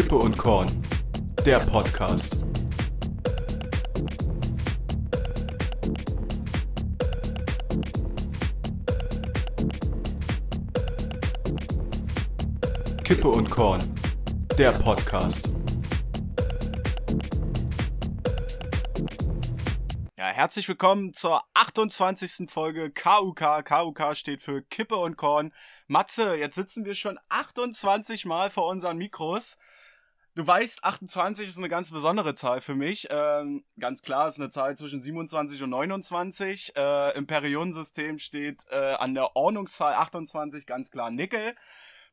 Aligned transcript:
Kippe 0.00 0.16
und 0.16 0.38
Korn, 0.38 0.66
der 1.44 1.58
Podcast. 1.58 2.42
Kippe 13.04 13.28
und 13.28 13.50
Korn, 13.50 13.82
der 14.56 14.72
Podcast. 14.72 15.54
Ja, 20.16 20.28
herzlich 20.28 20.66
willkommen 20.66 21.12
zur 21.12 21.42
28. 21.52 22.50
Folge 22.50 22.90
KUK. 22.90 23.66
KUK 23.66 24.16
steht 24.16 24.40
für 24.40 24.62
Kippe 24.62 24.96
und 24.96 25.18
Korn. 25.18 25.52
Matze, 25.88 26.36
jetzt 26.36 26.54
sitzen 26.54 26.86
wir 26.86 26.94
schon 26.94 27.18
28 27.28 28.24
Mal 28.24 28.48
vor 28.48 28.66
unseren 28.66 28.96
Mikros. 28.96 29.58
Du 30.36 30.46
weißt, 30.46 30.84
28 30.84 31.48
ist 31.48 31.58
eine 31.58 31.68
ganz 31.68 31.90
besondere 31.90 32.34
Zahl 32.34 32.60
für 32.60 32.76
mich. 32.76 33.08
Ähm, 33.10 33.64
ganz 33.80 34.00
klar, 34.02 34.28
ist 34.28 34.38
eine 34.38 34.50
Zahl 34.50 34.76
zwischen 34.76 35.00
27 35.00 35.62
und 35.62 35.70
29. 35.70 36.76
Äh, 36.76 37.16
Im 37.16 37.26
Periodensystem 37.26 38.18
steht 38.18 38.64
äh, 38.70 38.76
an 38.76 39.14
der 39.14 39.34
Ordnungszahl 39.34 39.94
28 39.94 40.66
ganz 40.66 40.90
klar 40.90 41.10
Nickel. 41.10 41.56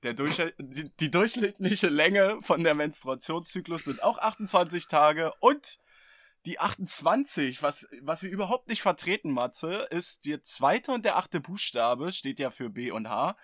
Der 0.03 0.13
Durch 0.13 0.41
die, 0.57 0.91
die 0.95 1.11
durchschnittliche 1.11 1.89
Länge 1.89 2.39
von 2.41 2.63
der 2.63 2.73
Menstruationszyklus 2.73 3.85
sind 3.85 4.01
auch 4.01 4.17
28 4.17 4.87
Tage 4.87 5.33
und 5.39 5.77
die 6.45 6.59
28, 6.59 7.61
was, 7.61 7.87
was 8.01 8.23
wir 8.23 8.29
überhaupt 8.29 8.67
nicht 8.67 8.81
vertreten, 8.81 9.31
Matze, 9.31 9.87
ist 9.89 10.25
der 10.25 10.41
zweite 10.41 10.91
und 10.91 11.03
der 11.03 11.17
achte 11.17 11.39
Buchstabe, 11.39 12.11
steht 12.11 12.39
ja 12.39 12.51
für 12.51 12.69
B 12.69 12.89
und 12.91 13.09
H. 13.09 13.35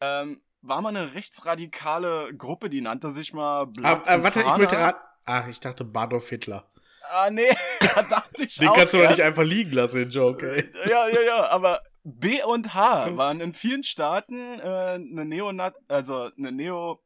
Ähm, 0.00 0.40
war 0.66 0.80
mal 0.80 0.88
eine 0.88 1.14
rechtsradikale 1.14 2.34
Gruppe, 2.36 2.70
die 2.70 2.80
nannte 2.80 3.10
sich 3.10 3.32
mal 3.32 3.66
Blatt 3.66 4.08
ah, 4.08 4.16
äh, 4.16 4.22
Warte, 4.22 4.40
ich 4.40 4.56
möchte 4.56 4.78
raten. 4.78 4.98
Ach, 5.26 5.46
ich 5.48 5.60
dachte 5.60 5.84
Badolf 5.84 6.28
Hitler. 6.28 6.70
Ah, 7.10 7.30
nee, 7.30 7.50
da 7.80 8.02
dachte 8.02 8.44
ich 8.44 8.56
Den 8.56 8.72
kannst 8.72 8.94
du 8.94 8.98
doch 8.98 9.10
nicht 9.10 9.20
einfach 9.20 9.42
liegen 9.42 9.72
lassen, 9.72 9.98
den 9.98 10.10
Joke, 10.10 10.50
ey. 10.50 10.68
Ja, 10.88 11.06
ja, 11.08 11.20
ja, 11.20 11.48
aber 11.50 11.82
B 12.02 12.42
und 12.42 12.74
H 12.74 13.16
waren 13.16 13.40
in 13.40 13.52
vielen 13.52 13.82
Staaten 13.82 14.58
äh, 14.58 14.62
eine 14.94 15.24
Neonat 15.24 15.74
also 15.88 16.30
eine 16.36 16.52
Neo 16.52 17.00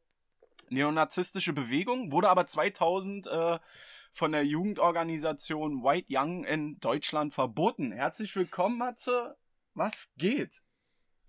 neonazistische 0.69 1.53
Bewegung, 1.53 2.11
wurde 2.11 2.29
aber 2.29 2.45
2000 2.45 3.27
äh, 3.27 3.59
von 4.11 4.31
der 4.31 4.45
Jugendorganisation 4.45 5.83
White 5.83 6.07
Young 6.09 6.43
in 6.43 6.79
Deutschland 6.79 7.33
verboten. 7.33 7.91
Herzlich 7.91 8.35
willkommen, 8.35 8.77
Matze. 8.77 9.35
Was 9.73 10.11
geht? 10.17 10.61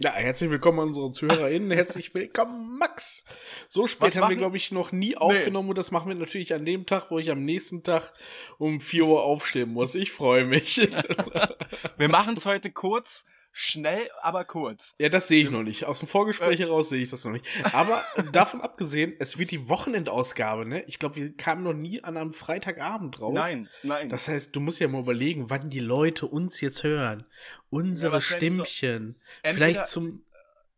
Ja, 0.02 0.12
herzlich 0.14 0.48
willkommen 0.48 0.80
an 0.80 0.88
unsere 0.88 1.12
ZuhörerInnen. 1.12 1.70
Herzlich 1.76 2.14
willkommen, 2.14 2.78
Max. 2.78 3.22
So 3.68 3.86
spät 3.86 4.16
haben 4.16 4.30
wir, 4.30 4.36
glaube 4.36 4.56
ich, 4.56 4.72
noch 4.72 4.92
nie 4.92 5.14
aufgenommen 5.14 5.66
nee. 5.66 5.70
und 5.72 5.78
das 5.78 5.90
machen 5.90 6.08
wir 6.08 6.14
natürlich 6.14 6.54
an 6.54 6.64
dem 6.64 6.86
Tag, 6.86 7.10
wo 7.10 7.18
ich 7.18 7.30
am 7.30 7.44
nächsten 7.44 7.82
Tag 7.82 8.14
um 8.56 8.80
4 8.80 9.04
Uhr 9.04 9.22
aufstehen 9.22 9.74
muss. 9.74 9.94
Ich 9.94 10.10
freue 10.10 10.46
mich. 10.46 10.78
wir 11.98 12.08
machen 12.08 12.34
es 12.34 12.46
heute 12.46 12.72
kurz 12.72 13.26
Schnell, 13.52 14.08
aber 14.22 14.44
kurz. 14.44 14.94
Ja, 15.00 15.08
das 15.08 15.26
sehe 15.26 15.42
ich 15.42 15.50
noch 15.50 15.64
nicht. 15.64 15.84
Aus 15.84 15.98
dem 15.98 16.08
Vorgespräch 16.08 16.60
äh. 16.60 16.64
heraus 16.64 16.88
sehe 16.88 17.02
ich 17.02 17.10
das 17.10 17.24
noch 17.24 17.32
nicht. 17.32 17.44
Aber 17.72 18.02
davon 18.32 18.60
abgesehen, 18.60 19.14
es 19.18 19.38
wird 19.38 19.50
die 19.50 19.68
Wochenendausgabe, 19.68 20.66
ne? 20.66 20.82
Ich 20.84 20.98
glaube, 21.00 21.16
wir 21.16 21.36
kamen 21.36 21.64
noch 21.64 21.72
nie 21.72 22.02
an 22.04 22.16
einem 22.16 22.32
Freitagabend 22.32 23.20
raus. 23.20 23.34
Nein, 23.34 23.68
nein. 23.82 24.08
Das 24.08 24.28
heißt, 24.28 24.54
du 24.54 24.60
musst 24.60 24.78
ja 24.78 24.86
mal 24.86 25.00
überlegen, 25.00 25.50
wann 25.50 25.68
die 25.68 25.80
Leute 25.80 26.26
uns 26.26 26.60
jetzt 26.60 26.84
hören. 26.84 27.26
Unsere 27.70 28.16
ja, 28.16 28.20
Stimmchen. 28.20 29.18
So, 29.44 29.52
Vielleicht 29.52 29.86
zum. 29.86 30.24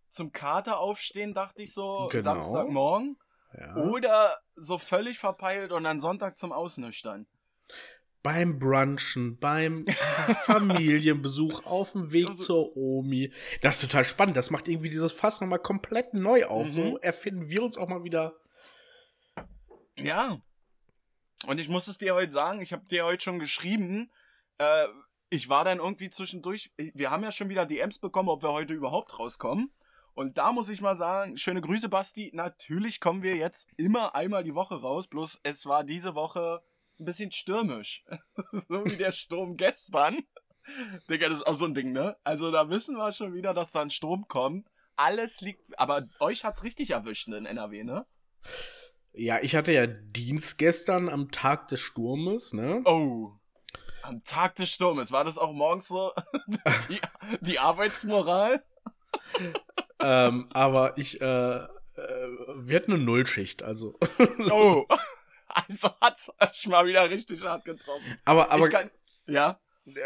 Zum 0.09 0.31
Kater 0.31 0.79
aufstehen, 0.79 1.33
dachte 1.33 1.63
ich 1.63 1.73
so, 1.73 2.09
genau. 2.11 2.23
Samstagmorgen. 2.23 3.17
Ja. 3.59 3.77
Oder 3.77 4.39
so 4.57 4.77
völlig 4.77 5.19
verpeilt 5.19 5.73
und 5.73 5.85
dann 5.85 5.99
Sonntag 5.99 6.37
zum 6.37 6.53
Ausnüchtern 6.53 7.27
beim 8.23 8.59
Brunchen, 8.59 9.39
beim 9.39 9.87
Familienbesuch, 10.45 11.65
auf 11.65 11.93
dem 11.93 12.13
Weg 12.13 12.29
also, 12.29 12.43
zur 12.43 12.77
Omi. 12.77 13.33
Das 13.61 13.77
ist 13.77 13.91
total 13.91 14.05
spannend. 14.05 14.37
Das 14.37 14.51
macht 14.51 14.69
irgendwie 14.69 14.91
dieses 14.91 15.13
Fass 15.13 15.41
nochmal 15.41 15.59
komplett 15.59 16.15
neu 16.15 16.47
auf. 16.47 16.67
Mhm. 16.67 16.71
So 16.71 16.99
erfinden 16.99 17.51
wir 17.51 17.63
uns 17.63 17.77
auch 17.77 17.89
mal 17.89 18.05
wieder. 18.05 18.35
Ja. 19.97 20.41
Und 21.47 21.59
ich 21.59 21.69
muss 21.69 21.89
es 21.89 21.99
dir 21.99 22.15
heute 22.15 22.33
sagen, 22.33 22.61
ich 22.61 22.73
habe 22.73 22.87
dir 22.87 23.05
heute 23.05 23.25
schon 23.25 23.41
geschrieben, 23.41 24.13
äh, 24.59 24.87
ich 25.29 25.49
war 25.49 25.65
dann 25.65 25.79
irgendwie 25.79 26.11
zwischendurch, 26.11 26.73
wir 26.77 27.11
haben 27.11 27.25
ja 27.25 27.33
schon 27.33 27.49
wieder 27.49 27.67
DMs 27.67 27.99
bekommen, 27.99 28.29
ob 28.29 28.43
wir 28.43 28.53
heute 28.53 28.75
überhaupt 28.75 29.19
rauskommen. 29.19 29.73
Und 30.15 30.37
da 30.37 30.53
muss 30.53 30.69
ich 30.69 30.83
mal 30.83 30.97
sagen, 30.97 31.39
schöne 31.39 31.63
Grüße, 31.63 31.89
Basti. 31.89 32.31
Natürlich 32.35 33.01
kommen 33.01 33.23
wir 33.23 33.37
jetzt 33.37 33.69
immer 33.77 34.15
einmal 34.15 34.45
die 34.45 34.55
Woche 34.55 34.75
raus, 34.75 35.09
bloß 35.09 35.41
es 35.43 35.65
war 35.65 35.85
diese 35.85 36.15
Woche 36.15 36.63
ein 37.03 37.05
bisschen 37.05 37.33
stürmisch. 37.33 38.05
so 38.53 38.85
wie 38.85 38.97
der 38.97 39.13
Sturm 39.13 39.57
gestern. 39.57 40.21
Digga, 41.11 41.29
das 41.29 41.39
ist 41.39 41.47
auch 41.47 41.55
so 41.55 41.65
ein 41.65 41.75
Ding, 41.75 41.93
ne? 41.93 42.17
Also 42.23 42.51
da 42.51 42.71
wissen 42.71 42.97
wir 42.97 43.13
schon 43.13 43.35
wieder, 43.35 43.53
dass 43.53 43.73
da 43.73 43.83
ein 43.83 43.91
Sturm 43.91 44.27
kommt. 44.29 44.69
Alles 44.97 45.41
liegt, 45.41 45.79
aber 45.79 46.07
euch 46.21 46.45
hat's 46.45 46.63
richtig 46.63 46.91
erwischt 46.91 47.29
in 47.29 47.47
NRW, 47.47 47.83
ne? 47.83 48.07
Ja, 49.15 49.41
ich 49.43 49.57
hatte 49.57 49.73
ja 49.73 49.87
Dienst 49.87 50.59
gestern 50.59 51.09
am 51.09 51.31
Tag 51.31 51.69
des 51.69 51.81
Sturmes, 51.81 52.53
ne? 52.53 52.83
Oh. 52.85 53.33
Am 54.03 54.23
Tag 54.25 54.55
des 54.55 54.71
Sturmes. 54.71 55.11
War 55.13 55.25
das 55.25 55.39
auch 55.39 55.53
morgens 55.53 55.89
so 55.89 56.13
die, 56.89 57.01
die 57.41 57.59
Arbeitsmoral? 57.59 58.65
ähm, 60.01 60.49
aber 60.53 60.97
ich, 60.97 61.21
äh, 61.21 61.57
äh, 61.57 61.67
wir 62.57 62.77
hatten 62.77 62.93
eine 62.93 63.03
Nullschicht, 63.03 63.63
also. 63.63 63.99
oh. 64.51 64.87
Also 65.69 65.91
hat's 66.01 66.31
schon 66.53 66.73
mal 66.73 66.87
wieder 66.87 67.09
richtig 67.11 67.45
hart 67.45 67.65
getroffen. 67.65 68.19
Aber, 68.25 68.51
aber. 68.51 68.69
Kann, 68.69 68.91
ja. 69.27 69.61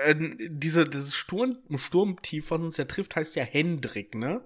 Äh, 0.04 0.14
diese, 0.48 0.88
dieses 0.88 1.14
Sturm, 1.14 1.56
Sturmtief, 1.76 2.50
was 2.50 2.60
uns 2.60 2.76
ja 2.76 2.84
trifft, 2.86 3.16
heißt 3.16 3.36
ja 3.36 3.44
Hendrik, 3.44 4.14
ne? 4.14 4.42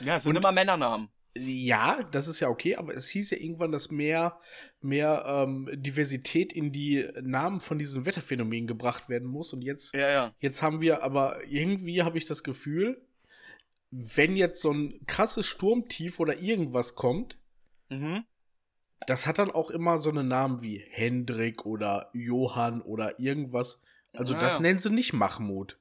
Ja, 0.00 0.16
es 0.16 0.24
sind 0.24 0.30
Und, 0.30 0.42
immer 0.42 0.52
Männernamen. 0.52 1.08
Ja, 1.36 2.02
das 2.10 2.26
ist 2.26 2.40
ja 2.40 2.48
okay, 2.48 2.74
aber 2.76 2.94
es 2.94 3.08
hieß 3.08 3.30
ja 3.30 3.38
irgendwann, 3.38 3.70
dass 3.70 3.90
mehr, 3.90 4.40
mehr 4.80 5.24
ähm, 5.26 5.68
Diversität 5.72 6.52
in 6.52 6.72
die 6.72 7.08
Namen 7.22 7.60
von 7.60 7.78
diesen 7.78 8.06
Wetterphänomenen 8.06 8.66
gebracht 8.66 9.08
werden 9.08 9.28
muss. 9.28 9.52
Und 9.52 9.62
jetzt, 9.62 9.94
ja, 9.94 10.10
ja. 10.10 10.34
jetzt 10.40 10.62
haben 10.62 10.80
wir, 10.80 11.04
aber 11.04 11.44
irgendwie 11.46 12.02
habe 12.02 12.18
ich 12.18 12.24
das 12.24 12.42
Gefühl, 12.42 13.06
wenn 13.90 14.36
jetzt 14.36 14.60
so 14.60 14.72
ein 14.72 14.98
krasses 15.06 15.46
Sturmtief 15.46 16.18
oder 16.18 16.38
irgendwas 16.38 16.96
kommt, 16.96 17.38
mhm 17.88 18.24
das 19.06 19.26
hat 19.26 19.38
dann 19.38 19.50
auch 19.50 19.70
immer 19.70 19.98
so 19.98 20.10
einen 20.10 20.28
Namen 20.28 20.62
wie 20.62 20.78
Hendrik 20.78 21.64
oder 21.64 22.10
Johann 22.12 22.82
oder 22.82 23.18
irgendwas. 23.20 23.80
Also 24.14 24.34
ja, 24.34 24.40
das 24.40 24.56
ja. 24.56 24.60
nennen 24.60 24.80
sie 24.80 24.90
nicht 24.90 25.12
Mahmoud. 25.12 25.78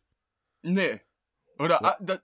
Nee. 0.62 1.02
Oder 1.60 1.84
ah, 1.84 1.98
das, 2.00 2.20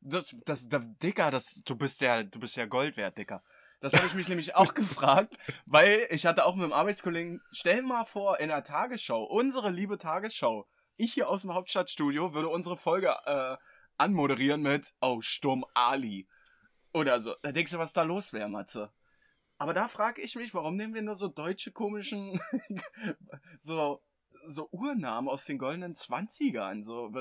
das, 0.00 0.36
das, 0.44 0.68
das, 0.68 0.82
Dicker, 1.02 1.30
das, 1.30 1.62
du 1.64 1.76
bist 1.76 2.00
ja, 2.00 2.22
du 2.22 2.40
bist 2.40 2.56
ja 2.56 2.66
Gold 2.66 2.96
wert, 2.96 3.18
Dicker. 3.18 3.42
Das 3.80 3.94
habe 3.94 4.06
ich 4.06 4.14
mich 4.14 4.28
nämlich 4.28 4.54
auch 4.54 4.74
gefragt, 4.74 5.38
weil 5.66 6.06
ich 6.10 6.26
hatte 6.26 6.44
auch 6.44 6.54
mit 6.54 6.64
einem 6.64 6.72
Arbeitskollegen, 6.72 7.40
stell 7.50 7.82
mal 7.82 8.04
vor, 8.04 8.38
in 8.40 8.48
der 8.48 8.64
Tagesschau, 8.64 9.24
unsere 9.24 9.70
liebe 9.70 9.98
Tagesschau, 9.98 10.66
ich 10.96 11.14
hier 11.14 11.28
aus 11.28 11.42
dem 11.42 11.54
Hauptstadtstudio 11.54 12.34
würde 12.34 12.48
unsere 12.48 12.76
Folge 12.76 13.14
äh, 13.24 13.56
anmoderieren 13.96 14.62
mit, 14.62 14.92
oh, 15.00 15.20
Sturm 15.20 15.64
Ali. 15.74 16.28
Oder 16.92 17.20
so. 17.20 17.34
Da 17.42 17.52
denkst 17.52 17.72
du, 17.72 17.78
was 17.78 17.92
da 17.92 18.02
los 18.02 18.32
wäre, 18.32 18.48
Matze. 18.48 18.92
Aber 19.62 19.74
da 19.74 19.86
frage 19.86 20.20
ich 20.20 20.34
mich, 20.34 20.52
warum 20.54 20.74
nehmen 20.74 20.92
wir 20.92 21.02
nur 21.02 21.14
so 21.14 21.28
deutsche 21.28 21.70
komischen, 21.70 22.40
so, 23.60 24.02
so 24.44 24.68
Urnamen 24.72 25.28
aus 25.30 25.44
den 25.44 25.56
goldenen 25.56 25.94
Zwanzigern? 25.94 26.82
So, 26.82 27.12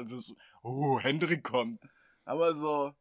oh, 0.63 0.99
Hendrik 0.99 1.43
kommt. 1.43 1.83
Aber 2.25 2.55
so, 2.55 2.95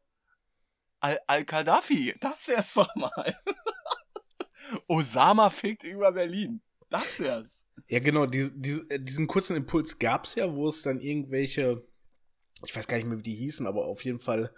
Al-Qaddafi, 0.99 2.13
das 2.19 2.47
wär's 2.49 2.75
doch 2.75 2.95
mal. 2.95 3.35
Osama 4.87 5.49
fickt 5.49 5.85
über 5.85 6.11
Berlin. 6.11 6.61
Das 6.91 7.19
wär's. 7.19 7.67
Ja, 7.87 7.97
genau, 7.97 8.27
diese, 8.27 8.51
diese, 8.51 8.99
diesen 8.99 9.25
kurzen 9.25 9.57
Impuls 9.57 9.97
gab's 9.97 10.35
ja, 10.35 10.55
wo 10.55 10.67
es 10.67 10.83
dann 10.83 11.01
irgendwelche 11.01 11.83
ich 12.65 12.75
weiß 12.75 12.87
gar 12.87 12.97
nicht 12.97 13.07
mehr, 13.07 13.17
wie 13.17 13.23
die 13.23 13.35
hießen, 13.35 13.67
aber 13.67 13.85
auf 13.85 14.03
jeden 14.03 14.19
Fall 14.19 14.51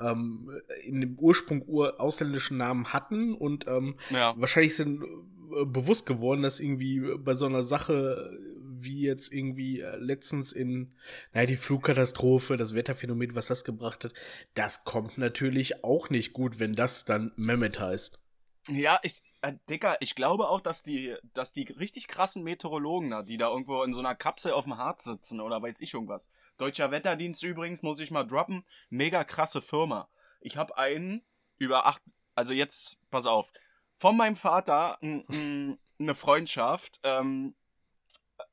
ähm, 0.00 0.50
in 0.84 1.00
dem 1.00 1.18
Ursprung 1.18 1.62
ur 1.66 2.00
ausländischen 2.00 2.56
Namen 2.56 2.92
hatten 2.92 3.34
und 3.34 3.66
ähm, 3.66 3.96
ja. 4.10 4.34
wahrscheinlich 4.36 4.76
sind 4.76 5.02
äh, 5.02 5.64
bewusst 5.64 6.06
geworden, 6.06 6.42
dass 6.42 6.60
irgendwie 6.60 7.00
bei 7.18 7.34
so 7.34 7.46
einer 7.46 7.62
Sache 7.62 8.38
wie 8.82 9.02
jetzt 9.02 9.32
irgendwie 9.32 9.80
äh, 9.80 9.96
letztens 9.96 10.52
in, 10.52 10.88
naja, 11.32 11.46
die 11.46 11.56
Flugkatastrophe, 11.56 12.56
das 12.56 12.74
Wetterphänomen, 12.74 13.34
was 13.34 13.46
das 13.46 13.64
gebracht 13.64 14.04
hat, 14.04 14.14
das 14.54 14.84
kommt 14.84 15.18
natürlich 15.18 15.84
auch 15.84 16.10
nicht 16.10 16.32
gut, 16.32 16.58
wenn 16.60 16.74
das 16.74 17.04
dann 17.04 17.32
Mehmet 17.36 17.78
heißt. 17.78 18.22
Ja, 18.68 18.98
ich, 19.02 19.22
äh, 19.42 19.54
Dicker, 19.68 19.96
ich 20.00 20.14
glaube 20.14 20.48
auch, 20.48 20.60
dass 20.60 20.82
die, 20.82 21.16
dass 21.34 21.52
die 21.52 21.62
richtig 21.62 22.08
krassen 22.08 22.42
Meteorologen 22.42 23.10
da, 23.10 23.22
die 23.22 23.38
da 23.38 23.48
irgendwo 23.48 23.82
in 23.82 23.94
so 23.94 24.00
einer 24.00 24.14
Kapsel 24.14 24.52
auf 24.52 24.64
dem 24.64 24.76
Harz 24.76 25.04
sitzen 25.04 25.40
oder 25.40 25.62
weiß 25.62 25.80
ich 25.80 25.94
irgendwas. 25.94 26.28
Deutscher 26.58 26.90
Wetterdienst 26.90 27.42
übrigens, 27.42 27.82
muss 27.82 28.00
ich 28.00 28.10
mal 28.10 28.24
droppen. 28.24 28.64
Mega 28.90 29.24
krasse 29.24 29.62
Firma. 29.62 30.08
Ich 30.40 30.56
habe 30.56 30.76
einen 30.76 31.22
über 31.58 31.86
acht, 31.86 32.02
also 32.34 32.52
jetzt, 32.52 33.00
pass 33.10 33.26
auf. 33.26 33.52
von 33.98 34.16
meinem 34.16 34.36
Vater 34.36 34.98
eine 35.02 36.14
Freundschaft, 36.14 37.00
ähm, 37.02 37.54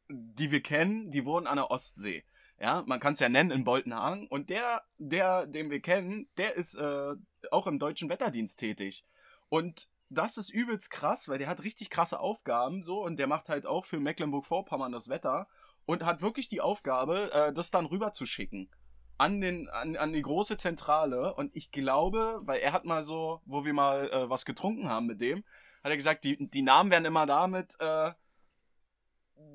die 0.10 0.52
wir 0.52 0.62
kennen, 0.62 1.12
die 1.12 1.26
wohnen 1.26 1.48
an 1.48 1.58
der 1.58 1.72
Ostsee. 1.72 2.24
Ja, 2.60 2.84
man 2.88 3.00
kann 3.00 3.14
es 3.14 3.20
ja 3.20 3.30
nennen 3.30 3.52
in 3.52 3.64
Boltenhagen. 3.64 4.28
Und 4.28 4.50
der, 4.50 4.84
der, 4.98 5.46
den 5.46 5.70
wir 5.70 5.80
kennen, 5.80 6.28
der 6.38 6.56
ist 6.56 6.76
äh, 6.76 7.14
auch 7.52 7.68
im 7.68 7.78
deutschen 7.78 8.10
Wetterdienst 8.10 8.60
tätig. 8.60 9.06
Und 9.50 9.88
das 10.10 10.38
ist 10.38 10.50
übelst 10.50 10.90
krass, 10.92 11.28
weil 11.28 11.40
der 11.40 11.48
hat 11.48 11.64
richtig 11.64 11.90
krasse 11.90 12.20
Aufgaben 12.20 12.84
so 12.84 13.04
und 13.04 13.18
der 13.18 13.28
macht 13.28 13.50
halt 13.50 13.66
auch 13.66 13.86
für 13.86 14.00
Mecklenburg-Vorpommern 14.00 14.92
das 14.92 15.10
Wetter 15.10 15.48
und 15.86 16.06
hat 16.06 16.22
wirklich 16.22 16.48
die 16.48 16.62
Aufgabe, 16.62 17.32
äh, 17.34 17.54
das 17.54 17.72
dann 17.72 17.86
rüber 17.86 18.14
zu 18.14 18.26
schicken 18.26 18.70
an 19.18 19.42
den 19.42 19.68
an, 19.70 19.96
an 19.96 20.14
die 20.14 20.22
große 20.22 20.58
Zentrale 20.58 21.34
und 21.34 21.56
ich 21.56 21.72
glaube, 21.72 22.40
weil 22.44 22.60
er 22.60 22.72
hat 22.72 22.86
mal 22.86 23.04
so, 23.04 23.42
wo 23.46 23.66
wir 23.66 23.74
mal 23.74 24.10
äh, 24.12 24.30
was 24.30 24.46
getrunken 24.46 24.90
haben 24.90 25.08
mit 25.08 25.22
dem, 25.22 25.44
hat 25.84 25.92
er 25.92 25.96
gesagt, 25.96 26.24
die 26.24 26.38
die 26.50 26.62
Namen 26.62 26.92
werden 26.92 27.06
immer 27.06 27.26
damit 27.26 27.76
äh, 27.80 28.12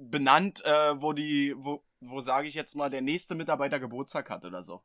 benannt, 0.00 0.64
äh, 0.64 1.00
wo 1.00 1.12
die 1.12 1.55
wo 1.56 1.84
wo 2.00 2.20
sage 2.20 2.48
ich 2.48 2.55
jetzt 2.55 2.75
mal 2.75 2.90
der 2.90 3.02
nächste 3.02 3.34
Mitarbeiter 3.37 3.78
Geburtstag 3.78 4.31
hat 4.31 4.44
oder 4.44 4.62
so. 4.62 4.82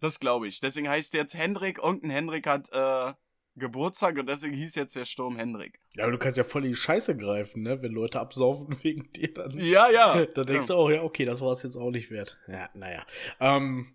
Das 0.00 0.18
glaube 0.20 0.48
ich. 0.48 0.60
Deswegen 0.60 0.88
heißt 0.88 1.14
jetzt 1.14 1.34
Hendrik, 1.34 1.78
irgendein 1.78 2.10
Hendrik 2.10 2.46
hat 2.46 2.68
äh, 2.72 3.14
Geburtstag 3.58 4.18
und 4.18 4.28
deswegen 4.28 4.54
hieß 4.54 4.74
jetzt 4.74 4.94
der 4.96 5.04
Sturm 5.04 5.36
Hendrik. 5.36 5.80
Ja, 5.94 6.04
aber 6.04 6.12
du 6.12 6.18
kannst 6.18 6.36
ja 6.36 6.44
voll 6.44 6.64
in 6.64 6.70
die 6.72 6.76
Scheiße 6.76 7.16
greifen, 7.16 7.62
ne? 7.62 7.80
Wenn 7.82 7.92
Leute 7.92 8.20
absaufen 8.20 8.76
wegen 8.82 9.10
dir, 9.12 9.32
dann, 9.32 9.58
Ja, 9.58 9.90
ja. 9.90 10.26
dann 10.26 10.46
denkst 10.46 10.66
du 10.68 10.74
auch, 10.74 10.90
ja, 10.90 11.02
okay, 11.02 11.24
das 11.24 11.40
war 11.40 11.52
es 11.52 11.62
jetzt 11.62 11.76
auch 11.76 11.90
nicht 11.90 12.10
wert. 12.10 12.38
Ja, 12.48 12.68
naja. 12.74 13.04
Ähm, 13.40 13.94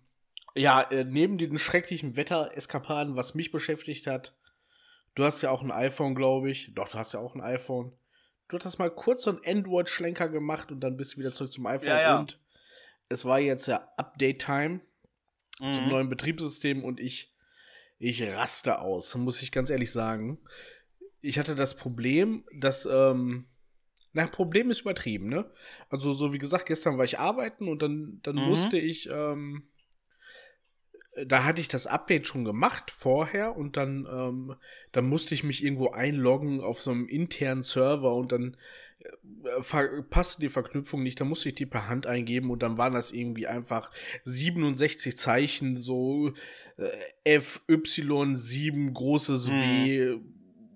ja, 0.54 0.82
äh, 0.82 1.04
neben 1.04 1.38
den 1.38 1.56
schrecklichen 1.58 2.16
Wettereskapaden, 2.16 3.16
was 3.16 3.34
mich 3.34 3.52
beschäftigt 3.52 4.06
hat, 4.06 4.36
du 5.14 5.24
hast 5.24 5.40
ja 5.42 5.50
auch 5.50 5.62
ein 5.62 5.70
iPhone, 5.70 6.14
glaube 6.14 6.50
ich. 6.50 6.72
Doch, 6.74 6.88
du 6.88 6.98
hast 6.98 7.12
ja 7.14 7.20
auch 7.20 7.34
ein 7.34 7.40
iPhone. 7.40 7.92
Du 8.48 8.56
hattest 8.56 8.78
mal 8.78 8.90
kurz 8.90 9.22
so 9.22 9.30
einen 9.30 9.40
Android-Schlenker 9.46 10.28
gemacht 10.28 10.70
und 10.70 10.80
dann 10.80 10.96
bist 10.96 11.14
du 11.14 11.18
wieder 11.20 11.32
zurück 11.32 11.50
zum 11.52 11.64
iPhone. 11.66 11.88
Ja, 11.88 12.00
ja. 12.00 12.18
Und 12.18 12.38
es 13.08 13.24
war 13.24 13.38
jetzt 13.40 13.66
ja 13.66 13.88
Update-Time 13.96 14.80
zum 15.58 15.84
Mhm. 15.84 15.88
neuen 15.88 16.08
Betriebssystem 16.08 16.82
und 16.84 16.98
ich, 17.00 17.31
ich 18.02 18.22
raste 18.22 18.80
aus, 18.80 19.14
muss 19.14 19.42
ich 19.42 19.52
ganz 19.52 19.70
ehrlich 19.70 19.92
sagen. 19.92 20.38
Ich 21.20 21.38
hatte 21.38 21.54
das 21.54 21.76
Problem, 21.76 22.44
dass, 22.52 22.84
ähm, 22.84 23.46
na, 24.12 24.26
Problem 24.26 24.70
ist 24.70 24.80
übertrieben, 24.80 25.28
ne? 25.28 25.50
Also, 25.88 26.12
so 26.12 26.32
wie 26.32 26.38
gesagt, 26.38 26.66
gestern 26.66 26.98
war 26.98 27.04
ich 27.04 27.20
arbeiten 27.20 27.68
und 27.68 27.80
dann, 27.80 28.18
dann 28.22 28.36
Mhm. 28.36 28.42
musste 28.42 28.76
ich, 28.78 29.08
ähm, 29.10 29.68
da 31.26 31.44
hatte 31.44 31.60
ich 31.60 31.68
das 31.68 31.86
Update 31.86 32.26
schon 32.26 32.44
gemacht 32.44 32.90
vorher 32.90 33.56
und 33.56 33.76
dann, 33.76 34.06
ähm, 34.10 34.54
dann 34.92 35.08
musste 35.08 35.34
ich 35.34 35.44
mich 35.44 35.62
irgendwo 35.62 35.90
einloggen 35.90 36.60
auf 36.60 36.80
so 36.80 36.90
einem 36.90 37.06
internen 37.06 37.62
Server 37.62 38.14
und 38.14 38.32
dann 38.32 38.56
äh, 39.44 40.02
passte 40.08 40.40
die 40.40 40.48
Verknüpfung 40.48 41.02
nicht, 41.02 41.20
dann 41.20 41.28
musste 41.28 41.50
ich 41.50 41.54
die 41.54 41.66
per 41.66 41.88
Hand 41.88 42.06
eingeben 42.06 42.50
und 42.50 42.62
dann 42.62 42.78
waren 42.78 42.94
das 42.94 43.12
irgendwie 43.12 43.46
einfach 43.46 43.90
67 44.24 45.16
Zeichen, 45.18 45.76
so 45.76 46.32
äh, 47.24 47.38
FY7 47.38 48.92
großes 48.92 49.48
W, 49.50 50.18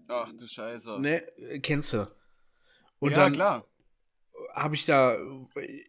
Ach 0.09 0.32
du 0.32 0.47
Scheiße. 0.47 1.00
ne, 1.00 1.23
äh, 1.39 1.61
kennst 1.61 1.94
du. 1.94 2.09
Und 2.99 3.12
ja, 3.12 3.17
dann 3.17 3.32
klar. 3.32 3.67
Habe 4.56 4.75
ich 4.75 4.87
da, 4.87 5.19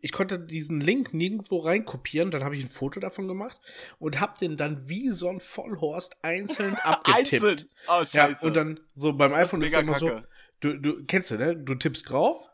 ich 0.01 0.11
konnte 0.11 0.37
diesen 0.39 0.81
Link 0.81 1.13
nirgendwo 1.13 1.59
reinkopieren, 1.59 2.31
dann 2.31 2.43
habe 2.43 2.55
ich 2.57 2.63
ein 2.65 2.69
Foto 2.69 2.99
davon 2.99 3.27
gemacht 3.27 3.57
und 3.97 4.19
habe 4.19 4.33
den 4.39 4.57
dann 4.57 4.89
wie 4.89 5.09
so 5.09 5.29
ein 5.29 5.39
Vollhorst 5.39 6.17
einzeln 6.21 6.75
abgetippt. 6.83 7.33
Einzeln. 7.33 7.65
Oh, 7.87 7.99
Ja, 8.01 8.05
scheiße. 8.05 8.45
und 8.45 8.55
dann 8.57 8.79
so 8.93 9.13
beim 9.13 9.31
ist 9.31 9.37
iPhone 9.37 9.61
ist 9.61 9.73
es 9.73 9.79
immer 9.81 9.97
so, 9.97 10.21
du, 10.59 10.73
du 10.77 11.05
kennst 11.05 11.31
du, 11.31 11.37
ne? 11.37 11.55
Du 11.55 11.75
tippst 11.75 12.09
drauf 12.09 12.49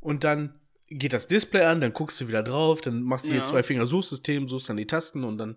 und 0.00 0.24
dann 0.24 0.54
geht 0.92 1.12
das 1.12 1.28
Display 1.28 1.62
an, 1.64 1.80
dann 1.80 1.92
guckst 1.92 2.20
du 2.20 2.26
wieder 2.26 2.42
drauf, 2.42 2.80
dann 2.80 3.02
machst 3.02 3.26
du 3.26 3.30
hier 3.30 3.38
Ja. 3.40 3.44
zwei 3.44 3.62
Finger 3.62 3.86
Suchsystem, 3.86 4.48
suchst 4.48 4.70
dann 4.70 4.76
die 4.76 4.86
Tasten 4.86 5.22
und 5.22 5.38
dann 5.38 5.56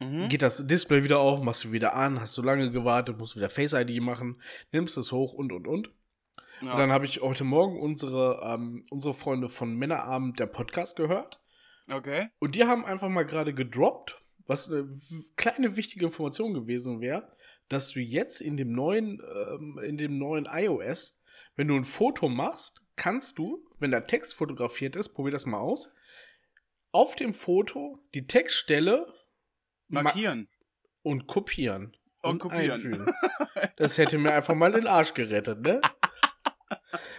Mhm. 0.00 0.28
geht 0.28 0.42
das 0.42 0.64
Display 0.66 1.02
wieder 1.02 1.18
auf, 1.18 1.40
machst 1.42 1.64
du 1.64 1.72
wieder 1.72 1.94
an, 1.96 2.20
hast 2.20 2.36
du 2.38 2.42
lange 2.42 2.70
gewartet, 2.70 3.18
musst 3.18 3.34
wieder 3.36 3.50
Face 3.50 3.72
ID 3.72 4.00
machen, 4.00 4.40
nimmst 4.70 4.96
es 4.96 5.10
hoch 5.10 5.32
und 5.32 5.50
und 5.52 5.66
und. 5.66 5.90
Ja. 6.60 6.72
Und 6.72 6.78
dann 6.78 6.90
habe 6.90 7.04
ich 7.04 7.20
heute 7.20 7.44
Morgen 7.44 7.78
unsere, 7.80 8.40
ähm, 8.44 8.84
unsere 8.90 9.14
Freunde 9.14 9.48
von 9.48 9.74
Männerabend 9.76 10.38
der 10.38 10.46
Podcast 10.46 10.96
gehört. 10.96 11.40
okay. 11.90 12.28
Und 12.38 12.54
die 12.54 12.64
haben 12.64 12.84
einfach 12.84 13.08
mal 13.08 13.24
gerade 13.24 13.54
gedroppt, 13.54 14.22
was 14.46 14.70
eine 14.70 14.88
kleine 15.36 15.76
wichtige 15.76 16.04
Information 16.06 16.54
gewesen 16.54 17.00
wäre, 17.00 17.30
dass 17.68 17.90
du 17.90 18.00
jetzt 18.00 18.40
in 18.40 18.56
dem 18.56 18.72
neuen, 18.72 19.20
ähm, 19.20 19.78
in 19.84 19.98
dem 19.98 20.18
neuen 20.18 20.46
iOS, 20.50 21.18
wenn 21.56 21.68
du 21.68 21.76
ein 21.76 21.84
Foto 21.84 22.28
machst, 22.28 22.82
kannst 22.96 23.38
du, 23.38 23.64
wenn 23.78 23.90
der 23.90 24.06
Text 24.06 24.34
fotografiert 24.34 24.96
ist, 24.96 25.10
probier 25.10 25.32
das 25.32 25.46
mal 25.46 25.58
aus, 25.60 25.92
auf 26.92 27.14
dem 27.14 27.34
Foto 27.34 27.98
die 28.14 28.26
Textstelle 28.26 29.06
ma- 29.88 30.02
Markieren. 30.02 30.48
und 31.02 31.26
kopieren. 31.26 31.94
Und 32.22 32.40
kopieren. 32.40 32.70
einfügen. 32.72 33.06
Das 33.76 33.96
hätte 33.98 34.18
mir 34.18 34.32
einfach 34.32 34.54
mal 34.54 34.72
den 34.72 34.86
Arsch 34.88 35.14
gerettet, 35.14 35.60
ne? 35.60 35.80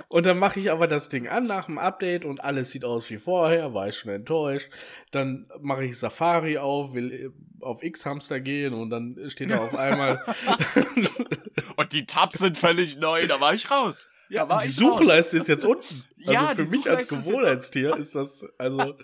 Und 0.08 0.26
dann 0.26 0.40
mache 0.40 0.60
ich 0.60 0.72
aber 0.72 0.88
das 0.88 1.10
Ding 1.10 1.28
an 1.28 1.46
nach 1.46 1.66
dem 1.66 1.78
Update 1.78 2.26
und 2.26 2.44
alles 2.44 2.72
sieht 2.72 2.86
aus 2.86 3.10
wie 3.10 3.18
vorher, 3.18 3.74
war 3.74 3.88
ich 3.88 3.98
schon 3.98 4.12
enttäuscht. 4.12 4.70
Dann 5.12 5.48
mache 5.62 5.86
ich 5.86 6.00
Safari 6.00 6.58
auf, 6.58 6.94
will 6.94 7.12
äh, 7.12 7.30
auf 7.64 7.84
X-Hamster 7.84 8.40
gehen 8.40 8.74
und 8.74 8.90
dann 8.90 9.30
steht 9.30 9.52
da 9.52 9.60
auf 9.60 9.76
einmal, 9.76 10.24
Und 11.76 11.94
die 11.94 12.06
Tabs 12.06 12.40
sind 12.40 12.58
völlig 12.58 12.98
neu, 12.98 13.26
da 13.28 13.40
war 13.40 13.54
ich 13.54 13.72
raus. 13.72 14.10
ja, 14.28 14.50
war 14.50 14.62
die 14.62 14.68
ich 14.68 14.76
Suchleiste 14.76 15.38
ist 15.38 15.48
jetzt 15.48 15.66
unten. 15.66 16.04
Also 16.26 16.34
Ja, 16.34 16.54
für 16.54 16.66
mich 16.66 16.90
als 16.90 17.08
Suchleiste 17.08 17.16
ist 17.16 17.26
Gewohnheitstier 17.26 17.96
ist 17.96 18.16
das, 18.16 18.46
also, 18.58 18.96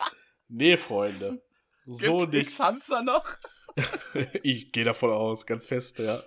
nee, 0.50 0.76
Freunde. 0.76 1.42
So 1.86 2.18
Gibt's 2.18 2.32
nicht. 2.34 2.48
X-Hamster 2.48 3.02
noch? 3.02 3.38
Ich 4.44 4.72
gehe 4.72 4.84
davon 4.84 5.12
aus, 5.12 5.46
ganz 5.46 5.66
fest, 5.66 6.00
ja. 6.00 6.22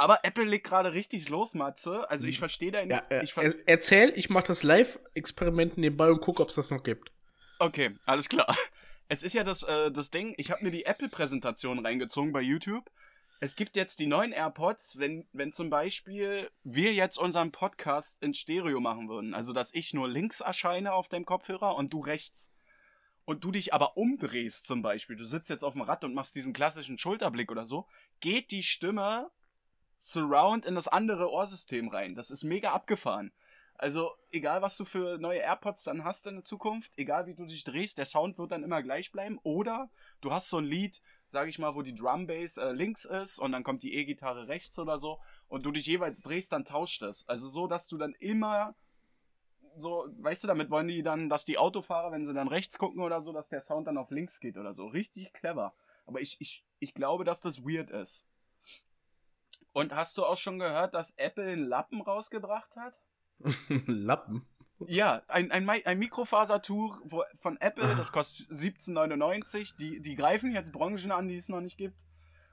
Aber 0.00 0.20
Apple 0.22 0.44
legt 0.44 0.66
gerade 0.66 0.94
richtig 0.94 1.28
los, 1.28 1.52
Matze. 1.52 2.08
Also 2.08 2.26
ich 2.26 2.38
verstehe 2.38 2.72
dein... 2.72 2.86
Mhm. 2.86 2.92
ja 2.92 3.02
äh, 3.10 3.22
ich 3.22 3.34
ver 3.34 3.42
er, 3.42 3.54
erzähl, 3.66 4.10
ich 4.16 4.30
mache 4.30 4.46
das 4.46 4.62
Live-Experiment 4.62 5.76
nebenbei 5.76 6.10
und 6.10 6.22
gucke, 6.22 6.42
ob 6.42 6.48
es 6.48 6.54
das 6.54 6.70
noch 6.70 6.82
gibt. 6.82 7.12
Okay, 7.58 7.96
alles 8.06 8.28
klar. 8.28 8.46
Es 9.12 9.24
ist 9.24 9.32
ja 9.32 9.42
das, 9.42 9.64
äh, 9.64 9.90
das 9.90 10.12
Ding, 10.12 10.34
ich 10.36 10.52
habe 10.52 10.62
mir 10.62 10.70
die 10.70 10.84
Apple-Präsentation 10.84 11.84
reingezogen 11.84 12.32
bei 12.32 12.40
YouTube. 12.40 12.88
Es 13.40 13.56
gibt 13.56 13.74
jetzt 13.74 13.98
die 13.98 14.06
neuen 14.06 14.30
AirPods, 14.30 15.00
wenn, 15.00 15.26
wenn 15.32 15.50
zum 15.50 15.68
Beispiel 15.68 16.48
wir 16.62 16.94
jetzt 16.94 17.18
unseren 17.18 17.50
Podcast 17.50 18.22
in 18.22 18.34
Stereo 18.34 18.78
machen 18.78 19.08
würden. 19.08 19.34
Also, 19.34 19.52
dass 19.52 19.74
ich 19.74 19.92
nur 19.94 20.08
links 20.08 20.38
erscheine 20.38 20.92
auf 20.92 21.08
deinem 21.08 21.24
Kopfhörer 21.24 21.74
und 21.74 21.92
du 21.92 21.98
rechts. 21.98 22.52
Und 23.24 23.42
du 23.42 23.50
dich 23.50 23.74
aber 23.74 23.96
umdrehst 23.96 24.68
zum 24.68 24.80
Beispiel. 24.80 25.16
Du 25.16 25.24
sitzt 25.24 25.50
jetzt 25.50 25.64
auf 25.64 25.72
dem 25.72 25.82
Rad 25.82 26.04
und 26.04 26.14
machst 26.14 26.36
diesen 26.36 26.52
klassischen 26.52 26.96
Schulterblick 26.96 27.50
oder 27.50 27.66
so. 27.66 27.88
Geht 28.20 28.52
die 28.52 28.62
Stimme 28.62 29.28
surround 30.00 30.64
in 30.64 30.74
das 30.74 30.88
andere 30.88 31.30
Ohrsystem 31.30 31.88
rein. 31.88 32.14
Das 32.14 32.30
ist 32.30 32.42
mega 32.42 32.72
abgefahren. 32.72 33.32
Also, 33.74 34.12
egal 34.30 34.60
was 34.60 34.76
du 34.76 34.84
für 34.84 35.18
neue 35.18 35.40
AirPods 35.40 35.84
dann 35.84 36.04
hast 36.04 36.26
in 36.26 36.34
der 36.36 36.44
Zukunft, 36.44 36.98
egal 36.98 37.26
wie 37.26 37.34
du 37.34 37.46
dich 37.46 37.64
drehst, 37.64 37.96
der 37.96 38.04
Sound 38.04 38.38
wird 38.38 38.52
dann 38.52 38.62
immer 38.62 38.82
gleich 38.82 39.10
bleiben. 39.12 39.38
Oder 39.42 39.90
du 40.20 40.32
hast 40.32 40.50
so 40.50 40.58
ein 40.58 40.64
Lied, 40.64 41.00
sag 41.28 41.48
ich 41.48 41.58
mal, 41.58 41.74
wo 41.74 41.82
die 41.82 41.94
Drumbass 41.94 42.56
äh, 42.56 42.72
links 42.72 43.04
ist 43.04 43.38
und 43.38 43.52
dann 43.52 43.62
kommt 43.62 43.82
die 43.82 43.94
E-Gitarre 43.94 44.48
rechts 44.48 44.78
oder 44.78 44.98
so 44.98 45.18
und 45.48 45.64
du 45.64 45.70
dich 45.70 45.86
jeweils 45.86 46.20
drehst, 46.22 46.52
dann 46.52 46.64
tauscht 46.64 47.02
es. 47.02 47.26
Also 47.28 47.48
so, 47.48 47.66
dass 47.66 47.86
du 47.88 47.96
dann 47.96 48.14
immer 48.14 48.74
so, 49.76 50.06
weißt 50.18 50.44
du, 50.44 50.48
damit 50.48 50.70
wollen 50.70 50.88
die 50.88 51.02
dann, 51.02 51.28
dass 51.28 51.44
die 51.44 51.58
Autofahrer, 51.58 52.12
wenn 52.12 52.26
sie 52.26 52.34
dann 52.34 52.48
rechts 52.48 52.76
gucken 52.76 53.02
oder 53.02 53.22
so, 53.22 53.32
dass 53.32 53.48
der 53.48 53.60
Sound 53.60 53.86
dann 53.86 53.98
auf 53.98 54.10
links 54.10 54.40
geht 54.40 54.58
oder 54.58 54.74
so. 54.74 54.86
Richtig 54.86 55.32
clever. 55.32 55.74
Aber 56.06 56.20
ich, 56.20 56.36
ich, 56.40 56.64
ich 56.80 56.92
glaube, 56.92 57.24
dass 57.24 57.40
das 57.40 57.62
weird 57.64 57.90
ist. 57.90 58.26
Und 59.72 59.94
hast 59.94 60.18
du 60.18 60.24
auch 60.24 60.36
schon 60.36 60.58
gehört, 60.58 60.94
dass 60.94 61.12
Apple 61.16 61.44
einen 61.52 61.66
Lappen 61.66 62.00
rausgebracht 62.02 62.74
hat? 62.76 62.94
Lappen. 63.86 64.46
Ja, 64.86 65.22
ein, 65.28 65.50
ein, 65.52 65.68
ein 65.68 65.98
Mikrofasertuch 65.98 67.00
von 67.38 67.56
Apple, 67.60 67.84
Ah. 67.84 67.94
das 67.94 68.12
kostet 68.12 68.48
17,99. 68.50 69.76
Die, 69.76 70.00
die 70.00 70.14
greifen 70.16 70.52
jetzt 70.52 70.72
Branchen 70.72 71.12
an, 71.12 71.28
die 71.28 71.36
es 71.36 71.48
noch 71.48 71.60
nicht 71.60 71.76
gibt. 71.76 72.00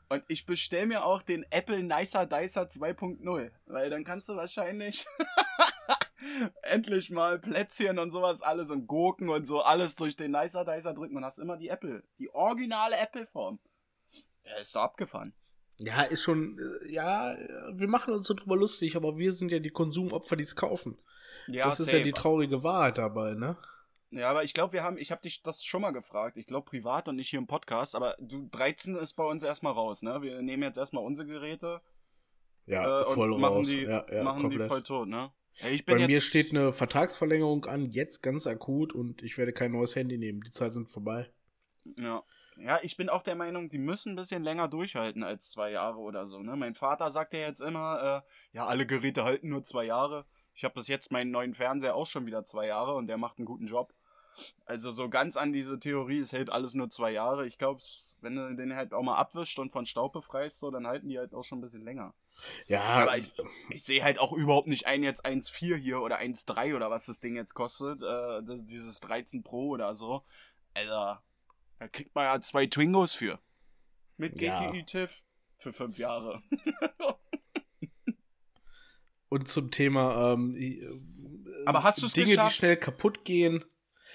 Und 0.10 0.24
ich 0.28 0.46
bestell 0.46 0.86
mir 0.86 1.04
auch 1.06 1.22
den 1.22 1.46
Apple 1.52 1.84
Nicer 1.84 2.26
Dicer 2.26 2.64
2.0, 2.64 3.52
weil 3.66 3.90
dann 3.90 4.04
kannst 4.06 4.30
du 4.30 4.36
wahrscheinlich 4.36 5.06
endlich 6.62 7.10
mal 7.10 7.40
Plätzchen 7.40 8.00
und 8.00 8.12
sowas 8.12 8.42
alles 8.42 8.70
und 8.72 8.88
Gurken 8.88 9.30
und 9.30 9.46
so 9.46 9.62
alles 9.62 9.96
durch 9.96 10.16
den 10.16 10.32
Nicer 10.32 10.64
Dicer 10.66 10.94
drücken 10.94 11.18
und 11.18 11.26
hast 11.26 11.40
immer 11.40 11.58
die 11.58 11.70
Apple, 11.70 12.04
die 12.20 12.34
originale 12.34 12.96
Apple-Form. 12.98 13.60
Der 14.46 14.60
ist 14.60 14.76
doch 14.76 14.84
abgefahren. 14.84 15.34
Ja, 15.80 16.02
ist 16.02 16.24
schon, 16.24 16.58
äh, 16.60 16.92
ja, 16.92 17.36
wir 17.74 17.88
machen 17.88 18.14
uns 18.14 18.28
so 18.28 18.34
drüber 18.34 18.58
lustig, 18.58 18.96
aber 18.96 19.18
wir 19.18 19.32
sind 19.32 19.52
ja 19.52 19.60
die 19.60 19.70
Konsumopfer, 19.70 20.36
die 20.36 20.44
es 20.44 20.56
kaufen. 20.56 20.98
Ja, 21.48 21.66
das 21.66 21.80
ist 21.80 21.88
safe. 21.88 22.00
ja 22.00 22.04
die 22.04 22.14
traurige 22.14 22.64
Wahrheit 22.64 22.98
dabei, 22.98 23.36
ne? 23.36 23.58
Ja, 24.10 24.30
aber 24.30 24.44
ich 24.44 24.54
glaube, 24.54 24.74
wir 24.74 24.84
haben, 24.84 24.98
ich 24.98 25.12
habe 25.12 25.22
dich 25.22 25.44
das 25.44 25.64
schon 25.64 25.82
mal 25.82 25.92
gefragt. 25.92 26.38
Ich 26.38 26.48
glaube 26.48 26.70
privat 26.70 27.08
und 27.08 27.18
nicht 27.18 27.30
hier 27.30 27.40
im 27.40 27.48
Podcast, 27.48 27.96
aber 27.96 28.16
du 28.20 28.48
13 28.52 28.96
ist 28.96 29.14
bei 29.14 29.24
uns 29.24 29.44
erstmal 29.44 29.74
raus, 29.74 30.02
ne? 30.02 30.22
Wir 30.22 30.42
nehmen 30.42 30.64
jetzt 30.64 30.78
erstmal 30.78 31.04
unsere 31.04 31.28
Geräte. 31.28 31.82
Ja, 32.66 33.02
äh, 33.02 33.06
voll 33.06 33.34
und 33.34 33.42
machen 33.42 33.58
raus. 33.58 33.68
die, 33.68 33.82
ja, 33.82 34.06
ja, 34.12 34.24
machen 34.24 34.50
die 34.50 34.58
komplett. 34.58 34.68
voll 34.68 34.84
tot, 34.84 35.08
ne? 35.08 35.32
Ey, 35.60 35.74
ich 35.74 35.86
bin 35.86 35.96
Bei 35.96 36.02
jetzt, 36.02 36.10
mir 36.10 36.22
steht 36.22 36.52
eine 36.52 36.72
Vertragsverlängerung 36.72 37.66
an, 37.66 37.92
jetzt 37.92 38.22
ganz 38.22 38.46
akut 38.46 38.94
und 38.94 39.24
ich 39.24 39.38
werde 39.38 39.54
kein 39.54 39.72
neues 39.72 39.96
Handy 39.96 40.18
nehmen. 40.18 40.42
Die 40.42 40.52
Zeit 40.52 40.74
sind 40.74 40.90
vorbei. 40.90 41.30
Ja. 41.98 42.24
Ja, 42.60 42.80
ich 42.82 42.98
bin 42.98 43.10
auch 43.10 43.22
der 43.22 43.36
Meinung, 43.36 43.70
die 43.70 43.78
müssen 43.78 44.14
ein 44.14 44.16
bisschen 44.16 44.44
länger 44.44 44.68
durchhalten 44.68 45.24
als 45.24 45.50
zwei 45.50 45.72
Jahre 45.72 45.98
oder 46.00 46.28
so. 46.28 46.42
Ne? 46.42 46.56
Mein 46.56 46.76
Vater 46.76 47.10
sagt 47.10 47.34
ja 47.34 47.40
jetzt 47.40 47.62
immer, 47.62 48.24
äh, 48.26 48.58
ja, 48.58 48.66
alle 48.66 48.86
Geräte 48.88 49.24
halten 49.24 49.50
nur 49.50 49.64
zwei 49.64 49.86
Jahre. 49.86 50.26
Ich 50.56 50.64
habe 50.64 50.74
bis 50.74 50.88
jetzt 50.88 51.12
meinen 51.12 51.30
neuen 51.30 51.54
Fernseher 51.54 51.96
auch 51.96 52.08
schon 52.08 52.26
wieder 52.26 52.44
zwei 52.44 52.68
Jahre 52.68 52.96
und 52.96 53.08
der 53.08 53.18
macht 53.18 53.38
einen 53.38 53.46
guten 53.46 53.68
Job. 53.68 53.94
Also 54.66 54.92
so 54.92 55.10
ganz 55.10 55.38
an 55.38 55.54
diese 55.54 55.80
Theorie, 55.80 56.20
es 56.20 56.34
hält 56.34 56.50
alles 56.50 56.74
nur 56.74 56.90
zwei 56.90 57.12
Jahre. 57.12 57.46
Ich 57.48 57.58
glaube, 57.58 57.82
wenn 58.22 58.36
du 58.36 58.56
den 58.56 58.76
halt 58.76 58.94
auch 58.94 59.04
mal 59.04 59.18
abwischt 59.18 59.60
und 59.60 59.72
von 59.72 59.86
Staub 59.86 60.14
befreist, 60.14 60.60
so, 60.60 60.72
dann 60.72 60.88
halten 60.88 61.10
die 61.10 61.20
halt 61.20 61.34
auch 61.34 61.44
schon 61.44 61.60
ein 61.60 61.62
bisschen 61.62 61.84
länger. 61.84 62.14
Ja, 62.68 62.82
Aber 62.82 63.18
ich, 63.18 63.34
ich 63.70 63.84
sehe 63.84 64.04
halt 64.04 64.20
auch 64.20 64.32
überhaupt 64.32 64.68
nicht 64.68 64.86
ein 64.86 65.04
jetzt 65.04 65.26
1,4 65.26 65.76
hier 65.76 66.02
oder 66.02 66.20
1,3 66.20 66.76
oder 66.76 66.90
was 66.90 67.06
das 67.06 67.20
Ding 67.20 67.36
jetzt 67.36 67.54
kostet. 67.54 68.02
Äh, 68.02 68.44
das, 68.44 68.66
dieses 68.66 69.00
13 69.00 69.44
Pro 69.44 69.70
oder 69.70 69.96
so. 69.96 70.24
Alter, 70.74 71.24
da 71.80 71.88
kriegt 71.88 72.14
man 72.16 72.26
ja 72.26 72.40
zwei 72.42 72.66
Twingos 72.68 73.14
für. 73.14 73.40
Mit 74.18 74.40
Ja. 74.42 74.60
GTI-TIF 74.72 75.12
für 75.58 75.74
fünf 75.74 75.98
Jahre. 75.98 76.42
und 79.30 79.48
zum 79.48 79.72
Thema 79.72 80.34
ähm, 80.34 80.56
äh, 80.56 80.82
Aber 81.66 81.84
hast 81.84 82.02
du's 82.02 82.14
Dinge, 82.14 82.28
geschafft? 82.32 82.52
die 82.52 82.56
schnell 82.56 82.78
kaputt 82.78 83.26
gehen. 83.26 83.64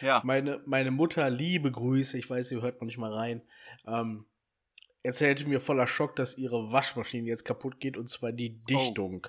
Ja. 0.01 0.23
Meine, 0.25 0.63
meine 0.67 0.91
Mutter, 0.91 1.29
liebe 1.31 1.71
Grüße, 1.71 2.19
ich 2.19 2.29
weiß, 2.29 2.51
ihr 2.53 2.63
hört 2.63 2.81
noch 2.81 2.87
nicht 2.87 2.99
mal 2.99 3.13
rein, 3.13 3.43
ähm, 3.87 4.27
erzählte 5.03 5.47
mir 5.49 5.61
voller 5.61 5.87
Schock, 5.87 6.17
dass 6.17 6.39
ihre 6.39 6.73
Waschmaschine 6.73 7.29
jetzt 7.29 7.45
kaputt 7.45 7.79
geht 7.79 7.99
und 7.99 8.09
zwar 8.09 8.33
die 8.33 8.59
Dichtung. 8.63 9.27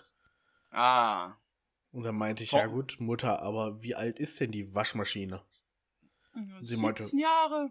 Ah. 0.72 1.34
Und 1.92 2.04
dann 2.04 2.16
meinte 2.16 2.44
ich, 2.44 2.54
Oh. 2.54 2.58
ja 2.58 2.66
gut, 2.68 2.96
Mutter, 3.00 3.42
aber 3.44 3.84
wie 3.84 3.94
alt 3.94 4.20
ist 4.20 4.40
denn 4.40 4.52
die 4.52 4.74
Waschmaschine? 4.74 5.44
Sie 6.62 6.78
meinte- 6.78 7.04
17 7.04 7.20
Jahre. 7.20 7.70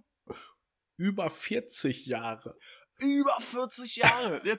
Über 1.03 1.31
40 1.31 2.07
Jahre. 2.07 2.57
Über 3.01 3.37
40 3.41 3.97
Jahre. 3.97 4.41
Ja, 4.45 4.55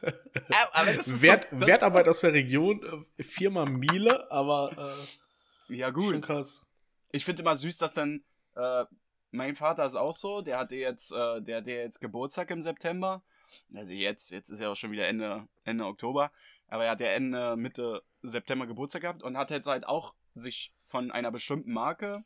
aber 0.73 0.93
das 0.93 1.07
ist 1.07 1.21
Wert, 1.21 1.47
so, 1.49 1.57
das, 1.57 1.67
Wertarbeit 1.67 2.07
aus 2.09 2.19
der 2.19 2.33
Region, 2.33 3.05
äh, 3.17 3.23
Firma 3.23 3.65
Miele, 3.65 4.29
aber 4.29 4.97
Ja, 5.69 5.87
äh, 5.87 5.91
gut. 5.93 6.11
schon 6.11 6.21
krass. 6.21 6.61
Ich 7.13 7.23
finde 7.23 7.43
immer 7.43 7.55
süß, 7.55 7.77
dass 7.77 7.93
dann 7.93 8.25
äh, 8.55 8.83
mein 9.31 9.55
Vater 9.55 9.85
ist 9.85 9.95
auch 9.95 10.13
so, 10.13 10.41
der 10.41 10.57
hatte 10.57 10.75
jetzt, 10.75 11.13
äh, 11.13 11.41
der 11.41 11.57
hatte 11.57 11.71
jetzt 11.71 12.01
Geburtstag 12.01 12.51
im 12.51 12.61
September. 12.61 13.23
Also 13.73 13.93
jetzt, 13.93 14.31
jetzt 14.31 14.49
ist 14.49 14.59
ja 14.59 14.69
auch 14.69 14.75
schon 14.75 14.91
wieder 14.91 15.07
Ende, 15.07 15.47
Ende 15.63 15.85
Oktober. 15.85 16.33
Aber 16.67 16.83
er 16.83 16.91
hat 16.91 16.99
ja 16.99 17.07
Ende, 17.07 17.55
Mitte 17.55 18.03
September 18.21 18.67
Geburtstag 18.67 19.03
gehabt 19.03 19.23
und 19.23 19.37
hat 19.37 19.49
jetzt 19.49 19.67
halt 19.67 19.85
auch 19.87 20.13
sich 20.33 20.73
von 20.83 21.09
einer 21.09 21.31
bestimmten 21.31 21.71
Marke 21.71 22.25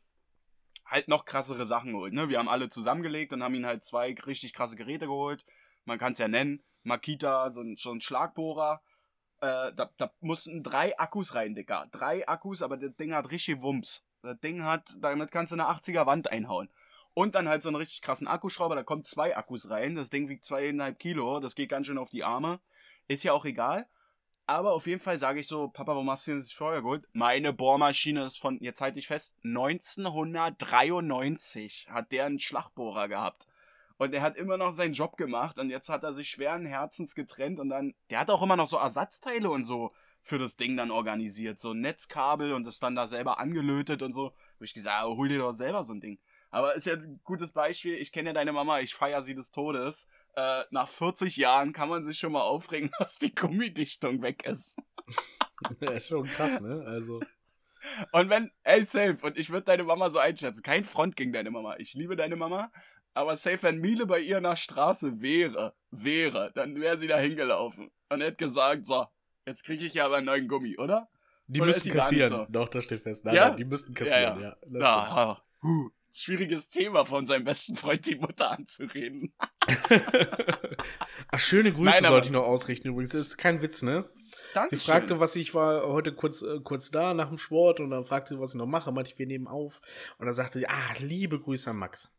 halt 0.88 1.08
noch 1.08 1.24
krassere 1.24 1.66
Sachen 1.66 1.92
geholt. 1.92 2.12
Ne? 2.12 2.28
Wir 2.28 2.38
haben 2.38 2.48
alle 2.48 2.68
zusammengelegt 2.68 3.32
und 3.32 3.42
haben 3.42 3.54
ihn 3.54 3.66
halt 3.66 3.84
zwei 3.84 4.14
richtig 4.26 4.54
krasse 4.54 4.76
Geräte 4.76 5.06
geholt. 5.06 5.44
Man 5.84 5.98
kann 5.98 6.12
es 6.12 6.18
ja 6.18 6.28
nennen. 6.28 6.62
Makita, 6.82 7.50
so 7.50 7.60
ein, 7.60 7.76
so 7.76 7.92
ein 7.92 8.00
Schlagbohrer. 8.00 8.80
Äh, 9.40 9.72
da, 9.74 9.90
da 9.96 10.10
mussten 10.20 10.62
drei 10.62 10.98
Akkus 10.98 11.34
rein, 11.34 11.54
Dicker. 11.54 11.86
Drei 11.92 12.26
Akkus, 12.26 12.62
aber 12.62 12.76
das 12.76 12.96
Ding 12.96 13.14
hat 13.14 13.30
richtig 13.30 13.60
Wumms. 13.60 14.04
Das 14.22 14.40
Ding 14.40 14.64
hat, 14.64 14.88
damit 15.00 15.30
kannst 15.30 15.52
du 15.52 15.56
eine 15.56 15.68
80er 15.68 16.06
Wand 16.06 16.30
einhauen. 16.30 16.68
Und 17.14 17.34
dann 17.34 17.48
halt 17.48 17.62
so 17.62 17.68
einen 17.68 17.76
richtig 17.76 18.00
krassen 18.02 18.28
Akkuschrauber, 18.28 18.74
da 18.74 18.82
kommen 18.82 19.04
zwei 19.04 19.36
Akkus 19.36 19.70
rein. 19.70 19.94
Das 19.94 20.10
Ding 20.10 20.28
wiegt 20.28 20.44
zweieinhalb 20.44 20.98
Kilo, 20.98 21.40
das 21.40 21.54
geht 21.54 21.68
ganz 21.68 21.86
schön 21.86 21.98
auf 21.98 22.10
die 22.10 22.24
Arme. 22.24 22.60
Ist 23.06 23.24
ja 23.24 23.32
auch 23.32 23.44
egal. 23.44 23.86
Aber 24.48 24.72
auf 24.72 24.86
jeden 24.86 25.00
Fall 25.00 25.18
sage 25.18 25.40
ich 25.40 25.46
so, 25.46 25.68
Papa, 25.68 25.92
warum 25.92 26.10
hast 26.10 26.26
du 26.26 26.30
denn 26.30 26.40
das 26.40 26.50
vorher 26.50 26.80
geholt? 26.80 27.04
Meine 27.12 27.52
Bohrmaschine 27.52 28.24
ist 28.24 28.38
von, 28.38 28.58
jetzt 28.62 28.80
halte 28.80 28.98
ich 28.98 29.06
fest, 29.06 29.36
1993 29.44 31.88
hat 31.90 32.10
der 32.12 32.24
einen 32.24 32.40
Schlagbohrer 32.40 33.08
gehabt. 33.08 33.46
Und 33.98 34.14
er 34.14 34.22
hat 34.22 34.38
immer 34.38 34.56
noch 34.56 34.72
seinen 34.72 34.94
Job 34.94 35.18
gemacht 35.18 35.58
und 35.58 35.68
jetzt 35.68 35.90
hat 35.90 36.02
er 36.02 36.14
sich 36.14 36.30
schweren 36.30 36.64
Herzens 36.64 37.14
getrennt 37.14 37.60
und 37.60 37.68
dann, 37.68 37.92
der 38.08 38.20
hat 38.20 38.30
auch 38.30 38.40
immer 38.40 38.56
noch 38.56 38.68
so 38.68 38.78
Ersatzteile 38.78 39.50
und 39.50 39.64
so 39.64 39.92
für 40.22 40.38
das 40.38 40.56
Ding 40.56 40.78
dann 40.78 40.90
organisiert. 40.90 41.58
So 41.58 41.72
ein 41.72 41.82
Netzkabel 41.82 42.54
und 42.54 42.64
das 42.64 42.78
dann 42.78 42.96
da 42.96 43.06
selber 43.06 43.38
angelötet 43.38 44.02
und 44.02 44.14
so. 44.14 44.32
Wo 44.58 44.64
ich 44.64 44.72
gesagt 44.72 45.04
hol 45.04 45.28
dir 45.28 45.40
doch 45.40 45.52
selber 45.52 45.84
so 45.84 45.92
ein 45.92 46.00
Ding. 46.00 46.18
Aber 46.50 46.74
ist 46.74 46.86
ja 46.86 46.94
ein 46.94 47.20
gutes 47.22 47.52
Beispiel. 47.52 47.96
Ich 47.96 48.12
kenne 48.12 48.30
ja 48.30 48.32
deine 48.32 48.54
Mama, 48.54 48.80
ich 48.80 48.94
feiere 48.94 49.22
sie 49.22 49.34
des 49.34 49.50
Todes. 49.50 50.08
Äh, 50.36 50.62
nach 50.70 50.88
40 50.88 51.36
Jahren 51.36 51.72
kann 51.72 51.88
man 51.88 52.02
sich 52.02 52.18
schon 52.18 52.32
mal 52.32 52.42
aufregen, 52.42 52.90
dass 52.98 53.18
die 53.18 53.34
Gummidichtung 53.34 54.22
weg 54.22 54.44
ist. 54.46 54.76
Ja, 55.80 55.90
ist 55.90 56.06
schon 56.08 56.22
krass, 56.22 56.60
ne? 56.60 56.84
Also, 56.86 57.18
Und 58.12 58.30
wenn, 58.30 58.52
ey, 58.62 58.84
safe, 58.84 59.16
und 59.22 59.36
ich 59.36 59.50
würde 59.50 59.64
deine 59.64 59.82
Mama 59.82 60.08
so 60.08 60.20
einschätzen, 60.20 60.62
kein 60.62 60.84
Front 60.84 61.16
gegen 61.16 61.32
deine 61.32 61.50
Mama. 61.50 61.74
Ich 61.78 61.94
liebe 61.94 62.14
deine 62.14 62.36
Mama, 62.36 62.70
aber 63.12 63.34
safe, 63.34 63.60
wenn 63.62 63.78
Miele 63.78 64.06
bei 64.06 64.20
ihr 64.20 64.40
nach 64.40 64.56
Straße 64.56 65.20
wäre, 65.20 65.74
wäre, 65.90 66.52
dann 66.54 66.80
wäre 66.80 66.96
sie 66.96 67.08
da 67.08 67.18
hingelaufen 67.18 67.90
und 68.08 68.20
hätte 68.20 68.36
gesagt, 68.36 68.86
so, 68.86 69.06
jetzt 69.46 69.64
kriege 69.64 69.84
ich 69.84 69.94
ja 69.94 70.04
aber 70.06 70.18
einen 70.18 70.26
neuen 70.26 70.46
Gummi, 70.46 70.78
oder? 70.78 71.08
die 71.48 71.60
Oder 71.60 71.72
nicht 71.72 71.90
kassieren. 71.90 72.28
so? 72.30 72.46
Doch, 72.50 72.68
das 72.68 72.84
steht 72.84 73.00
fest. 73.02 73.24
Nein, 73.24 73.34
Ja? 73.34 73.48
nein, 73.48 73.56
die 73.56 73.64
müssten 73.64 73.94
kassieren, 73.94 74.40
Ja, 74.40 74.56
ja. 74.70 74.78
ja. 74.80 75.42
Huh. 75.62 75.90
Schwieriges 76.12 76.68
Thema 76.68 77.04
von 77.04 77.26
seinem 77.26 77.44
besten 77.44 77.74
Freund 77.74 78.06
die 78.06 78.14
Mutter 78.16 78.50
anzureden. 78.52 79.32
Ach, 81.30 81.40
schöne 81.40 81.72
Grüße 81.72 82.00
Nein, 82.00 82.04
sollte 82.04 82.26
ich 82.26 82.32
noch 82.32 82.44
ausrichten 82.44 82.88
übrigens. 82.88 83.10
Das 83.10 83.22
ist 83.22 83.36
kein 83.36 83.62
Witz, 83.62 83.82
ne? 83.82 84.08
Danke. 84.54 84.76
Sie 84.76 84.82
fragte, 84.82 85.20
was 85.20 85.36
ich 85.36 85.54
war 85.54 85.86
heute 85.88 86.12
kurz, 86.14 86.42
äh, 86.42 86.60
kurz 86.60 86.90
da 86.90 87.14
nach 87.14 87.28
dem 87.28 87.38
Sport 87.38 87.80
und 87.80 87.90
dann 87.90 88.04
fragte 88.04 88.34
sie, 88.34 88.40
was 88.40 88.50
ich 88.50 88.56
noch 88.56 88.66
mache. 88.66 88.92
Meinte 88.92 89.12
ich, 89.12 89.18
wir 89.18 89.26
nehmen 89.26 89.46
auf. 89.46 89.80
Und 90.18 90.26
dann 90.26 90.34
sagte 90.34 90.58
sie, 90.58 90.68
ah, 90.68 90.94
liebe 90.98 91.38
Grüße 91.38 91.70
an 91.70 91.76
Max. 91.76 92.10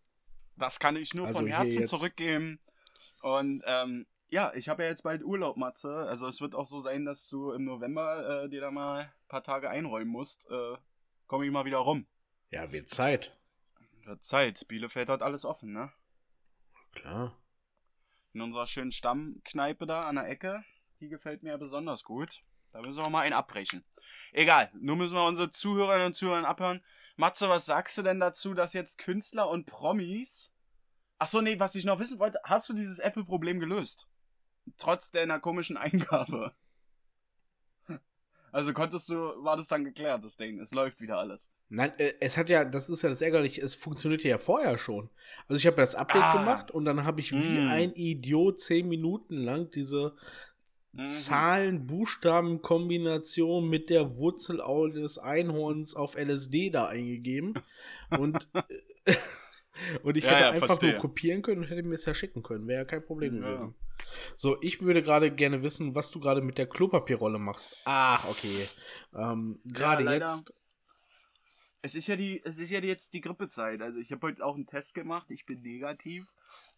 Das 0.56 0.80
kann 0.80 0.96
ich 0.96 1.14
nur 1.14 1.28
Also 1.28 1.40
von 1.40 1.48
Herzen 1.48 1.86
zurückgeben. 1.86 2.60
Und 3.22 3.64
ähm, 3.66 4.06
ja, 4.30 4.54
ich 4.54 4.70
habe 4.70 4.84
ja 4.84 4.90
jetzt 4.90 5.04
bald 5.04 5.24
Urlaub, 5.24 5.58
Matze. 5.58 5.92
Also 6.08 6.28
es 6.28 6.42
wird 6.42 6.54
auch 6.54 6.68
so 6.68 6.82
sein, 6.82 7.06
dass 7.06 7.28
du 7.28 7.52
im 7.52 7.66
November 7.66 8.44
äh, 8.44 8.50
dir 8.50 8.62
da 8.62 8.70
mal 8.70 9.00
ein 9.02 9.28
paar 9.28 9.44
Tage 9.44 9.70
einräumen 9.70 10.12
musst. 10.12 10.48
Äh, 10.52 10.76
Komme 11.30 11.46
ich 11.46 11.52
mal 11.52 11.64
wieder 11.64 11.78
rum. 11.78 12.08
Ja, 12.50 12.72
wird 12.72 12.90
Zeit. 12.90 13.32
Wird 14.04 14.24
Zeit. 14.24 14.68
Bielefeld 14.68 15.10
hat 15.10 15.22
alles 15.22 15.46
offen, 15.46 15.72
ne? 15.72 15.92
Klar. 16.92 17.39
In 18.34 18.42
unserer 18.42 18.68
schönen 18.68 18.92
Stammkneipe 18.92 19.88
da 19.88 20.02
an 20.02 20.16
der 20.16 20.30
Ecke. 20.30 20.64
Die 21.00 21.10
gefällt 21.10 21.44
mir 21.44 21.50
ja 21.50 21.58
besonders 21.58 22.04
gut. 22.04 22.42
Da 22.72 22.82
müssen 22.82 23.02
wir 23.02 23.10
mal 23.10 23.22
einen 23.22 23.34
abbrechen. 23.34 23.84
Egal, 24.32 24.70
nur 24.74 24.96
müssen 24.96 25.16
wir 25.16 25.26
unsere 25.26 25.50
Zuhörerinnen 25.50 26.08
und 26.08 26.14
Zuhörer 26.14 26.48
abhören. 26.48 26.84
Matze, 27.16 27.50
was 27.50 27.66
sagst 27.66 27.98
du 27.98 28.04
denn 28.04 28.20
dazu, 28.20 28.54
dass 28.54 28.74
jetzt 28.74 29.00
Künstler 29.00 29.50
und 29.50 29.66
Promis. 29.66 30.54
Achso, 31.18 31.42
nee, 31.42 31.60
was 31.60 31.76
ich 31.76 31.86
noch 31.86 32.00
wissen 32.00 32.20
wollte, 32.20 32.40
hast 32.44 32.70
du 32.70 32.74
dieses 32.74 33.00
Apple-Problem 33.00 33.60
gelöst? 33.60 34.08
Trotz 34.78 35.12
deiner 35.12 35.40
komischen 35.40 35.78
Eingabe. 35.78 36.54
Also 38.52 38.74
konntest 38.74 39.10
du, 39.10 39.16
war 39.44 39.58
das 39.58 39.68
dann 39.68 39.84
geklärt, 39.84 40.24
das 40.24 40.38
Ding. 40.38 40.60
Es 40.60 40.72
läuft 40.74 41.02
wieder 41.02 41.18
alles. 41.18 41.50
Nein, 41.70 41.92
äh, 41.98 42.14
es 42.20 42.38
hat 42.38 42.50
ja, 42.50 42.66
das 42.66 42.90
ist 42.90 43.02
ja 43.04 43.10
das 43.10 43.22
Ärgerliche, 43.22 43.62
es 43.62 43.76
funktionierte 43.76 44.28
ja 44.28 44.38
vorher 44.40 44.78
schon. 44.78 45.10
Also 45.48 45.60
ich 45.60 45.68
habe 45.68 45.78
das 45.78 45.94
Update 45.96 46.24
Ah. 46.24 46.38
gemacht 46.40 46.72
und 46.72 46.86
dann 46.86 47.04
habe 47.04 47.20
ich 47.22 47.32
wie 47.32 47.60
Mm. 47.60 47.68
ein 47.70 47.92
Idiot 47.94 48.60
zehn 48.60 48.88
Minuten 48.88 49.36
lang 49.38 49.70
diese 49.70 50.16
Mhm. 50.94 51.06
Zahlen-Buchstaben-Kombination 51.06 53.70
mit 53.70 53.92
der 53.92 54.18
Wurzel 54.18 54.60
des 54.94 55.20
Einhorns 55.20 55.94
auf 55.96 56.16
LSD 56.16 56.72
da 56.72 56.88
eingegeben. 56.88 57.54
Und, 58.18 58.50
und 60.04 60.18
ich 60.18 60.24
Ja, 60.26 60.32
hätte 60.32 60.42
ja, 60.42 60.50
einfach 60.52 60.68
verstehe. 60.68 60.92
nur 60.92 61.00
kopieren 61.00 61.42
können 61.42 61.62
und 61.64 61.70
hätte 61.70 61.84
mir 61.84 61.96
es 61.96 62.06
ja 62.06 62.14
schicken 62.14 62.44
können. 62.44 62.68
Wäre 62.68 62.80
ja 62.82 62.86
kein 62.86 63.04
Problem 63.06 63.42
Ja. 63.42 63.50
gewesen. 63.50 63.76
So, 64.36 64.58
ich 64.62 64.82
würde 64.82 65.02
gerade 65.04 65.30
gerne 65.30 65.62
wissen, 65.62 65.94
was 65.94 66.10
du 66.12 66.20
gerade 66.20 66.42
mit 66.42 66.58
der 66.58 66.68
Klopapierrolle 66.68 67.38
machst. 67.38 67.76
Ach, 67.86 68.28
okay. 68.30 68.68
Ähm, 69.14 69.60
gerade 69.66 70.04
jetzt. 70.10 70.54
Es 71.82 71.96
ist 71.96 72.08
ja 72.08 72.16
die, 72.16 72.42
es 72.44 72.58
ist 72.58 72.70
ja 72.72 72.80
jetzt 72.80 73.14
die 73.14 73.22
Grippezeit. 73.22 73.82
Also 73.82 74.00
ich 74.00 74.12
habe 74.12 74.28
heute 74.28 74.44
auch 74.46 74.56
einen 74.56 74.68
Test 74.68 74.94
gemacht. 74.94 75.28
Ich 75.30 75.46
bin 75.46 75.62
negativ, 75.62 76.26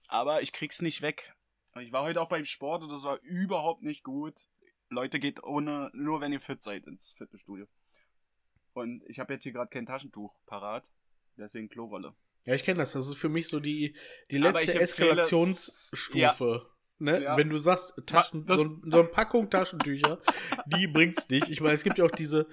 aber 0.07 0.41
ich 0.41 0.51
krieg's 0.53 0.81
nicht 0.81 1.01
weg. 1.01 1.33
Ich 1.79 1.91
war 1.91 2.03
heute 2.03 2.21
auch 2.21 2.29
beim 2.29 2.45
Sport 2.45 2.83
und 2.83 2.89
das 2.89 3.03
war 3.03 3.19
überhaupt 3.21 3.81
nicht 3.81 4.03
gut. 4.03 4.47
Leute, 4.89 5.19
geht 5.19 5.41
ohne, 5.43 5.89
nur 5.93 6.21
wenn 6.21 6.33
ihr 6.33 6.41
fit 6.41 6.61
seid 6.61 6.85
ins 6.85 7.11
Fitnessstudio. 7.11 7.65
Und 8.73 9.03
ich 9.07 9.19
habe 9.19 9.33
jetzt 9.33 9.43
hier 9.43 9.53
gerade 9.53 9.69
kein 9.69 9.85
Taschentuch 9.85 10.35
parat, 10.45 10.83
deswegen 11.37 11.69
Klorolle. 11.69 12.13
Ja, 12.45 12.55
ich 12.55 12.63
kenne 12.63 12.79
das. 12.79 12.93
Das 12.93 13.07
ist 13.07 13.17
für 13.17 13.29
mich 13.29 13.47
so 13.47 13.59
die, 13.59 13.95
die 14.31 14.37
letzte 14.37 14.79
Eskalationsstufe. 14.79 16.67
Ne? 17.01 17.23
Ja. 17.23 17.35
Wenn 17.37 17.49
du 17.49 17.57
sagst, 17.57 17.93
Taschen, 18.05 18.45
Das- 18.45 18.61
so, 18.61 18.69
so 18.83 18.99
eine 18.99 19.07
Packung 19.09 19.49
Taschentücher, 19.49 20.19
die 20.67 20.87
bringt's 20.87 21.27
nicht. 21.29 21.49
Ich 21.49 21.59
meine, 21.61 21.73
es 21.73 21.83
gibt 21.83 21.97
ja 21.97 22.05
auch 22.05 22.11
diese, 22.11 22.47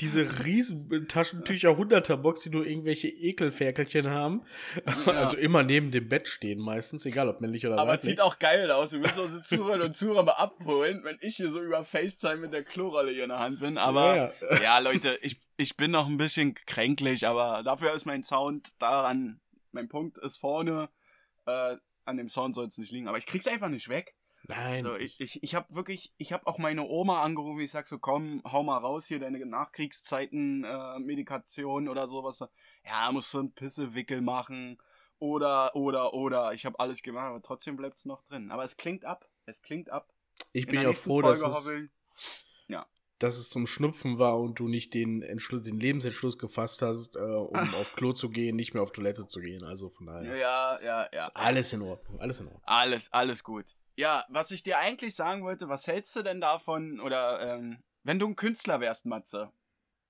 diese 0.00 0.44
riesen 0.44 1.08
Taschentücher, 1.08 1.70
100er 1.70 2.16
Box, 2.16 2.42
die 2.42 2.50
nur 2.50 2.66
irgendwelche 2.66 3.08
Ekelferkelchen 3.08 4.10
haben. 4.10 4.42
Ja. 5.06 5.12
Also 5.12 5.36
immer 5.36 5.62
neben 5.62 5.90
dem 5.90 6.08
Bett 6.08 6.28
stehen 6.28 6.58
meistens, 6.60 7.04
egal 7.06 7.28
ob 7.28 7.40
männlich 7.40 7.66
oder 7.66 7.78
Aber 7.78 7.92
es 7.94 8.00
weiblich. 8.00 8.10
sieht 8.10 8.20
auch 8.20 8.38
geil 8.38 8.70
aus. 8.70 8.92
Wir 8.92 9.00
müssen 9.00 9.20
unsere 9.20 9.42
Zuhörer 9.42 9.84
und 9.84 9.94
Zuhörer 9.96 10.22
mal 10.24 10.32
abholen, 10.32 11.00
wenn 11.04 11.16
ich 11.20 11.36
hier 11.36 11.50
so 11.50 11.60
über 11.62 11.82
FaceTime 11.84 12.36
mit 12.36 12.52
der 12.52 12.62
Klorolle 12.64 13.10
hier 13.10 13.22
in 13.24 13.30
der 13.30 13.38
Hand 13.40 13.60
bin. 13.60 13.78
Aber 13.78 14.16
Ja, 14.16 14.32
ja, 14.62 14.78
Leute, 14.78 15.18
ich, 15.22 15.38
ich 15.56 15.76
bin 15.76 15.90
noch 15.90 16.06
ein 16.06 16.16
bisschen 16.18 16.54
kränklich, 16.54 17.26
aber 17.26 17.62
dafür 17.62 17.92
ist 17.94 18.04
mein 18.04 18.22
Sound 18.22 18.68
daran. 18.78 19.40
Mein 19.72 19.88
Punkt 19.88 20.18
ist 20.18 20.36
vorne. 20.38 20.88
Äh, 21.46 21.76
an 22.10 22.16
dem 22.18 22.28
Sound 22.28 22.54
soll 22.54 22.66
es 22.66 22.76
nicht 22.78 22.92
liegen. 22.92 23.08
Aber 23.08 23.18
ich 23.18 23.26
krieg's 23.26 23.46
einfach 23.46 23.68
nicht 23.68 23.88
weg. 23.88 24.14
Nein. 24.44 24.74
Also 24.76 24.96
ich, 24.96 25.20
ich, 25.20 25.42
ich 25.42 25.54
habe 25.54 25.74
wirklich, 25.74 26.12
ich 26.16 26.32
habe 26.32 26.46
auch 26.46 26.58
meine 26.58 26.82
Oma 26.86 27.22
angerufen, 27.22 27.60
ich 27.60 27.70
sag 27.70 27.88
so, 27.88 27.98
komm, 27.98 28.42
hau 28.44 28.62
mal 28.62 28.78
raus 28.78 29.06
hier 29.06 29.18
deine 29.18 29.44
Nachkriegszeiten 29.44 30.64
äh, 30.64 30.98
Medikation 30.98 31.88
oder 31.88 32.06
sowas. 32.08 32.42
Ja, 32.84 33.12
musst 33.12 33.32
du 33.34 33.40
einen 33.40 33.52
Pissewickel 33.52 34.20
machen 34.22 34.78
oder 35.18 35.76
oder 35.76 36.14
oder. 36.14 36.52
Ich 36.54 36.64
habe 36.66 36.80
alles 36.80 37.02
gemacht, 37.02 37.26
aber 37.26 37.42
trotzdem 37.42 37.76
bleibt's 37.76 38.06
noch 38.06 38.22
drin. 38.22 38.50
Aber 38.50 38.64
es 38.64 38.76
klingt 38.76 39.04
ab, 39.04 39.28
es 39.46 39.62
klingt 39.62 39.90
ab. 39.90 40.08
ich 40.52 40.64
In 40.66 40.70
bin 40.70 40.82
ja 40.82 40.92
froh, 40.94 41.20
dass 41.22 41.40
Folge 41.40 41.52
es, 41.58 41.64
hoffe 41.66 41.78
ich- 41.84 41.90
dass 43.20 43.36
es 43.36 43.50
zum 43.50 43.66
Schnupfen 43.66 44.18
war 44.18 44.38
und 44.40 44.58
du 44.58 44.66
nicht 44.66 44.94
den 44.94 45.22
Entschluss, 45.22 45.62
den 45.62 45.78
Lebensentschluss 45.78 46.38
gefasst 46.38 46.80
hast, 46.82 47.14
äh, 47.16 47.20
um 47.20 47.74
auf 47.74 47.94
Klo 47.94 48.12
zu 48.12 48.30
gehen, 48.30 48.56
nicht 48.56 48.72
mehr 48.74 48.82
auf 48.82 48.92
Toilette 48.92 49.28
zu 49.28 49.40
gehen. 49.40 49.62
Also 49.62 49.90
von 49.90 50.06
daher 50.06 50.36
Ja, 50.36 50.80
ja, 50.82 51.08
ja. 51.12 51.20
ist 51.20 51.36
alles 51.36 51.72
in 51.72 51.82
Ordnung. 51.82 52.18
Alles 52.18 52.40
in 52.40 52.46
Ordnung. 52.46 52.62
Alles, 52.64 53.12
alles 53.12 53.44
gut. 53.44 53.66
Ja, 53.96 54.24
was 54.30 54.50
ich 54.50 54.62
dir 54.62 54.78
eigentlich 54.78 55.14
sagen 55.14 55.44
wollte, 55.44 55.68
was 55.68 55.86
hältst 55.86 56.16
du 56.16 56.22
denn 56.22 56.40
davon, 56.40 56.98
oder 56.98 57.56
ähm, 57.56 57.82
wenn 58.04 58.18
du 58.18 58.26
ein 58.26 58.36
Künstler 58.36 58.80
wärst, 58.80 59.04
Matze, 59.04 59.52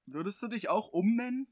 würdest 0.07 0.41
du 0.43 0.49
dich 0.49 0.69
auch 0.69 0.89
umnennen? 0.89 1.49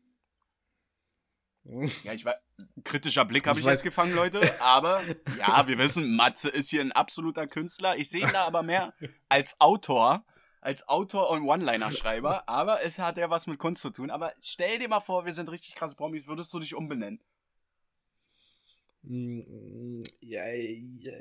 Ja, 2.02 2.14
ich 2.14 2.24
weiß, 2.24 2.36
kritischer 2.82 3.26
Blick 3.26 3.46
habe 3.46 3.58
Ich 3.58 3.66
ich, 3.66 3.70
jetzt 3.70 3.82
gefangen, 3.82 4.14
Leute, 4.14 4.40
aber 4.62 5.02
ja, 5.38 5.66
wir 5.66 5.76
wissen, 5.76 6.16
Matze 6.16 6.48
ist 6.48 6.70
hier 6.70 6.80
ein 6.80 6.92
absoluter 6.92 7.46
Künstler. 7.46 7.98
Ich 7.98 8.08
sehe 8.08 8.22
ihn 8.22 8.32
da 8.32 8.46
aber 8.46 8.62
mehr 8.62 8.94
als 9.28 9.60
Autor, 9.60 10.24
als 10.60 10.86
Autor 10.88 11.30
und 11.30 11.42
One-Liner-Schreiber, 11.42 12.48
aber 12.48 12.82
es 12.82 12.98
hat 12.98 13.16
ja 13.18 13.30
was 13.30 13.46
mit 13.46 13.58
Kunst 13.58 13.82
zu 13.82 13.90
tun. 13.90 14.10
Aber 14.10 14.32
stell 14.42 14.78
dir 14.78 14.88
mal 14.88 15.00
vor, 15.00 15.24
wir 15.24 15.32
sind 15.32 15.50
richtig 15.50 15.74
krasse 15.74 15.94
Promis, 15.94 16.26
würdest 16.26 16.52
du 16.52 16.58
dich 16.60 16.74
umbenennen? 16.74 17.20
Mm, 19.02 20.02
Ja, 20.20 20.46
ja, 20.48 21.12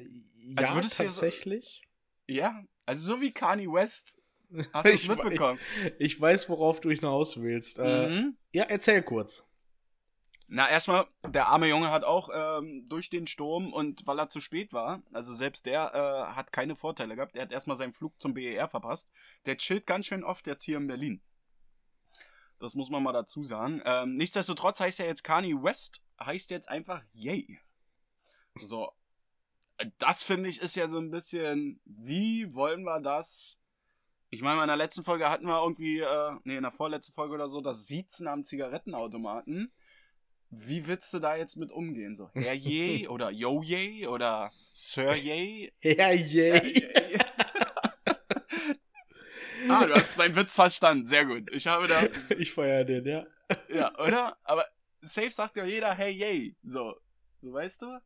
Also 0.56 0.70
ja 0.72 0.76
würdest 0.76 1.00
du 1.00 1.04
dir 1.04 1.12
so- 1.12 1.22
tatsächlich. 1.22 1.84
Ja, 2.28 2.64
also 2.86 3.16
so 3.16 3.22
wie 3.22 3.32
Kanye 3.32 3.68
West. 3.72 4.22
Hast 4.74 4.86
du 4.86 4.94
es 4.94 5.02
Ich 5.04 5.10
mitbekommen? 5.10 5.60
Ich 6.00 6.20
weiß, 6.20 6.50
worauf 6.50 6.80
du 6.82 6.90
hinaus 6.90 7.40
willst. 7.42 7.80
Äh, 7.80 8.08
Mhm. 8.10 8.38
ja, 8.54 8.64
erzähl 8.64 9.02
kurz. 9.04 9.46
Na, 10.50 10.70
erstmal, 10.70 11.08
der 11.26 11.48
arme 11.48 11.68
Junge 11.68 11.92
hat 11.92 12.06
auch 12.06 12.30
ähm, 12.34 12.88
durch 12.88 13.10
den 13.10 13.28
Sturm 13.28 13.74
und 13.74 14.08
weil 14.08 14.18
er 14.18 14.30
zu 14.30 14.40
spät 14.40 14.72
war, 14.72 15.04
also 15.12 15.34
selbst 15.34 15.66
der 15.66 15.94
äh, 15.94 16.36
hat 16.36 16.54
keine 16.54 16.78
Vorteile 16.78 17.16
gehabt. 17.16 17.36
Er 17.36 17.42
hat 17.42 17.52
erstmal 17.52 17.76
seinen 17.76 17.94
Flug 17.94 18.14
zum 18.22 18.34
BER 18.34 18.70
verpasst. 18.70 19.12
Der 19.46 19.58
chillt 19.58 19.86
ganz 19.86 20.06
schön 20.06 20.24
oft 20.24 20.48
jetzt 20.48 20.64
hier 20.64 20.78
in 20.78 20.88
Berlin. 20.88 21.22
Das 22.60 22.76
muss 22.76 22.90
man 22.90 23.04
mal 23.04 23.12
dazu 23.12 23.44
sagen. 23.44 23.82
Ähm, 23.86 24.16
nichtsdestotrotz 24.16 24.80
heißt 24.80 25.02
er 25.02 25.08
jetzt 25.08 25.24
Kanye 25.24 25.62
West, 25.62 26.02
heißt 26.20 26.50
jetzt 26.50 26.70
einfach 26.70 27.04
Yay. 27.14 27.60
So. 28.56 28.92
Das 30.00 30.24
finde 30.24 30.50
ich 30.50 30.62
ist 30.62 30.76
ja 30.76 30.88
so 30.88 30.98
ein 30.98 31.12
bisschen, 31.12 31.82
wie 31.86 32.56
wollen 32.56 32.84
wir 32.84 33.00
das? 33.02 33.60
Ich 34.30 34.42
meine, 34.42 34.62
in 34.62 34.68
der 34.68 34.78
letzten 34.78 35.04
Folge 35.04 35.30
hatten 35.30 35.46
wir 35.46 35.62
irgendwie, 35.62 36.00
äh, 36.00 36.32
nee, 36.46 36.56
in 36.56 36.64
der 36.64 36.72
vorletzten 36.72 37.14
Folge 37.14 37.36
oder 37.36 37.48
so, 37.48 37.62
das 37.62 37.86
Siezen 37.86 38.28
am 38.28 38.44
Zigarettenautomaten. 38.44 39.72
Wie 40.50 40.88
willst 40.88 41.14
du 41.14 41.20
da 41.20 41.36
jetzt 41.36 41.58
mit 41.58 41.72
umgehen? 41.72 42.16
So, 42.16 42.30
Herr 42.34 42.54
Ye 42.54 43.08
oder 43.10 43.30
Yo 43.32 43.62
Ye 43.62 44.08
oder 44.08 44.52
Sir 44.72 45.14
Ye? 45.16 45.74
Ja, 45.82 46.12
yay. 46.12 46.88
ah, 49.70 49.86
du 49.86 49.94
hast 49.94 50.18
meinen 50.18 50.36
Witz 50.36 50.56
verstanden. 50.56 51.06
Sehr 51.06 51.26
gut. 51.26 51.52
Ich 51.52 51.68
habe 51.68 51.88
da, 51.88 52.04
Ich 52.38 52.52
feier 52.52 52.86
den, 52.86 53.06
ja. 53.06 53.26
ja, 53.70 53.98
oder? 54.00 54.38
Aber 54.44 54.66
safe 55.02 55.32
sagt 55.32 55.58
ja 55.58 55.66
jeder 55.66 55.94
Hey 55.94 56.12
Ye. 56.14 56.56
So, 56.64 56.96
so 57.42 57.52
weißt 57.54 57.82
du? 57.82 58.00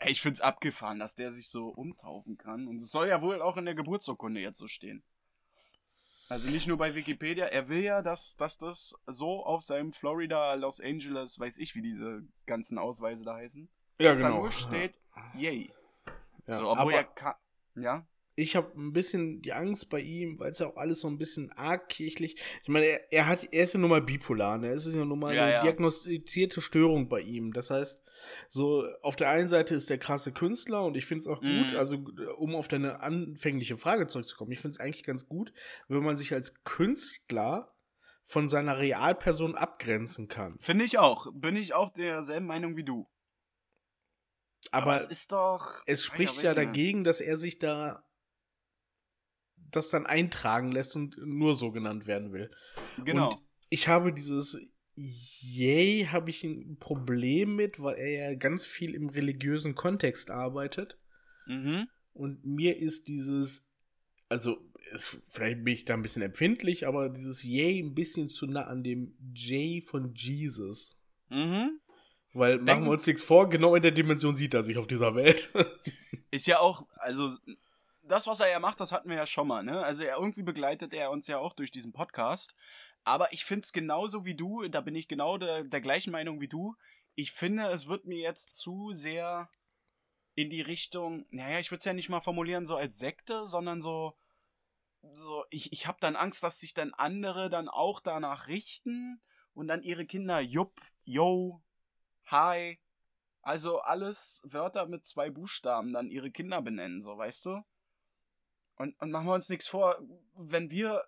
Ey, 0.00 0.10
ich 0.10 0.20
find's 0.20 0.40
abgefahren, 0.40 0.98
dass 0.98 1.14
der 1.14 1.32
sich 1.32 1.48
so 1.48 1.68
umtaufen 1.68 2.36
kann. 2.36 2.66
Und 2.66 2.82
es 2.82 2.90
soll 2.90 3.08
ja 3.08 3.22
wohl 3.22 3.40
auch 3.40 3.56
in 3.56 3.64
der 3.64 3.74
Geburtsurkunde 3.74 4.40
jetzt 4.40 4.58
so 4.58 4.66
stehen. 4.66 5.02
Also 6.28 6.48
nicht 6.48 6.66
nur 6.66 6.76
bei 6.76 6.94
Wikipedia. 6.94 7.46
Er 7.46 7.68
will 7.68 7.82
ja, 7.82 8.02
dass, 8.02 8.36
dass 8.36 8.58
das 8.58 8.94
so 9.06 9.44
auf 9.44 9.62
seinem 9.62 9.92
Florida, 9.92 10.54
Los 10.54 10.80
Angeles, 10.80 11.38
weiß 11.38 11.58
ich, 11.58 11.74
wie 11.74 11.82
diese 11.82 12.24
ganzen 12.46 12.78
Ausweise 12.78 13.24
da 13.24 13.36
heißen. 13.36 13.68
Ja, 13.98 14.10
dass 14.10 14.20
da 14.20 14.30
nur 14.30 14.50
steht, 14.50 14.98
yay. 15.34 15.72
Ja, 16.46 16.58
so, 16.58 16.70
obwohl 16.70 16.82
aber 16.82 16.94
er 16.94 17.04
kann. 17.04 17.34
Ja? 17.76 18.06
Ich 18.38 18.54
habe 18.54 18.70
ein 18.78 18.92
bisschen 18.92 19.40
die 19.40 19.52
Angst 19.54 19.88
bei 19.88 20.00
ihm, 20.00 20.38
weil 20.38 20.52
es 20.52 20.58
ja 20.58 20.66
auch 20.66 20.76
alles 20.76 21.00
so 21.00 21.08
ein 21.08 21.16
bisschen 21.18 21.50
arg 21.52 21.88
kirchlich. 21.88 22.36
Ich 22.62 22.68
meine, 22.68 22.84
er, 22.86 23.12
er 23.12 23.26
hat, 23.28 23.48
er 23.52 23.64
ist 23.64 23.72
ja 23.74 23.80
nun 23.80 23.88
mal 23.90 24.02
bipolar, 24.02 24.58
ne? 24.58 24.68
Es 24.68 24.84
ist 24.86 24.94
ja 24.94 25.04
nun 25.06 25.18
mal 25.18 25.34
Ja, 25.34 25.44
eine 25.44 25.52
ja. 25.54 25.62
diagnostizierte 25.62 26.60
Störung 26.60 27.08
bei 27.08 27.20
ihm. 27.22 27.52
Das 27.54 27.70
heißt, 27.70 28.02
so 28.48 28.86
auf 29.02 29.16
der 29.16 29.30
einen 29.30 29.48
Seite 29.48 29.74
ist 29.74 29.88
der 29.90 29.98
krasse 29.98 30.32
Künstler 30.32 30.84
und 30.84 30.96
ich 30.96 31.06
finde 31.06 31.20
es 31.22 31.26
auch 31.26 31.40
gut, 31.40 31.72
Mhm. 31.72 31.76
also 31.76 31.96
um 32.36 32.54
auf 32.54 32.68
deine 32.68 33.00
anfängliche 33.00 33.76
Frage 33.78 34.06
zurückzukommen, 34.06 34.52
ich 34.52 34.60
finde 34.60 34.74
es 34.74 34.80
eigentlich 34.80 35.04
ganz 35.04 35.26
gut, 35.26 35.52
wenn 35.88 36.04
man 36.04 36.16
sich 36.18 36.32
als 36.34 36.62
Künstler 36.64 37.72
von 38.22 38.48
seiner 38.48 38.78
Realperson 38.78 39.54
abgrenzen 39.54 40.28
kann. 40.28 40.58
Finde 40.58 40.84
ich 40.84 40.98
auch. 40.98 41.28
Bin 41.32 41.56
ich 41.56 41.72
auch 41.74 41.92
derselben 41.92 42.46
Meinung 42.46 42.76
wie 42.76 42.84
du. 42.84 43.08
Aber, 44.72 44.96
es 44.96 45.06
ist 45.06 45.32
doch. 45.32 45.82
es 45.86 46.04
spricht 46.04 46.42
ja 46.42 46.52
dagegen, 46.52 47.04
dass 47.04 47.20
er 47.20 47.36
sich 47.36 47.58
da 47.58 48.02
das 49.76 49.90
dann 49.90 50.06
eintragen 50.06 50.72
lässt 50.72 50.96
und 50.96 51.16
nur 51.24 51.54
so 51.54 51.70
genannt 51.70 52.06
werden 52.06 52.32
will. 52.32 52.50
Genau. 53.04 53.28
Und 53.30 53.38
ich 53.68 53.88
habe 53.88 54.12
dieses 54.12 54.58
Yay, 54.96 56.06
habe 56.10 56.30
ich 56.30 56.42
ein 56.42 56.78
Problem 56.78 57.54
mit, 57.54 57.80
weil 57.82 57.96
er 57.96 58.30
ja 58.30 58.34
ganz 58.34 58.64
viel 58.64 58.94
im 58.94 59.08
religiösen 59.10 59.74
Kontext 59.74 60.30
arbeitet. 60.30 60.98
mhm. 61.46 61.86
Und 62.12 62.46
mir 62.46 62.78
ist 62.78 63.08
dieses, 63.08 63.68
also 64.30 64.56
es, 64.90 65.18
vielleicht 65.26 65.62
bin 65.64 65.74
ich 65.74 65.84
da 65.84 65.92
ein 65.92 66.00
bisschen 66.00 66.22
empfindlich, 66.22 66.86
aber 66.86 67.10
dieses 67.10 67.42
Yay 67.42 67.78
ein 67.78 67.94
bisschen 67.94 68.30
zu 68.30 68.46
nah 68.46 68.62
an 68.62 68.82
dem 68.82 69.14
J 69.34 69.84
von 69.84 70.14
Jesus. 70.14 70.96
Mhm. 71.28 71.78
Weil 72.32 72.56
machen 72.56 72.66
Denken- 72.66 72.84
wir 72.86 72.92
uns 72.92 73.06
nichts 73.06 73.22
vor, 73.22 73.50
genau 73.50 73.74
in 73.74 73.82
der 73.82 73.90
Dimension 73.92 74.34
sieht 74.34 74.54
er 74.54 74.62
sich 74.62 74.78
auf 74.78 74.86
dieser 74.86 75.14
Welt. 75.14 75.50
Ist 76.30 76.46
ja 76.46 76.58
auch, 76.58 76.86
also 76.96 77.30
das, 78.08 78.26
was 78.26 78.40
er 78.40 78.48
ja 78.48 78.58
macht, 78.58 78.80
das 78.80 78.92
hatten 78.92 79.08
wir 79.08 79.16
ja 79.16 79.26
schon 79.26 79.48
mal, 79.48 79.62
ne? 79.62 79.84
Also 79.84 80.04
er 80.04 80.16
irgendwie 80.16 80.42
begleitet 80.42 80.94
er 80.94 81.10
uns 81.10 81.26
ja 81.26 81.38
auch 81.38 81.52
durch 81.52 81.70
diesen 81.70 81.92
Podcast. 81.92 82.54
Aber 83.04 83.32
ich 83.32 83.44
finde 83.44 83.64
es 83.64 83.72
genauso 83.72 84.24
wie 84.24 84.34
du, 84.34 84.66
da 84.68 84.80
bin 84.80 84.94
ich 84.94 85.08
genau 85.08 85.38
der, 85.38 85.64
der 85.64 85.80
gleichen 85.80 86.10
Meinung 86.10 86.40
wie 86.40 86.48
du. 86.48 86.76
Ich 87.14 87.32
finde, 87.32 87.68
es 87.68 87.86
wird 87.88 88.04
mir 88.04 88.18
jetzt 88.18 88.54
zu 88.54 88.92
sehr 88.92 89.48
in 90.34 90.50
die 90.50 90.60
Richtung, 90.60 91.24
naja, 91.30 91.60
ich 91.60 91.70
würde 91.70 91.78
es 91.78 91.84
ja 91.84 91.92
nicht 91.92 92.08
mal 92.08 92.20
formulieren 92.20 92.66
so 92.66 92.76
als 92.76 92.98
Sekte, 92.98 93.46
sondern 93.46 93.80
so, 93.80 94.16
so 95.12 95.44
ich, 95.50 95.72
ich 95.72 95.86
habe 95.86 95.98
dann 96.00 96.16
Angst, 96.16 96.42
dass 96.42 96.60
sich 96.60 96.74
dann 96.74 96.92
andere 96.94 97.48
dann 97.48 97.68
auch 97.68 98.00
danach 98.00 98.48
richten 98.48 99.22
und 99.54 99.68
dann 99.68 99.82
ihre 99.82 100.04
Kinder 100.04 100.40
Jupp, 100.40 100.80
Yo, 101.04 101.62
Hi, 102.26 102.80
also 103.40 103.78
alles 103.78 104.42
Wörter 104.44 104.86
mit 104.86 105.06
zwei 105.06 105.30
Buchstaben 105.30 105.92
dann 105.92 106.10
ihre 106.10 106.32
Kinder 106.32 106.60
benennen, 106.60 107.00
so, 107.00 107.16
weißt 107.16 107.46
du? 107.46 107.62
Und, 108.76 108.98
und 109.00 109.10
machen 109.10 109.26
wir 109.26 109.34
uns 109.34 109.48
nichts 109.48 109.66
vor, 109.66 109.98
wenn 110.34 110.70
wir, 110.70 111.04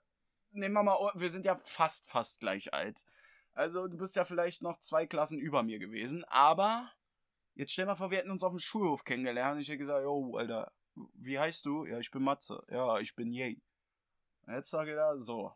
nehmen 0.50 0.74
wir 0.74 0.82
mal, 0.82 1.12
wir 1.14 1.30
sind 1.30 1.44
ja 1.44 1.56
fast, 1.56 2.08
fast 2.08 2.40
gleich 2.40 2.72
alt. 2.72 3.04
Also 3.52 3.88
du 3.88 3.98
bist 3.98 4.16
ja 4.16 4.24
vielleicht 4.24 4.62
noch 4.62 4.78
zwei 4.78 5.06
Klassen 5.06 5.38
über 5.38 5.62
mir 5.62 5.78
gewesen, 5.78 6.24
aber 6.24 6.90
jetzt 7.54 7.72
stell 7.72 7.86
mal 7.86 7.96
vor, 7.96 8.10
wir 8.10 8.18
hätten 8.18 8.30
uns 8.30 8.42
auf 8.42 8.52
dem 8.52 8.58
Schulhof 8.58 9.04
kennengelernt. 9.04 9.60
Ich 9.60 9.68
hätte 9.68 9.78
gesagt, 9.78 10.02
yo, 10.02 10.36
Alter, 10.36 10.72
wie 11.14 11.38
heißt 11.38 11.66
du? 11.66 11.84
Ja, 11.84 11.98
ich 11.98 12.10
bin 12.10 12.22
Matze. 12.22 12.64
Ja, 12.70 12.98
ich 12.98 13.14
bin 13.14 13.32
Yay. 13.32 13.60
Und 14.46 14.54
Jetzt 14.54 14.70
sage 14.70 14.92
ich 14.92 14.96
da, 14.96 15.18
so. 15.18 15.52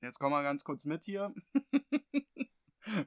Jetzt 0.00 0.18
komm 0.18 0.30
mal 0.30 0.42
ganz 0.42 0.64
kurz 0.64 0.84
mit 0.84 1.04
hier. 1.04 1.34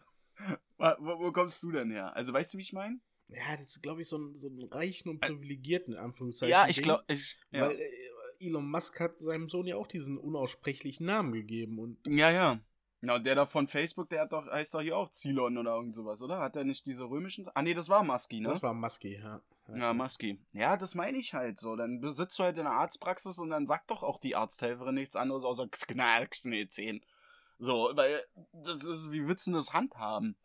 wo, 0.78 1.20
wo 1.20 1.32
kommst 1.32 1.64
du 1.64 1.72
denn 1.72 1.90
her? 1.90 2.16
Also 2.16 2.34
weißt 2.34 2.54
du, 2.54 2.58
wie 2.58 2.64
ich 2.64 2.74
meine? 2.74 3.00
ja, 3.32 3.56
das 3.56 3.70
ist, 3.70 3.82
glaube 3.82 4.02
ich, 4.02 4.08
so 4.08 4.18
ein, 4.18 4.36
so 4.36 4.48
ein 4.48 4.62
reichen 4.72 5.10
und 5.10 5.22
privilegierten, 5.22 5.96
Anführungszeichen. 5.96 6.52
Ja, 6.52 6.68
ich 6.68 6.82
glaube, 6.82 7.04
ich, 7.08 7.38
ja. 7.52 7.68
Weil 7.68 7.80
äh, 7.80 8.11
Elon 8.42 8.70
Musk 8.70 9.00
hat 9.00 9.22
seinem 9.22 9.50
Sohn 9.50 9.68
ja 9.68 9.76
auch 9.76 9.88
diesen 9.88 10.18
unaussprechlichen 10.18 11.06
Namen 11.06 11.32
gegeben. 11.32 11.80
Und 11.80 11.98
Ja, 12.08 12.30
ja. 12.30 12.60
Und 13.02 13.24
der 13.24 13.36
da 13.36 13.46
von 13.46 13.68
Facebook, 13.68 14.10
der 14.10 14.22
hat 14.22 14.32
doch, 14.32 14.46
heißt 14.46 14.74
doch 14.76 14.82
hier 14.82 14.96
auch 14.96 15.10
Zilon 15.10 15.58
oder 15.58 15.76
irgend 15.76 15.96
sowas, 15.96 16.22
oder? 16.22 16.40
Hat 16.40 16.56
der 16.56 16.66
nicht 16.66 16.86
diese 16.86 17.04
römischen? 17.04 17.48
Ah, 17.56 17.64
nee, 17.64 17.74
das 17.74 17.90
war 17.90 18.04
Musky, 18.04 18.42
ne? 18.42 18.50
das 18.50 18.62
war 18.62 18.76
Musky, 18.76 19.18
ja. 19.18 19.42
Ja, 19.76 19.94
Maski. 19.94 20.40
Ja, 20.54 20.78
das 20.78 20.96
meine 20.96 21.18
ich 21.18 21.34
halt 21.34 21.58
so. 21.60 21.76
Dann 21.76 22.02
sitzt 22.12 22.38
du 22.38 22.44
halt 22.44 22.58
in 22.58 22.66
der 22.66 22.74
Arztpraxis 22.74 23.40
und 23.40 23.50
dann 23.50 23.68
sagt 23.68 23.90
doch 23.90 24.04
auch 24.04 24.20
die 24.20 24.36
Arzthelferin 24.36 24.96
nichts 24.96 25.16
anderes 25.16 25.44
außer 25.44 25.68
Knallkschneezehn. 25.68 27.02
So, 27.58 27.92
weil 27.94 28.24
das 28.52 28.84
ist, 28.86 29.12
wie 29.12 29.28
willst 29.28 29.48
du 29.48 29.52
das 29.52 29.74
handhaben? 29.74 30.36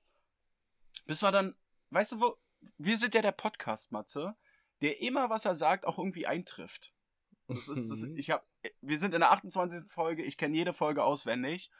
Bis 1.07 1.23
wir 1.23 1.33
dann, 1.33 1.55
weißt 1.91 2.13
du 2.13 2.21
wo, 2.21 2.37
wir 2.79 2.99
sind 2.99 3.15
ja 3.15 3.23
der 3.23 3.33
Podcast, 3.33 3.93
Matze, 3.93 4.37
der 4.83 5.01
immer, 5.01 5.31
was 5.31 5.45
er 5.45 5.55
sagt, 5.55 5.87
auch 5.87 5.99
irgendwie 5.99 6.27
eintrifft. 6.27 6.93
Das 7.49 7.69
ist, 7.69 7.89
das, 7.91 8.03
ich 8.03 8.31
hab, 8.31 8.45
wir 8.81 8.99
sind 8.99 9.15
in 9.15 9.21
der 9.21 9.31
28. 9.31 9.91
Folge, 9.91 10.23
ich 10.23 10.37
kenne 10.37 10.57
jede 10.57 10.73
Folge 10.73 11.05
auswendig. 11.05 11.71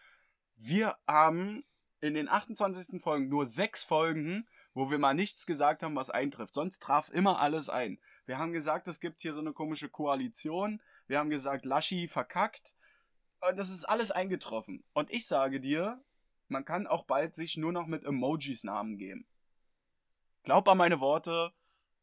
Wir 0.57 0.97
haben 1.07 1.65
in 2.01 2.15
den 2.15 2.29
28. 2.29 3.03
Folgen 3.03 3.29
nur 3.29 3.47
sechs 3.47 3.83
Folgen, 3.83 4.47
wo 4.75 4.91
wir 4.91 4.99
mal 4.99 5.15
nichts 5.15 5.47
gesagt 5.47 5.83
haben, 5.83 5.97
was 5.97 6.11
eintrifft. 6.11 6.55
Sonst 6.55 6.83
traf 6.83 7.11
immer 7.11 7.41
alles 7.41 7.69
ein. 7.69 7.99
Wir 8.27 8.39
haben 8.39 8.53
gesagt, 8.53 8.89
es 8.89 9.01
gibt 9.01 9.21
hier 9.23 9.33
so 9.33 9.41
eine 9.41 9.53
komische 9.53 9.89
Koalition. 9.89 10.83
Wir 11.07 11.19
haben 11.19 11.31
gesagt, 11.31 11.65
Laschi 11.65 12.09
verkackt. 12.09 12.77
Und 13.41 13.57
das 13.57 13.71
ist 13.71 13.85
alles 13.85 14.11
eingetroffen. 14.11 14.85
Und 14.93 15.13
ich 15.13 15.27
sage 15.27 15.61
dir, 15.61 16.03
man 16.49 16.65
kann 16.65 16.87
auch 16.87 17.05
bald 17.05 17.35
sich 17.35 17.57
nur 17.57 17.73
noch 17.73 17.87
mit 17.87 18.05
Emojis 18.05 18.65
Namen 18.65 18.99
geben. 18.99 19.27
Glaub 20.43 20.69
an 20.69 20.79
meine 20.79 21.01
Worte. 21.01 21.53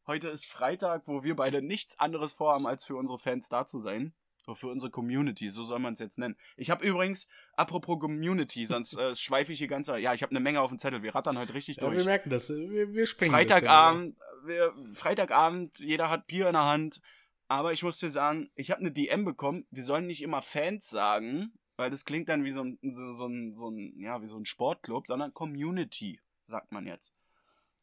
Heute 0.06 0.28
ist 0.28 0.46
Freitag, 0.46 1.02
wo 1.06 1.22
wir 1.22 1.34
beide 1.34 1.62
nichts 1.62 1.98
anderes 1.98 2.32
vorhaben, 2.34 2.66
als 2.66 2.84
für 2.84 2.96
unsere 2.96 3.18
Fans 3.18 3.48
da 3.48 3.64
zu 3.64 3.78
sein. 3.78 4.12
Oder 4.46 4.54
für 4.54 4.68
unsere 4.68 4.90
Community, 4.90 5.48
so 5.48 5.62
soll 5.62 5.78
man 5.78 5.94
es 5.94 6.00
jetzt 6.00 6.18
nennen. 6.18 6.36
Ich 6.58 6.68
habe 6.68 6.86
übrigens, 6.86 7.26
apropos 7.54 7.98
Community, 7.98 8.66
sonst 8.66 8.92
äh, 8.98 9.16
schweife 9.16 9.52
ich 9.52 9.58
hier 9.58 9.68
ganz. 9.68 9.86
Ja, 9.86 10.12
ich 10.12 10.22
habe 10.22 10.30
eine 10.30 10.40
Menge 10.40 10.60
auf 10.60 10.68
dem 10.70 10.78
Zettel. 10.78 11.02
Wir 11.02 11.14
rattern 11.14 11.38
heute 11.38 11.54
richtig 11.54 11.78
Ja, 11.78 11.84
durch. 11.84 11.96
wir 11.96 12.04
merken 12.04 12.28
das. 12.28 12.50
Wir, 12.50 12.92
wir 12.92 13.06
springen. 13.06 13.32
Freitagabend, 13.32 14.16
wir, 14.44 14.74
Freitagabend, 14.92 15.78
jeder 15.78 16.10
hat 16.10 16.26
Bier 16.26 16.48
in 16.48 16.52
der 16.52 16.66
Hand. 16.66 17.00
Aber 17.48 17.72
ich 17.72 17.82
muss 17.82 17.98
dir 17.98 18.10
sagen, 18.10 18.50
ich 18.54 18.70
habe 18.70 18.80
eine 18.80 18.92
DM 18.92 19.24
bekommen. 19.24 19.66
Wir 19.70 19.84
sollen 19.84 20.06
nicht 20.06 20.22
immer 20.22 20.42
Fans 20.42 20.90
sagen, 20.90 21.54
weil 21.76 21.90
das 21.90 22.04
klingt 22.04 22.28
dann 22.28 22.44
wie 22.44 22.52
so 22.52 22.62
ein, 22.62 22.78
so 23.14 23.26
ein, 23.26 23.54
so 23.54 23.70
ein, 23.70 23.98
ja, 23.98 24.20
wie 24.20 24.26
so 24.26 24.36
ein 24.36 24.44
Sportclub, 24.44 25.06
sondern 25.06 25.32
Community, 25.32 26.20
sagt 26.48 26.70
man 26.72 26.86
jetzt. 26.86 27.14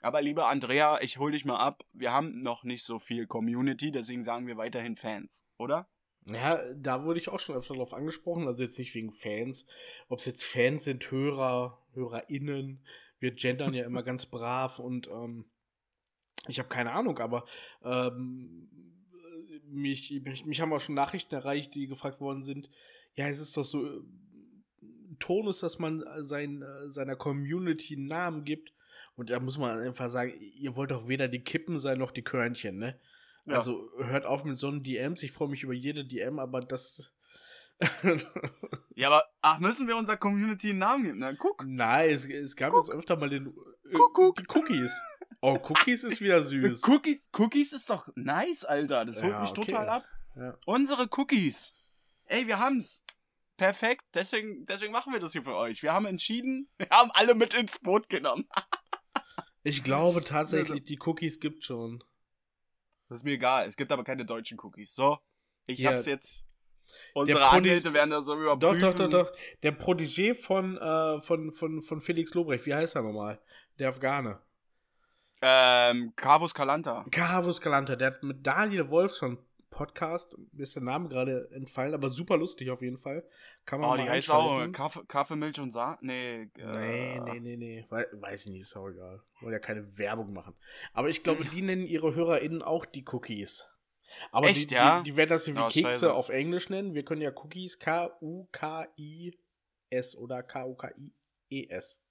Aber 0.01 0.21
lieber 0.21 0.47
Andrea, 0.47 0.99
ich 1.01 1.17
hol 1.17 1.31
dich 1.31 1.45
mal 1.45 1.57
ab. 1.57 1.83
Wir 1.93 2.11
haben 2.11 2.41
noch 2.41 2.63
nicht 2.63 2.83
so 2.83 2.99
viel 2.99 3.27
Community, 3.27 3.91
deswegen 3.91 4.23
sagen 4.23 4.47
wir 4.47 4.57
weiterhin 4.57 4.95
Fans, 4.95 5.45
oder? 5.57 5.87
Ja, 6.29 6.61
da 6.73 7.03
wurde 7.03 7.19
ich 7.19 7.29
auch 7.29 7.39
schon 7.39 7.55
öfter 7.55 7.75
drauf 7.75 7.93
angesprochen. 7.93 8.47
Also 8.47 8.63
jetzt 8.63 8.77
nicht 8.77 8.93
wegen 8.93 9.11
Fans. 9.11 9.65
Ob 10.07 10.19
es 10.19 10.25
jetzt 10.25 10.43
Fans 10.43 10.83
sind, 10.83 11.09
Hörer, 11.09 11.79
HörerInnen. 11.93 12.83
Wir 13.19 13.31
gendern 13.31 13.73
ja 13.73 13.85
immer 13.85 14.03
ganz 14.03 14.25
brav 14.25 14.79
und 14.79 15.07
ähm, 15.07 15.45
ich 16.47 16.59
habe 16.59 16.69
keine 16.69 16.91
Ahnung, 16.93 17.19
aber 17.19 17.45
ähm, 17.83 18.69
mich, 19.67 20.11
mich, 20.23 20.45
mich 20.45 20.61
haben 20.61 20.73
auch 20.73 20.79
schon 20.79 20.95
Nachrichten 20.95 21.35
erreicht, 21.35 21.75
die 21.75 21.87
gefragt 21.87 22.19
worden 22.19 22.43
sind. 22.43 22.69
Ja, 23.15 23.27
es 23.27 23.39
ist 23.39 23.55
doch 23.55 23.63
so 23.63 23.85
äh, 23.85 24.01
Tonus, 25.19 25.59
dass 25.59 25.79
man 25.79 26.03
sein, 26.19 26.61
äh, 26.61 26.89
seiner 26.89 27.15
Community 27.15 27.95
einen 27.95 28.07
Namen 28.07 28.43
gibt. 28.43 28.73
Und 29.15 29.29
da 29.29 29.39
muss 29.39 29.57
man 29.57 29.79
einfach 29.79 30.09
sagen, 30.09 30.33
ihr 30.39 30.75
wollt 30.75 30.91
doch 30.91 31.07
weder 31.07 31.27
die 31.27 31.43
Kippen 31.43 31.77
sein 31.77 31.99
noch 31.99 32.11
die 32.11 32.23
Körnchen, 32.23 32.77
ne? 32.77 32.99
Ja. 33.45 33.55
Also 33.55 33.89
hört 33.97 34.25
auf 34.25 34.43
mit 34.43 34.57
so 34.57 34.67
einen 34.67 34.83
DMs. 34.83 35.23
Ich 35.23 35.31
freue 35.31 35.49
mich 35.49 35.63
über 35.63 35.73
jede 35.73 36.05
DM, 36.05 36.39
aber 36.39 36.61
das. 36.61 37.11
Ja, 38.93 39.07
aber, 39.07 39.23
ach, 39.41 39.59
müssen 39.59 39.87
wir 39.87 39.95
unserer 39.97 40.17
Community 40.17 40.71
einen 40.71 40.79
Namen 40.79 41.03
geben? 41.03 41.17
Na, 41.19 41.33
guck. 41.33 41.65
Nein, 41.65 42.09
es, 42.09 42.25
es 42.25 42.55
gab 42.55 42.71
Guck. 42.71 42.85
jetzt 42.85 42.95
öfter 42.95 43.15
mal 43.15 43.29
den. 43.29 43.47
Äh, 43.47 43.93
Guck, 43.93 44.13
guck. 44.13 44.35
Die 44.35 44.45
Cookies. 44.47 45.01
Oh, 45.39 45.57
Cookies 45.57 46.03
ist 46.03 46.21
wieder 46.21 46.41
süß. 46.41 46.83
Cookies, 46.87 47.29
Cookies 47.35 47.73
ist 47.73 47.89
doch 47.89 48.07
nice, 48.15 48.63
Alter. 48.63 49.05
Das 49.05 49.23
holt 49.23 49.31
Ja, 49.31 49.41
mich 49.41 49.51
okay. 49.51 49.71
total 49.71 49.89
ab. 49.89 50.03
Ja. 50.35 50.55
Unsere 50.65 51.07
Cookies. 51.17 51.73
Ey, 52.25 52.45
wir 52.45 52.59
haben's. 52.59 53.03
Perfekt. 53.57 54.03
Deswegen, 54.13 54.65
deswegen 54.65 54.91
machen 54.91 55.13
wir 55.13 55.19
das 55.19 55.31
hier 55.31 55.43
für 55.43 55.55
euch. 55.55 55.81
Wir 55.81 55.93
haben 55.93 56.05
entschieden, 56.05 56.69
wir 56.77 56.89
haben 56.89 57.11
alle 57.13 57.33
mit 57.33 57.53
ins 57.53 57.79
Boot 57.79 58.09
genommen. 58.09 58.47
Ich 59.63 59.83
glaube 59.83 60.23
tatsächlich, 60.23 60.83
die 60.83 60.99
Cookies 61.05 61.39
gibt 61.39 61.63
schon. 61.63 62.03
Das 63.09 63.19
ist 63.21 63.23
mir 63.23 63.33
egal. 63.33 63.67
Es 63.67 63.75
gibt 63.75 63.91
aber 63.91 64.03
keine 64.03 64.25
deutschen 64.25 64.59
Cookies. 64.61 64.95
So, 64.95 65.19
ich 65.65 65.79
Ja. 65.79 65.91
hab's 65.91 66.05
jetzt. 66.05 66.45
Unsere 67.13 67.47
Anwälte 67.49 67.93
werden 67.93 68.09
das 68.09 68.25
so 68.25 68.35
Doch, 68.35 68.41
überprüfen. 68.41 68.79
doch, 68.97 69.09
doch, 69.09 69.09
doch. 69.31 69.31
Der 69.63 69.77
Protégé 69.77 70.35
von, 70.35 70.77
äh, 70.77 71.21
von, 71.21 71.51
von, 71.51 71.81
von 71.81 72.01
Felix 72.01 72.33
Lobrecht, 72.33 72.65
wie 72.65 72.73
heißt 72.73 72.95
er 72.95 73.03
nochmal? 73.03 73.41
Der 73.79 73.89
Afghane. 73.89 74.41
Ähm, 75.41 76.13
Carvus 76.15 76.53
Calanta. 76.53 77.05
Carvus 77.11 77.61
Galante, 77.61 77.97
der 77.97 78.07
hat 78.11 78.23
mit 78.23 78.45
Daniel 78.45 78.89
Wolf 78.89 79.15
schon 79.15 79.37
Podcast, 79.85 80.37
mir 80.51 80.61
ist 80.63 80.75
der 80.75 80.83
Name 80.83 81.09
gerade 81.09 81.49
entfallen, 81.51 81.93
aber 81.95 82.09
super 82.09 82.37
lustig 82.37 82.69
auf 82.69 82.81
jeden 82.83 82.97
Fall. 82.99 83.27
Kann 83.65 83.79
man 83.81 83.89
Oh, 83.89 83.93
mal 83.97 84.03
die 84.03 84.09
heißt 84.09 84.29
auch 84.29 84.51
einschalten. 84.51 84.73
Kaffee, 84.73 85.03
Kaffee, 85.07 85.35
Milch 85.35 85.59
und 85.59 85.71
Sa... 85.71 85.97
Nee, 86.01 86.51
Nee, 86.55 87.15
äh, 87.15 87.19
nee, 87.19 87.39
nee, 87.39 87.57
nee. 87.57 87.85
Wei- 87.89 88.05
Weiß 88.13 88.45
ich 88.45 88.51
nicht, 88.51 88.61
ist 88.61 88.75
auch 88.75 88.87
egal. 88.89 89.23
Wollen 89.39 89.53
ja 89.53 89.59
keine 89.59 89.97
Werbung 89.97 90.33
machen. 90.33 90.55
Aber 90.93 91.09
ich 91.09 91.23
glaube, 91.23 91.45
die 91.45 91.63
nennen 91.63 91.87
ihre 91.87 92.13
HörerInnen 92.13 92.61
auch 92.61 92.85
die 92.85 93.03
Cookies. 93.11 93.65
Aber 94.31 94.47
Echt, 94.49 94.69
die, 94.69 94.75
ja? 94.75 94.99
die, 94.99 95.11
die 95.11 95.17
werden 95.17 95.29
das 95.29 95.47
wie 95.47 95.51
Oh, 95.57 95.67
Kekse 95.67 95.81
scheiße. 95.81 96.13
auf 96.13 96.29
Englisch 96.29 96.69
nennen. 96.69 96.93
Wir 96.93 97.03
können 97.03 97.21
ja 97.21 97.31
Cookies 97.35 97.79
K-U-K-I-S 97.79 99.35
oder 100.15 100.43
K-U-K-I-E-S. 100.43 102.03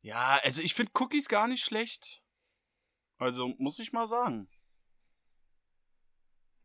Ja, 0.00 0.40
also 0.42 0.60
ich 0.62 0.74
finde 0.74 0.92
Cookies 0.98 1.28
gar 1.28 1.46
nicht 1.46 1.62
schlecht. 1.64 2.22
Also, 3.18 3.48
muss 3.58 3.78
ich 3.78 3.92
mal 3.92 4.06
sagen. 4.06 4.48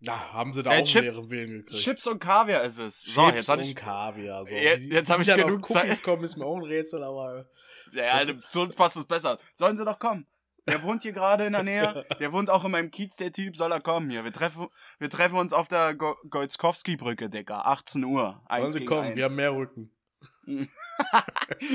Da 0.06 0.34
haben 0.34 0.52
sie 0.54 0.64
da 0.64 0.74
Äh, 0.74 0.82
auch 0.82 0.86
Chip- 0.86 1.02
leeren 1.02 1.32
Willen 1.32 1.52
gekriegt. 1.60 1.82
Chips 1.82 2.08
und 2.08 2.20
Kaviar 2.20 2.64
ist 2.64 2.78
es. 2.78 3.02
So, 3.02 3.24
Chips 3.26 3.36
jetzt 3.38 3.50
hatte 3.50 3.64
und 3.64 3.70
ich... 3.70 3.76
Kaviar. 3.76 4.44
So. 4.46 4.54
Jetzt- 4.54 4.84
jetzt 4.84 5.10
hab 5.10 5.20
wie 5.20 5.22
ich 5.24 5.34
genug 5.34 5.64
auf 5.64 5.70
Cookies 5.70 5.90
Zeit. 5.98 6.04
kommen, 6.04 6.24
ist 6.24 6.36
mir 6.38 6.46
auch 6.46 6.58
ein 6.58 6.64
Rätsel, 6.64 7.04
aber 7.04 7.46
Ja, 7.94 8.12
also, 8.14 8.34
zu 8.34 8.62
uns 8.62 8.76
passt 8.76 8.98
es 8.98 9.06
besser. 9.06 9.40
Sollen 9.56 9.78
sie 9.78 9.86
doch 9.86 10.00
kommen. 10.00 10.28
Der 10.68 10.82
wohnt 10.84 11.04
hier 11.04 11.12
gerade 11.12 11.46
in 11.46 11.54
der 11.54 11.64
Nähe. 11.64 12.06
Der 12.20 12.32
wohnt 12.32 12.50
auch 12.50 12.64
in 12.64 12.72
meinem 12.72 12.90
Kiez, 12.90 13.18
der 13.18 13.34
Typ. 13.34 13.58
Soll 13.58 13.72
er 13.74 13.82
kommen 13.82 14.10
hier. 14.10 14.24
Wir 14.24 14.32
treffen, 14.32 14.68
wir 14.98 15.10
treffen 15.10 15.36
uns 15.36 15.52
auf 15.52 15.68
der 15.68 15.94
Go 15.94 16.16
Goitzkowski-Brücke, 16.30 17.30
Digga. 17.30 17.62
18 17.64 18.04
Uhr. 18.06 18.42
sollen 18.50 18.70
sie 18.70 18.86
kommen. 18.86 19.08
eins. 19.08 19.18
Wir 19.18 19.26
haben 19.26 19.36
mehr 19.36 19.54
Rücken. 19.54 19.92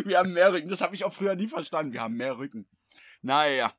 wir 0.04 0.18
haben 0.18 0.32
mehr 0.32 0.52
Rücken. 0.52 0.68
Das 0.68 0.80
habe 0.80 0.94
ich 0.94 1.04
auch 1.04 1.12
früher 1.12 1.34
nie 1.34 1.48
verstanden. 1.48 1.92
Wir 1.92 2.00
haben 2.02 2.14
mehr 2.14 2.38
Rücken. 2.38 2.66
Naja. 3.22 3.72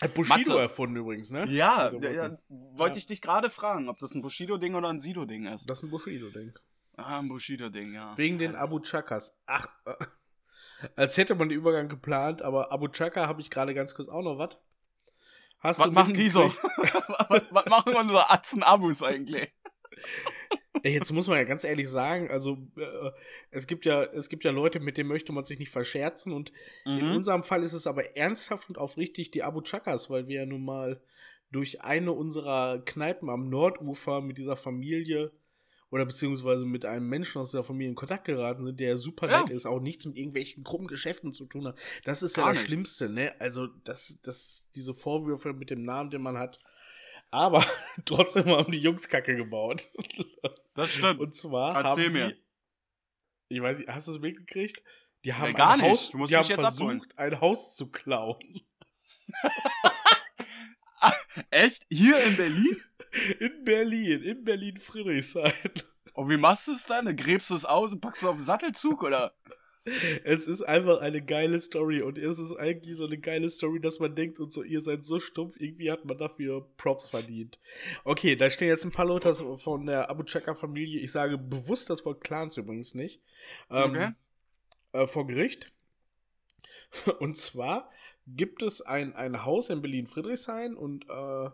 Hat 0.00 0.14
Bushido 0.14 0.36
Matze. 0.36 0.60
erfunden 0.60 0.96
übrigens, 0.96 1.30
ne? 1.30 1.46
Ja, 1.48 1.90
ja, 1.92 2.10
ja 2.10 2.38
wollte 2.48 2.98
ich 2.98 3.06
dich 3.06 3.22
gerade 3.22 3.48
fragen, 3.48 3.88
ob 3.88 3.98
das 3.98 4.14
ein 4.14 4.22
Bushido-Ding 4.22 4.74
oder 4.74 4.88
ein 4.88 4.98
Sido-Ding 4.98 5.46
ist. 5.46 5.70
Das 5.70 5.78
ist 5.78 5.84
ein 5.84 5.90
Bushido-Ding. 5.90 6.52
Ah, 6.96 7.18
ein 7.18 7.28
Bushido-Ding, 7.28 7.94
ja. 7.94 8.16
Wegen 8.16 8.38
den 8.38 8.54
Abu 8.56 8.80
Chakas. 8.80 9.34
Ach, 9.46 9.66
äh, 9.86 9.94
als 10.96 11.16
hätte 11.16 11.34
man 11.34 11.48
den 11.48 11.58
Übergang 11.58 11.88
geplant, 11.88 12.42
aber 12.42 12.72
Abu 12.72 12.88
Chaka 12.88 13.26
habe 13.26 13.40
ich 13.40 13.50
gerade 13.50 13.74
ganz 13.74 13.94
kurz 13.94 14.08
auch 14.08 14.22
noch 14.22 14.38
was. 14.38 14.58
Hast 15.60 15.80
Was 15.80 15.86
du 15.86 15.92
machen 15.92 16.14
die 16.14 16.28
so? 16.28 16.44
was, 16.44 17.42
was 17.50 17.66
machen 17.66 17.94
unsere 17.94 18.30
Atzen-Abus 18.30 19.02
eigentlich? 19.02 19.52
Jetzt 20.82 21.12
muss 21.12 21.26
man 21.28 21.38
ja 21.38 21.44
ganz 21.44 21.64
ehrlich 21.64 21.88
sagen, 21.88 22.30
also 22.30 22.58
äh, 22.76 23.10
es 23.50 23.66
gibt 23.66 23.84
ja, 23.84 24.04
es 24.04 24.28
gibt 24.28 24.44
ja 24.44 24.50
Leute, 24.50 24.80
mit 24.80 24.96
denen 24.98 25.08
möchte 25.08 25.32
man 25.32 25.44
sich 25.44 25.58
nicht 25.58 25.70
verscherzen 25.70 26.32
und 26.32 26.52
in 26.84 27.06
Mhm. 27.06 27.16
unserem 27.16 27.42
Fall 27.42 27.62
ist 27.62 27.72
es 27.72 27.86
aber 27.86 28.16
ernsthaft 28.16 28.68
und 28.68 28.78
aufrichtig 28.78 29.30
die 29.30 29.42
Abu 29.42 29.60
Chakas, 29.62 30.10
weil 30.10 30.28
wir 30.28 30.40
ja 30.40 30.46
nun 30.46 30.64
mal 30.64 31.00
durch 31.50 31.82
eine 31.82 32.12
unserer 32.12 32.82
Kneipen 32.84 33.30
am 33.30 33.48
Nordufer 33.48 34.20
mit 34.20 34.38
dieser 34.38 34.56
Familie 34.56 35.32
oder 35.90 36.04
beziehungsweise 36.04 36.66
mit 36.66 36.84
einem 36.84 37.08
Menschen 37.08 37.40
aus 37.40 37.52
der 37.52 37.62
Familie 37.62 37.90
in 37.90 37.94
Kontakt 37.94 38.24
geraten 38.24 38.64
sind, 38.64 38.80
der 38.80 38.96
super 38.96 39.30
Ja. 39.30 39.40
nett 39.40 39.50
ist, 39.50 39.66
auch 39.66 39.80
nichts 39.80 40.04
mit 40.04 40.16
irgendwelchen 40.18 40.64
krummen 40.64 40.88
Geschäften 40.88 41.32
zu 41.32 41.46
tun 41.46 41.68
hat. 41.68 41.78
Das 42.04 42.22
ist 42.24 42.36
ja 42.36 42.42
Gar 42.42 42.50
das 42.52 42.58
nichts. 42.58 42.70
Schlimmste, 42.72 43.08
ne? 43.08 43.32
Also, 43.38 43.68
das, 43.84 44.18
das, 44.22 44.68
diese 44.74 44.94
Vorwürfe 44.94 45.52
mit 45.52 45.70
dem 45.70 45.84
Namen, 45.84 46.10
den 46.10 46.22
man 46.22 46.38
hat. 46.38 46.58
Aber 47.30 47.64
trotzdem 48.04 48.46
haben 48.48 48.72
die 48.72 48.78
Jungs 48.80 49.08
Kacke 49.08 49.36
gebaut. 49.36 49.88
Das 50.74 50.92
stimmt. 50.92 51.20
Und 51.20 51.34
zwar 51.34 51.76
Erzähl 51.84 52.06
haben 52.06 52.12
mir. 52.12 52.28
die, 52.32 52.42
ich 53.56 53.62
weiß 53.62 53.78
nicht, 53.78 53.88
hast 53.90 54.08
du 54.08 54.12
es 54.12 54.18
mitgekriegt? 54.20 54.82
Die 55.24 55.32
haben 55.34 55.54
gar 55.54 55.72
ein 55.72 55.80
nicht. 55.80 55.88
Haus, 55.90 56.10
Du 56.10 56.18
musst 56.18 56.32
die 56.32 56.36
mich 56.36 56.44
haben 56.44 56.50
jetzt 56.50 56.60
versucht, 56.60 57.12
abholen. 57.12 57.14
ein 57.16 57.40
Haus 57.40 57.74
zu 57.76 57.90
klauen. 57.90 58.38
Echt? 61.50 61.84
Hier 61.90 62.18
in 62.22 62.36
Berlin? 62.36 62.76
In 63.40 63.64
Berlin, 63.64 64.22
in 64.22 64.44
Berlin 64.44 64.76
Friedrichshain. 64.76 65.50
Und 66.12 66.28
wie 66.28 66.36
machst 66.36 66.68
du 66.68 66.72
es 66.72 66.84
dann? 66.84 67.06
Du 67.06 67.14
gräbst 67.14 67.50
es 67.50 67.64
aus 67.64 67.94
und 67.94 68.02
packst 68.02 68.22
es 68.22 68.28
auf 68.28 68.36
den 68.36 68.44
Sattelzug, 68.44 69.02
oder? 69.02 69.34
Es 70.24 70.46
ist 70.46 70.62
einfach 70.62 71.00
eine 71.00 71.22
geile 71.24 71.58
Story 71.60 72.02
und 72.02 72.18
es 72.18 72.38
ist 72.38 72.56
eigentlich 72.56 72.96
so 72.96 73.06
eine 73.06 73.18
geile 73.18 73.48
Story, 73.48 73.80
dass 73.80 74.00
man 74.00 74.14
denkt 74.14 74.40
und 74.40 74.52
so, 74.52 74.62
ihr 74.62 74.80
seid 74.80 75.04
so 75.04 75.20
stumpf, 75.20 75.56
irgendwie 75.60 75.90
hat 75.90 76.04
man 76.04 76.18
dafür 76.18 76.68
Props 76.76 77.08
verdient. 77.08 77.60
Okay, 78.04 78.34
da 78.36 78.50
stehen 78.50 78.68
jetzt 78.68 78.84
ein 78.84 78.90
paar 78.90 79.06
Leute 79.06 79.32
von 79.34 79.86
der 79.86 80.10
Abu 80.10 80.24
Chaka 80.24 80.54
Familie, 80.54 81.00
ich 81.00 81.12
sage 81.12 81.38
bewusst 81.38 81.88
das 81.88 82.04
Wort 82.04 82.20
Clans 82.22 82.56
übrigens 82.56 82.94
nicht, 82.94 83.22
ähm, 83.70 83.90
Okay. 83.90 84.12
äh, 84.92 85.06
vor 85.06 85.26
Gericht. 85.26 85.72
Und 87.20 87.36
zwar 87.36 87.90
gibt 88.26 88.62
es 88.62 88.80
ein, 88.82 89.14
ein 89.14 89.44
Haus 89.44 89.70
in 89.70 89.82
Berlin-Friedrichshain 89.82 90.74
und 90.74 91.04
äh, 91.08 91.50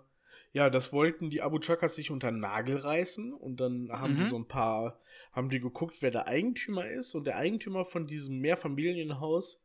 ja, 0.52 0.68
das 0.70 0.92
wollten 0.92 1.30
die 1.30 1.40
Abu 1.42 1.58
Chakas 1.58 1.94
sich 1.94 2.10
unter 2.10 2.30
den 2.30 2.40
Nagel 2.40 2.76
reißen 2.76 3.32
und 3.32 3.56
dann 3.60 3.90
haben 3.90 4.16
die 4.16 4.22
Mhm. 4.22 4.26
so 4.28 4.36
ein 4.36 4.46
paar, 4.48 5.00
haben 5.32 5.48
die 5.48 5.60
geguckt, 5.60 5.96
wer 6.00 6.10
der 6.10 6.26
Eigentümer 6.26 6.86
ist 6.88 7.14
und 7.14 7.24
der 7.24 7.36
Eigentümer 7.36 7.84
von 7.84 8.06
diesem 8.06 8.38
Mehrfamilienhaus, 8.38 9.60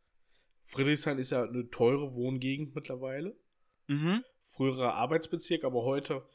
Friedrichshain 0.64 1.18
ist 1.18 1.30
ja 1.32 1.44
eine 1.44 1.70
teure 1.70 2.14
Wohngegend 2.16 2.74
mittlerweile, 2.76 3.36
Mhm. 3.88 4.24
früherer 4.44 4.94
Arbeitsbezirk, 4.96 5.64
aber 5.64 5.84
heute 5.84 6.28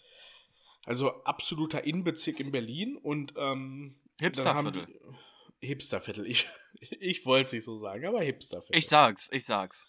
also 0.85 1.23
absoluter 1.25 1.85
Innenbezirk 1.85 2.41
in 2.41 2.51
Berlin 2.51 2.97
und 2.97 3.35
ähm, 3.37 4.01
Hipsterviertel. 4.21 4.87
die- 4.87 5.67
Hipsterviertel, 5.67 6.27
ich, 6.27 6.49
ich 7.01 7.25
wollte 7.25 7.45
es 7.47 7.53
nicht 7.53 7.65
so 7.65 7.77
sagen, 7.77 8.05
aber 8.07 8.21
Hipsterviertel. 8.21 8.77
Ich 8.79 8.89
sag's, 8.89 9.29
ich 9.33 9.45
sag's. 9.45 9.87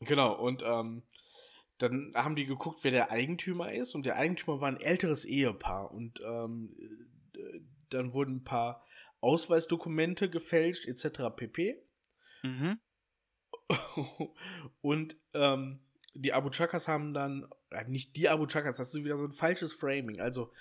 Genau, 0.00 0.34
und 0.34 0.62
ähm, 0.64 1.02
dann 1.78 2.12
haben 2.14 2.36
die 2.36 2.46
geguckt, 2.46 2.80
wer 2.82 2.90
der 2.90 3.10
Eigentümer 3.10 3.72
ist. 3.72 3.94
Und 3.94 4.06
der 4.06 4.16
Eigentümer 4.16 4.60
war 4.60 4.68
ein 4.68 4.80
älteres 4.80 5.24
Ehepaar. 5.24 5.90
Und 5.90 6.20
ähm, 6.24 6.76
äh, 7.36 7.60
dann 7.90 8.14
wurden 8.14 8.36
ein 8.36 8.44
paar 8.44 8.84
Ausweisdokumente 9.20 10.30
gefälscht, 10.30 10.86
etc. 10.86 11.34
pp. 11.34 11.82
Mhm. 12.42 12.78
und 14.82 15.16
ähm, 15.32 15.80
die 16.14 16.32
Abu 16.32 16.50
Chakas 16.50 16.86
haben 16.86 17.14
dann, 17.14 17.48
äh, 17.70 17.84
nicht 17.88 18.16
die 18.16 18.28
Abu 18.28 18.46
Chakas, 18.46 18.76
das 18.76 18.94
ist 18.94 19.04
wieder 19.04 19.18
so 19.18 19.24
ein 19.24 19.32
falsches 19.32 19.72
Framing. 19.72 20.20
Also 20.20 20.52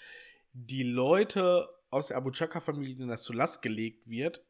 die 0.53 0.83
Leute 0.83 1.69
aus 1.89 2.07
der 2.07 2.17
Abu 2.17 2.31
Chaka-Familie, 2.31 2.95
denen 2.95 3.09
das 3.09 3.23
zur 3.23 3.35
Last 3.35 3.61
gelegt 3.61 4.07
wird, 4.07 4.43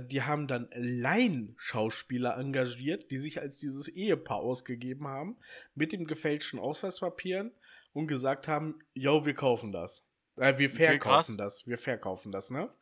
die 0.00 0.22
haben 0.22 0.46
dann 0.46 0.68
Laienschauspieler 0.74 2.36
engagiert, 2.36 3.10
die 3.10 3.18
sich 3.18 3.40
als 3.40 3.58
dieses 3.58 3.88
Ehepaar 3.88 4.38
ausgegeben 4.38 5.08
haben, 5.08 5.38
mit 5.74 5.92
dem 5.92 6.06
gefälschten 6.06 6.60
Ausweispapieren 6.60 7.52
und 7.92 8.06
gesagt 8.06 8.48
haben, 8.48 8.78
yo, 8.94 9.24
wir 9.26 9.34
kaufen 9.34 9.72
das. 9.72 10.06
Äh, 10.36 10.58
wir 10.58 10.68
Okay, 10.68 10.86
verkaufen 10.86 11.36
das. 11.36 11.66
Wir 11.66 11.78
verkaufen 11.78 12.32
das, 12.32 12.50
ne? 12.50 12.72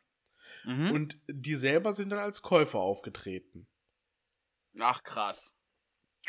Mhm. 0.63 0.91
Und 0.91 1.21
die 1.27 1.55
selber 1.55 1.93
sind 1.93 2.09
dann 2.09 2.19
als 2.19 2.41
Käufer 2.41 2.79
aufgetreten. 2.79 3.67
Ach, 4.79 5.03
krass. 5.03 5.57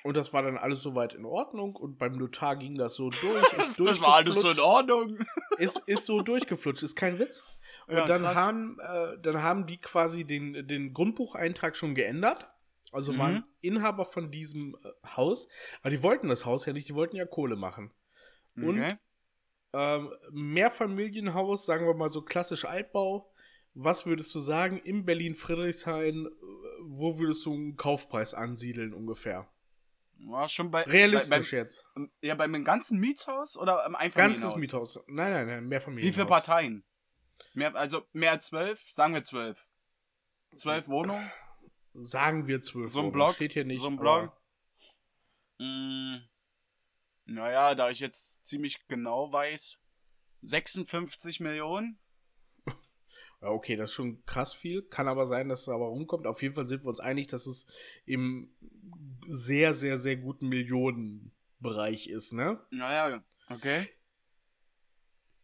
Und 0.04 0.16
das 0.16 0.32
war 0.32 0.42
dann 0.42 0.56
alles 0.56 0.82
soweit 0.82 1.14
in 1.14 1.24
Ordnung 1.24 1.76
und 1.76 1.98
beim 1.98 2.16
Notar 2.16 2.56
ging 2.56 2.74
das 2.76 2.94
so 2.94 3.10
durch. 3.20 3.52
Ist 3.58 3.78
Das 3.78 4.00
war 4.00 4.14
alles 4.16 4.40
so 4.40 4.50
in. 4.50 4.58
Ordnung. 4.58 5.18
ist, 5.58 5.86
ist 5.86 6.06
so 6.06 6.22
durchgeflutscht, 6.22 6.82
ist 6.82 6.96
kein 6.96 7.18
Witz. 7.18 7.44
Und 7.86 7.96
Ja, 7.96 8.06
dann, 8.06 8.22
krass. 8.22 8.36
haben, 8.36 8.78
äh, 8.80 9.18
dann 9.20 9.42
haben 9.42 9.66
die 9.66 9.78
quasi 9.78 10.24
den, 10.24 10.66
den 10.66 10.92
Grundbucheintrag 10.94 11.76
schon 11.76 11.94
geändert. 11.94 12.48
Also 12.90 13.12
Mhm. 13.12 13.18
waren 13.18 13.48
Inhaber 13.60 14.04
von 14.04 14.30
diesem 14.30 14.76
äh, 14.82 15.08
Haus. 15.16 15.48
Aber 15.82 15.90
die 15.90 16.02
wollten 16.02 16.28
das 16.28 16.46
Haus 16.46 16.66
ja 16.66 16.72
nicht, 16.72 16.88
die 16.88 16.94
wollten 16.94 17.16
ja 17.16 17.24
Kohle 17.26 17.56
machen. 17.56 17.92
Und 18.56 18.80
Okay. 18.80 18.96
ähm, 19.74 20.12
Mehrfamilienhaus, 20.30 21.64
sagen 21.66 21.86
wir 21.86 21.94
mal 21.94 22.08
so 22.08 22.22
klassisch 22.22 22.64
Altbau. 22.64 23.30
Was 23.74 24.04
würdest 24.04 24.34
du 24.34 24.40
sagen, 24.40 24.78
im 24.84 25.04
Berlin-Friedrichshain, 25.04 26.26
äh, 26.26 26.30
wo 26.82 27.18
würdest 27.18 27.44
du 27.46 27.54
einen 27.54 27.76
Kaufpreis 27.76 28.34
ansiedeln 28.34 28.92
ungefähr? 28.92 29.48
War 30.26 30.48
schon 30.48 30.70
bei. 30.70 30.82
Realistisch 30.82 31.50
Bei, 31.50 31.56
jetzt. 31.56 31.86
beim, 31.94 32.10
ja, 32.20 32.34
beim 32.34 32.64
ganzen 32.64 33.00
Mietshaus 33.00 33.56
oder 33.56 33.84
im 33.84 33.92
Ganzes 33.92 34.16
Einfamilienhaus? 34.16 34.56
Miethaus. 34.56 35.00
Nein, 35.08 35.32
nein, 35.32 35.46
nein, 35.46 35.68
Mehrfamilienhaus. 35.68 36.08
Wie 36.08 36.12
viele 36.14 36.26
Parteien? 36.26 36.84
Mehr, 37.54 37.74
also 37.74 38.06
mehr 38.12 38.32
als 38.32 38.46
zwölf? 38.46 38.80
Sagen 38.90 39.14
wir 39.14 39.24
zwölf. 39.24 39.66
Zwölf 40.54 40.88
Wohnungen? 40.88 41.30
Sagen 41.94 42.46
wir 42.46 42.62
zwölf. 42.62 42.92
So 42.92 43.00
ein 43.00 43.04
Wohnungen. 43.06 43.12
Block? 43.12 43.34
Steht 43.34 43.52
hier 43.54 43.64
nicht. 43.64 43.80
So 43.80 43.88
ein 43.88 43.96
Block? 43.96 44.32
Mm, 45.58 46.18
naja, 47.24 47.74
da 47.74 47.90
ich 47.90 48.00
jetzt 48.00 48.44
ziemlich 48.44 48.86
genau 48.88 49.32
weiß, 49.32 49.78
56 50.42 51.40
Millionen? 51.40 51.98
Ja, 53.42 53.48
okay, 53.48 53.76
das 53.76 53.90
ist 53.90 53.94
schon 53.94 54.24
krass 54.24 54.54
viel. 54.54 54.82
Kann 54.82 55.08
aber 55.08 55.26
sein, 55.26 55.48
dass 55.48 55.62
es 55.62 55.68
aber 55.68 55.86
rumkommt. 55.86 56.26
Auf 56.26 56.42
jeden 56.42 56.54
Fall 56.54 56.68
sind 56.68 56.84
wir 56.84 56.88
uns 56.88 57.00
einig, 57.00 57.26
dass 57.26 57.46
es 57.46 57.66
im 58.06 58.50
sehr, 59.26 59.74
sehr, 59.74 59.98
sehr 59.98 60.16
guten 60.16 60.48
Millionenbereich 60.48 62.06
ist, 62.08 62.32
ne? 62.32 62.60
Naja, 62.70 63.22
okay. 63.50 63.88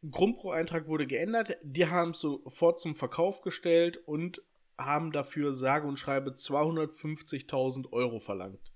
Grundbucheintrag 0.08 0.86
wurde 0.86 1.08
geändert. 1.08 1.56
Die 1.62 1.86
haben 1.86 2.10
es 2.12 2.20
sofort 2.20 2.78
zum 2.78 2.94
Verkauf 2.94 3.40
gestellt 3.40 3.96
und 4.06 4.42
haben 4.78 5.10
dafür 5.10 5.52
sage 5.52 5.88
und 5.88 5.98
schreibe 5.98 6.30
250.000 6.30 7.92
Euro 7.92 8.20
verlangt. 8.20 8.72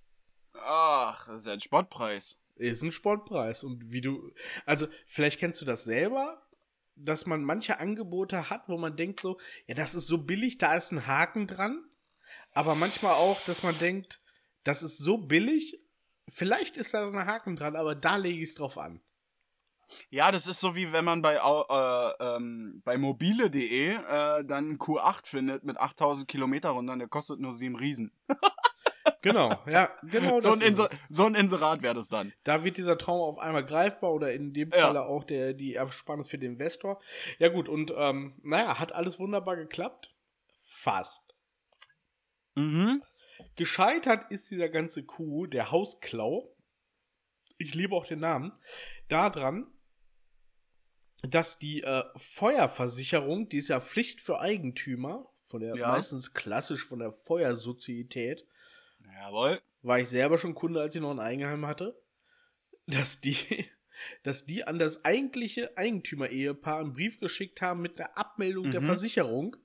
Ach, 0.54 1.26
das 1.26 1.42
ist 1.42 1.48
ein 1.48 1.60
Spottpreis. 1.60 2.40
Ist 2.56 2.82
ein 2.82 2.90
Sportpreis. 2.90 3.62
Und 3.62 3.92
wie 3.92 4.00
du. 4.00 4.32
Also, 4.66 4.88
vielleicht 5.06 5.38
kennst 5.38 5.60
du 5.60 5.64
das 5.64 5.84
selber, 5.84 6.42
dass 6.96 7.26
man 7.26 7.44
manche 7.44 7.78
Angebote 7.78 8.50
hat, 8.50 8.68
wo 8.68 8.78
man 8.78 8.96
denkt 8.96 9.20
so, 9.20 9.38
ja, 9.66 9.74
das 9.74 9.94
ist 9.94 10.06
so 10.06 10.18
billig, 10.18 10.58
da 10.58 10.74
ist 10.74 10.92
ein 10.92 11.06
Haken 11.06 11.46
dran. 11.46 11.84
Aber 12.52 12.74
manchmal 12.74 13.14
auch, 13.14 13.40
dass 13.44 13.62
man 13.62 13.78
denkt, 13.78 14.20
das 14.64 14.82
ist 14.82 14.98
so 14.98 15.18
billig, 15.18 15.80
vielleicht 16.28 16.76
ist 16.76 16.94
da 16.94 17.08
so 17.08 17.16
ein 17.16 17.26
Haken 17.26 17.56
dran, 17.56 17.76
aber 17.76 17.94
da 17.94 18.16
lege 18.16 18.42
ich 18.42 18.50
es 18.50 18.54
drauf 18.54 18.78
an. 18.78 19.00
Ja, 20.08 20.30
das 20.30 20.46
ist 20.46 20.60
so 20.60 20.74
wie 20.74 20.92
wenn 20.92 21.04
man 21.04 21.20
bei, 21.20 21.34
äh, 21.36 22.36
ähm, 22.36 22.80
bei 22.84 22.96
mobile.de 22.96 23.90
äh, 23.90 23.98
dann 24.44 24.50
einen 24.50 24.78
Q8 24.78 25.26
findet 25.26 25.64
mit 25.64 25.76
8000 25.76 26.28
Kilometer 26.28 26.70
runter, 26.70 26.96
der 26.96 27.08
kostet 27.08 27.40
nur 27.40 27.54
7 27.54 27.76
Riesen. 27.76 28.12
Genau, 29.22 29.58
ja, 29.66 29.90
genau 30.02 30.38
so, 30.40 30.50
das 30.50 30.58
ein 30.58 30.62
ist 30.62 30.68
Inser 30.68 30.84
es. 30.90 30.98
so 31.08 31.26
ein 31.26 31.34
Inserat 31.34 31.82
wäre 31.82 31.94
das 31.94 32.08
dann. 32.08 32.32
Da 32.44 32.64
wird 32.64 32.76
dieser 32.76 32.98
Traum 32.98 33.20
auf 33.20 33.38
einmal 33.38 33.64
greifbar 33.64 34.12
oder 34.12 34.32
in 34.32 34.52
dem 34.52 34.70
Ja. 34.70 34.78
Falle 34.86 35.02
auch 35.04 35.24
der, 35.24 35.54
die 35.54 35.74
Ersparnis 35.74 36.28
für 36.28 36.38
den 36.38 36.52
Investor. 36.52 37.00
Ja 37.38 37.48
gut, 37.48 37.68
und 37.68 37.92
ähm, 37.96 38.34
naja, 38.42 38.78
hat 38.78 38.92
alles 38.92 39.18
wunderbar 39.18 39.56
geklappt. 39.56 40.14
Fast. 40.60 41.22
Mhm. 42.54 43.02
Gescheitert 43.56 44.30
ist 44.30 44.50
dieser 44.50 44.68
ganze 44.68 45.04
Coup, 45.04 45.46
der 45.50 45.70
Hausklau. 45.70 46.54
Ich 47.58 47.74
liebe 47.74 47.94
auch 47.94 48.06
den 48.06 48.20
Namen. 48.20 48.52
Daran, 49.08 49.66
dass 51.22 51.58
die 51.58 51.82
äh, 51.82 52.04
Feuerversicherung, 52.16 53.48
die 53.48 53.58
ist 53.58 53.68
ja 53.68 53.80
Pflicht 53.80 54.20
für 54.20 54.40
Eigentümer, 54.40 55.28
von 55.44 55.60
der 55.60 55.76
Ja. 55.76 55.88
meistens 55.88 56.32
klassisch 56.34 56.84
von 56.84 56.98
der 56.98 57.12
Feuersozietät, 57.12 58.46
Jawohl. 59.06 59.60
war 59.82 59.98
ich 59.98 60.08
selber 60.08 60.38
schon 60.38 60.54
Kunde, 60.54 60.80
als 60.80 60.94
ich 60.94 61.00
noch 61.00 61.10
ein 61.10 61.20
Eigenheim 61.20 61.66
hatte, 61.66 62.00
dass 62.86 63.20
die, 63.20 63.36
dass 64.22 64.46
die 64.46 64.64
an 64.64 64.78
das 64.78 65.04
eigentliche 65.04 65.76
Eigentümer-Ehepaar 65.76 66.80
einen 66.80 66.92
Brief 66.92 67.20
geschickt 67.20 67.62
haben 67.62 67.80
mit 67.82 68.00
einer 68.00 68.16
Abmeldung 68.16 68.70
der 68.70 68.80
Mhm. 68.80 68.86
Versicherung. 68.86 69.56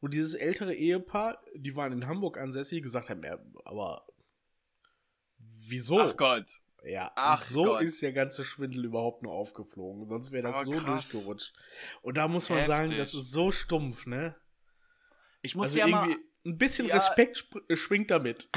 Und 0.00 0.12
dieses 0.14 0.34
ältere 0.34 0.74
Ehepaar, 0.74 1.42
die 1.54 1.74
waren 1.74 1.92
in 1.92 2.06
Hamburg 2.06 2.36
ansässig, 2.38 2.82
gesagt 2.82 3.08
haben, 3.08 3.22
ja, 3.24 3.38
aber 3.64 4.06
wieso? 5.38 6.00
Ach 6.00 6.16
Gott. 6.16 6.46
Ja, 6.84 7.10
Ach 7.16 7.42
so 7.42 7.64
Gott. 7.64 7.82
ist 7.82 8.00
der 8.02 8.12
ganze 8.12 8.44
Schwindel 8.44 8.84
überhaupt 8.84 9.22
nur 9.24 9.32
aufgeflogen. 9.32 10.06
Sonst 10.06 10.30
wäre 10.30 10.44
das 10.44 10.54
Aber 10.56 10.64
so 10.66 10.70
krass. 10.72 11.08
durchgerutscht. 11.10 11.54
Und 12.02 12.16
da 12.16 12.28
muss 12.28 12.48
man 12.48 12.64
sagen, 12.64 12.82
Heftig. 12.92 12.98
das 12.98 13.14
ist 13.14 13.30
so 13.32 13.50
stumpf, 13.50 14.06
ne? 14.06 14.36
Ich 15.42 15.56
muss 15.56 15.66
Also 15.68 15.78
ja 15.80 15.86
mal, 15.88 16.14
ein 16.44 16.58
bisschen 16.58 16.86
Ja. 16.86 16.94
Respekt 16.96 17.38
sp 17.42 17.58
schwingt 17.74 18.10
damit. 18.12 18.48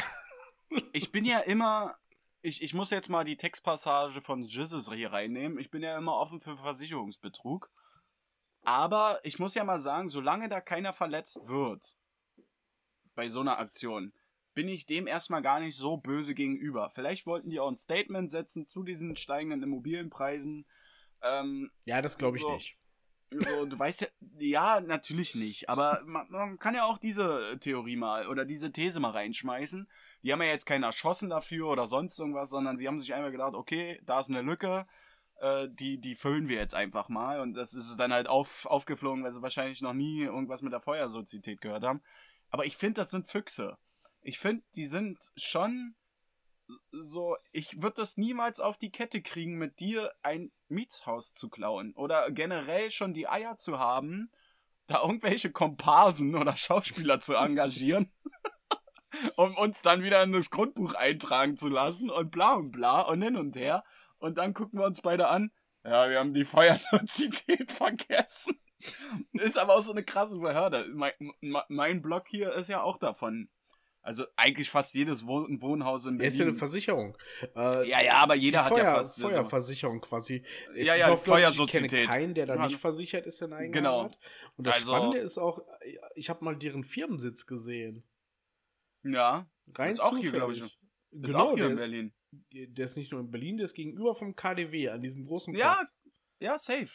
Ich 0.94 1.12
bin 1.12 1.26
ja 1.26 1.40
immer, 1.40 1.96
ich, 2.42 2.62
ich 2.62 2.74
muss 2.74 2.90
jetzt 2.90 3.10
mal 3.10 3.24
die 3.24 3.38
Textpassage 3.38 4.22
von 4.22 4.42
Jizzes 4.42 4.92
hier 4.92 5.12
reinnehmen. 5.12 5.60
Ich 5.60 5.72
bin 5.72 5.84
ja 5.84 5.98
immer 5.98 6.16
offen 6.16 6.40
für 6.40 6.58
Versicherungsbetrug. 6.58 7.70
Aber 8.64 9.20
ich 9.24 9.40
muss 9.40 9.56
ja 9.56 9.64
mal 9.64 9.80
sagen, 9.80 10.10
solange 10.10 10.50
da 10.50 10.62
keiner 10.62 10.94
verletzt 10.94 11.48
wird, 11.48 11.96
bei 13.16 13.30
so 13.30 13.40
einer 13.42 13.58
Aktion, 13.58 14.14
bin 14.54 14.68
ich 14.68 14.86
dem 14.86 15.08
erstmal 15.08 15.42
gar 15.42 15.60
nicht 15.60 15.76
so 15.76 15.98
böse 15.98 16.34
gegenüber. 16.34 16.90
Vielleicht 16.90 17.26
wollten 17.26 17.50
die 17.50 17.60
auch 17.60 17.70
ein 17.70 17.78
Statement 17.78 18.30
setzen 18.30 18.66
zu 18.66 18.84
diesen 18.84 19.16
steigenden 19.16 19.64
Immobilienpreisen. 19.64 20.66
Ähm, 21.22 21.72
Ja, 21.86 22.02
das 22.02 22.18
glaube 22.18 22.38
ich 22.38 22.44
So. 22.44 22.54
nicht. 22.54 22.79
So, 23.32 23.66
du 23.66 23.78
weißt 23.78 24.02
ja, 24.02 24.08
ja, 24.40 24.82
natürlich 24.82 25.36
nicht. 25.36 25.70
Aber 25.70 26.02
man, 26.06 26.30
man 26.30 26.60
kann 26.60 26.74
ja 26.74 26.84
auch 26.86 26.98
diese 26.98 27.58
Theorie 27.60 27.96
mal 27.96 28.28
oder 28.28 28.46
diese 28.46 28.72
These 28.72 29.00
mal 29.00 29.12
reinschmeißen. 29.12 29.88
Die 30.24 30.32
haben 30.34 30.42
ja 30.42 30.48
jetzt 30.48 30.66
keinen 30.66 30.84
erschossen 30.84 31.30
dafür 31.30 31.68
oder 31.68 31.88
sonst 31.88 32.20
irgendwas, 32.20 32.50
sondern 32.50 32.78
sie 32.78 32.88
haben 32.88 32.98
sich 32.98 33.14
einfach 33.14 33.32
gedacht, 33.32 33.54
okay, 33.54 34.02
da 34.06 34.20
ist 34.20 34.30
eine 34.30 34.42
Lücke, 34.42 34.86
äh, 35.42 35.68
die, 35.70 36.00
die 36.00 36.16
füllen 36.16 36.48
wir 36.48 36.58
jetzt 36.58 36.76
einfach 36.76 37.08
mal. 37.08 37.40
Und 37.40 37.54
das 37.54 37.74
ist 37.74 37.98
dann 37.98 38.14
halt 38.14 38.28
auf, 38.28 38.66
aufgeflogen, 38.66 39.24
weil 39.24 39.32
sie 39.32 39.42
wahrscheinlich 39.42 39.82
noch 39.82 39.94
nie 39.94 40.24
irgendwas 40.24 40.62
mit 40.62 40.74
der 40.74 40.82
Feuersozietät 40.82 41.62
gehört 41.62 41.84
haben. 41.84 42.02
Aber 42.50 42.66
ich 42.66 42.78
finde, 42.78 43.02
das 43.02 43.12
sind 43.12 43.28
Füchse. 43.28 43.78
Ich 44.22 44.40
finde, 44.40 44.64
die 44.76 44.88
sind 44.88 45.32
schon 45.36 45.96
so, 46.92 47.36
ich 47.52 47.82
würde 47.82 47.98
das 47.98 48.18
niemals 48.18 48.60
auf 48.60 48.78
die 48.78 48.92
Kette 48.92 49.22
kriegen, 49.22 49.58
mit 49.58 49.80
dir 49.80 50.12
ein 50.22 50.52
Mietshaus 50.68 51.34
zu 51.34 51.50
klauen. 51.50 51.94
Oder 51.96 52.32
generell 52.32 52.92
schon 52.92 53.14
die 53.14 53.28
Eier 53.28 53.58
zu 53.58 53.80
haben, 53.80 54.30
da 54.88 55.02
irgendwelche 55.02 55.52
Komparsen 55.52 56.36
oder 56.36 56.56
Schauspieler 56.56 57.20
zu 57.20 57.36
engagieren. 57.36 58.12
um 59.36 59.56
uns 59.58 59.82
dann 59.82 60.04
wieder 60.04 60.24
in 60.24 60.32
das 60.32 60.50
Grundbuch 60.50 60.94
eintragen 60.94 61.58
zu 61.58 61.70
lassen 61.70 62.10
und 62.10 62.32
bla 62.32 62.54
und 62.54 62.72
bla 62.72 63.02
und 63.02 63.22
hin 63.22 63.36
und 63.36 63.56
her. 63.56 63.84
Und 64.18 64.38
dann 64.38 64.54
gucken 64.54 64.80
wir 64.80 64.86
uns 64.86 65.02
beide 65.02 65.28
an. 65.28 65.52
Ja, 65.84 66.10
wir 66.10 66.20
haben 66.20 66.34
die 66.34 66.44
Feuersozietät 66.44 67.72
vergessen. 67.72 68.60
Ist 69.34 69.58
aber 69.58 69.76
auch 69.76 69.82
so 69.82 69.92
eine 69.92 70.04
krasse 70.04 70.40
Behörde. 70.40 70.86
Mein, 70.94 71.14
mein 71.68 72.02
Blog 72.02 72.28
hier 72.28 72.54
ist 72.54 72.70
ja 72.70 72.82
auch 72.82 72.98
davon 72.98 73.50
also 74.02 74.26
eigentlich 74.36 74.70
fast 74.70 74.94
jedes 74.94 75.26
Wohn 75.28 75.62
Wohnhaus 75.62 76.06
in 76.06 76.18
Berlin. 76.18 76.22
Er 76.22 76.28
ist 76.34 76.40
ja 76.40 76.46
eine 76.46 76.54
Versicherung. 76.54 77.18
Äh, 77.56 77.88
ja, 77.90 78.02
ja, 78.02 78.14
aber 78.16 78.36
jeder 78.36 78.64
hat 78.64 78.72
Feuer, 78.74 78.84
ja 78.84 78.96
fast. 78.96 79.20
Feuerversicherung 79.22 80.02
quasi. 80.02 80.44
Es 80.76 80.88
ja, 80.88 80.96
ja, 80.96 81.12
auch, 81.12 81.18
Feuersozietät. 81.24 81.92
Ich 81.92 81.98
kenne 82.00 82.08
keinen, 82.08 82.34
der 82.34 82.46
da 82.46 82.56
nicht 82.66 82.78
versichert 82.78 83.26
ist 83.28 83.42
in 83.42 83.54
eigener 83.54 83.72
Genau. 83.74 83.98
Heimat. 84.00 84.18
Und 84.56 84.68
das 84.68 84.76
Also- 84.78 84.94
Spannende 84.96 85.18
ist 85.20 85.38
auch, 85.38 85.62
ich 86.16 86.30
habe 86.30 86.44
mal 86.46 86.56
deren 86.58 86.84
Firmensitz 86.84 87.46
gesehen. 87.46 88.04
Ja, 89.04 89.48
Rein 89.76 89.92
Ist 89.92 90.00
auch 90.00 90.18
hier, 90.18 90.32
glaub 90.32 90.50
ich. 90.52 90.58
zufällig. 90.58 90.80
ist 91.12 91.22
Genau, 91.24 91.40
auch 91.40 91.56
hier 91.56 91.58
der 91.64 91.68
in 91.68 91.74
ist, 91.74 91.82
Berlin. 91.82 92.14
der 92.76 92.86
ist 92.86 92.98
nicht 92.98 93.12
nur 93.12 93.22
in 93.22 93.30
Berlin, 93.32 93.58
der 93.58 93.66
ist 93.66 93.74
gegenüber 93.76 94.16
vom 94.16 94.36
KDW 94.36 94.90
an 94.90 95.02
diesem 95.02 95.26
großen 95.26 95.54
Ja, 95.56 95.76
Platz. 95.76 95.98
Ja, 96.40 96.58
safe. 96.58 96.90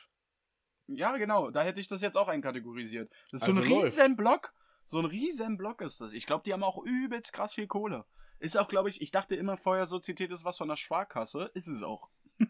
Ja, 0.88 1.16
genau. 1.16 1.50
Da 1.50 1.62
hätte 1.62 1.80
ich 1.80 1.88
das 1.88 2.02
jetzt 2.02 2.16
auch 2.16 2.28
einkategorisiert. 2.28 3.10
Das 3.30 3.40
ist 3.42 3.46
so 3.46 3.52
Also 3.52 3.60
ein 3.62 3.70
läuft. 3.70 3.84
riesen 3.98 4.16
Block. 4.16 4.52
So 4.86 4.98
ein 4.98 5.04
riesen 5.04 5.56
Block 5.56 5.80
ist 5.80 6.00
das. 6.00 6.12
Ich 6.12 6.26
glaube, 6.26 6.44
die 6.44 6.52
haben 6.52 6.62
auch 6.62 6.82
übelst 6.84 7.32
krass 7.32 7.54
viel 7.54 7.66
Kohle. 7.66 8.04
Ist 8.38 8.58
auch, 8.58 8.68
glaube 8.68 8.88
ich, 8.88 9.00
ich 9.00 9.10
dachte 9.10 9.36
immer, 9.36 9.56
Feuersozietät 9.56 10.30
ist 10.30 10.44
was 10.44 10.58
von 10.58 10.68
der 10.68 10.76
Sparkasse. 10.76 11.50
Ist 11.54 11.68
es 11.68 11.82
auch. 11.82 12.10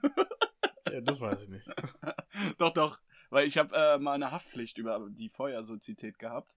Ja, 0.92 1.00
das 1.00 1.20
weiß 1.20 1.44
ich 1.44 1.48
nicht. 1.48 1.66
doch, 2.58 2.72
doch. 2.72 3.00
Weil 3.30 3.46
ich 3.46 3.58
habe 3.58 3.74
äh, 3.74 3.98
mal 3.98 4.12
eine 4.12 4.30
Haftpflicht 4.30 4.78
über 4.78 5.08
die 5.10 5.28
Feuersozietät 5.28 6.18
gehabt. 6.18 6.56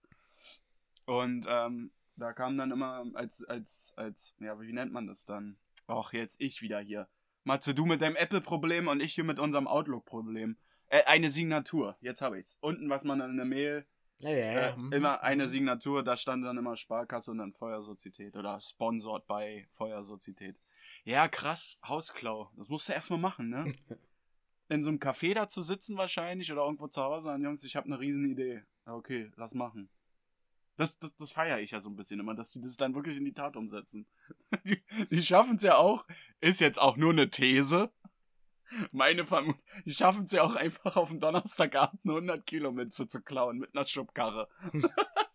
Und 1.06 1.48
ähm, 1.50 1.92
da 2.18 2.34
kam 2.34 2.58
dann 2.58 2.72
immer 2.72 3.06
als, 3.13 3.44
als, 3.46 3.94
als, 3.96 4.36
ja, 4.40 4.60
wie 4.60 4.74
nennt 4.74 4.92
man 4.92 5.08
das 5.08 5.26
dann? 5.26 5.58
Och, 5.88 6.13
jetzt 6.13 6.40
ich 6.40 6.62
wieder 6.62 6.80
hier. 6.80 7.08
Matze, 7.46 7.74
du 7.74 7.86
mit 7.86 8.02
deinem 8.02 8.18
Apple-Problem 8.18 8.88
und 8.88 9.00
ich 9.00 9.13
hier 9.13 9.24
mit 9.24 9.40
unserem 9.40 9.68
Outlook-Problem. 9.68 10.58
Äh, 10.90 11.04
eine 11.06 11.30
Signatur. 11.30 11.98
Jetzt 12.02 12.22
habe 12.22 12.38
ich's. 12.38 12.58
Unten, 12.62 12.90
was 12.90 13.06
man 13.06 13.22
in 13.22 13.38
der 13.38 13.46
Mail, 13.46 13.86
Ja, 14.20 14.30
ja, 14.30 14.36
äh, 14.36 14.70
ja. 14.70 14.76
mhm. 14.76 14.92
immer 14.94 15.22
eine 15.22 15.48
Signatur, 15.48 16.04
da 16.04 16.18
stand 16.18 16.44
dann 16.44 16.58
immer 16.58 16.76
Sparkasse 16.76 17.32
und 17.32 17.38
dann 17.38 17.54
Feuersozietät 17.54 18.36
oder 18.36 18.60
sponsored 18.60 19.28
bei 19.28 19.68
Feuersozietät. 19.72 20.58
Ja, 21.04 21.28
krass, 21.28 21.80
Hausklau. 21.88 22.52
Das 22.56 22.70
musst 22.70 22.90
du 22.90 22.94
erstmal 22.94 23.20
machen, 23.20 23.50
ne? 23.50 23.66
In 24.70 24.84
so 24.84 24.90
einem 24.90 25.00
Café 25.00 25.34
da 25.34 25.48
zu 25.48 25.62
sitzen 25.62 25.98
wahrscheinlich 25.98 26.52
oder 26.52 26.64
irgendwo 26.64 26.88
zu 26.88 27.02
Hause 27.02 27.30
und 27.30 27.42
Jungs, 27.42 27.64
ich 27.64 27.76
habe 27.76 27.86
eine 27.86 28.00
riesen 28.00 28.30
Idee. 28.30 28.64
Okay, 28.86 29.32
lass 29.38 29.54
machen. 29.54 29.90
Das, 30.78 30.98
das, 31.00 31.16
das 31.16 31.32
feiere 31.32 31.60
ich 31.60 31.72
ja 31.72 31.80
so 31.80 31.90
ein 31.90 31.96
bisschen 31.96 32.20
immer, 32.20 32.36
dass 32.36 32.52
die 32.52 32.62
das 32.62 32.78
dann 32.78 32.94
wirklich 32.94 33.18
in 33.18 33.26
die 33.26 33.34
Tat 33.34 33.56
umsetzen. 33.56 34.06
Die, 34.64 34.82
die 35.10 35.22
schaffen 35.22 35.56
es 35.56 35.64
ja 35.64 35.78
auch. 35.78 36.06
Ist 36.40 36.62
jetzt 36.62 36.80
auch 36.80 36.98
nur 36.98 37.12
eine 37.12 37.30
These. 37.30 37.92
Meine 38.92 39.26
Vermutung. 39.26 39.62
Die 39.86 39.92
schaffen 39.92 40.24
es 40.24 40.32
ja 40.32 40.44
auch 40.44 40.56
einfach 40.56 40.96
auf 40.98 41.10
dem 41.10 41.20
Donnerstagabend 41.20 42.02
100 42.06 42.46
Kilo 42.46 42.72
mit 42.72 42.94
zu, 42.94 43.06
klauen 43.24 43.60
mit 43.60 43.76
einer 43.76 43.86
Schubkarre. 43.86 44.48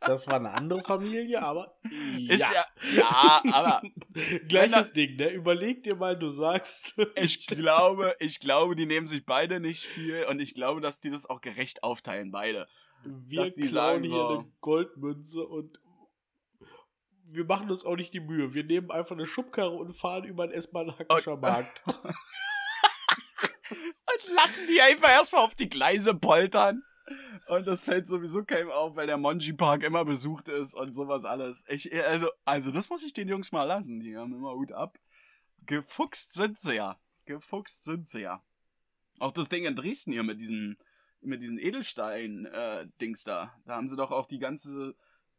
Das 0.04 0.26
war 0.26 0.34
eine 0.34 0.50
andere 0.52 0.82
Familie, 0.82 1.40
aber 1.40 1.76
Ist 2.28 2.40
ja, 2.52 2.64
ja, 2.96 3.40
aber 3.52 3.82
Gleiches 4.48 4.92
Ding, 4.92 5.14
ne? 5.14 5.30
Überleg 5.30 5.84
dir 5.84 5.94
mal, 5.94 6.18
du 6.18 6.30
sagst. 6.30 6.96
ich 7.14 7.46
glaube, 7.46 8.12
ich 8.18 8.40
glaube, 8.40 8.74
die 8.74 8.86
nehmen 8.86 9.06
sich 9.06 9.24
beide 9.24 9.60
nicht 9.60 9.84
viel 9.84 10.24
und 10.24 10.40
ich 10.40 10.54
glaube, 10.54 10.80
dass 10.80 11.00
die 11.00 11.08
das 11.10 11.30
auch 11.30 11.40
gerecht 11.40 11.84
aufteilen, 11.84 12.32
beide. 12.32 12.66
wir 13.04 13.52
klauen 13.54 13.68
sagen 13.68 14.02
hier 14.02 14.10
so- 14.16 14.28
eine 14.40 14.52
Goldmünze 14.60 15.46
und 15.46 15.80
wir 17.30 17.44
machen 17.44 17.70
uns 17.70 17.84
auch 17.84 17.94
nicht 17.94 18.12
die 18.12 18.18
Mühe. 18.20 18.54
Wir 18.54 18.64
nehmen 18.64 18.90
einfach 18.90 19.14
eine 19.14 19.24
Schubkarre 19.26 19.70
und 19.76 19.92
fahren 19.92 20.24
über 20.24 20.48
den 20.48 20.52
S-Bahn-Hackischer 20.54 21.34
Und- 21.34 21.42
Markt. 21.42 21.84
Und 24.12 24.34
lassen 24.34 24.66
die 24.66 24.80
einfach 24.80 25.08
erstmal 25.08 25.44
auf 25.44 25.54
die 25.54 25.68
Gleise 25.68 26.14
poltern. 26.14 26.82
Und 27.48 27.66
das 27.66 27.80
fällt 27.80 28.06
sowieso 28.06 28.44
keinem 28.44 28.70
auf, 28.70 28.96
weil 28.96 29.06
der 29.06 29.16
Monji 29.16 29.52
Park 29.52 29.82
immer 29.82 30.04
besucht 30.04 30.48
ist 30.48 30.74
und 30.74 30.94
sowas 30.94 31.24
alles. 31.24 31.64
Ich, 31.68 31.92
also, 32.04 32.30
also 32.44 32.70
das 32.70 32.88
muss 32.88 33.02
ich 33.02 33.12
den 33.12 33.28
Jungs 33.28 33.52
mal 33.52 33.64
lassen. 33.64 34.00
Die 34.00 34.16
haben 34.16 34.32
immer 34.34 34.52
Hut 34.52 34.72
ab. 34.72 34.98
Gefuchst 35.66 36.32
sind 36.32 36.58
sie 36.58 36.76
ja. 36.76 36.98
Gefuchst 37.24 37.84
sind 37.84 38.06
sie 38.06 38.20
ja. 38.20 38.42
Auch 39.18 39.32
das 39.32 39.48
Ding 39.48 39.64
in 39.64 39.76
Dresden 39.76 40.12
hier 40.12 40.22
mit 40.22 40.40
diesen, 40.40 40.78
mit 41.20 41.42
diesen 41.42 41.58
Edelstein-Dings 41.58 43.24
da. 43.24 43.54
Da 43.64 43.76
haben 43.76 43.86
sie 43.86 43.96
doch 43.96 44.10
auch 44.10 44.26
die 44.26 44.38
ganze, 44.38 44.94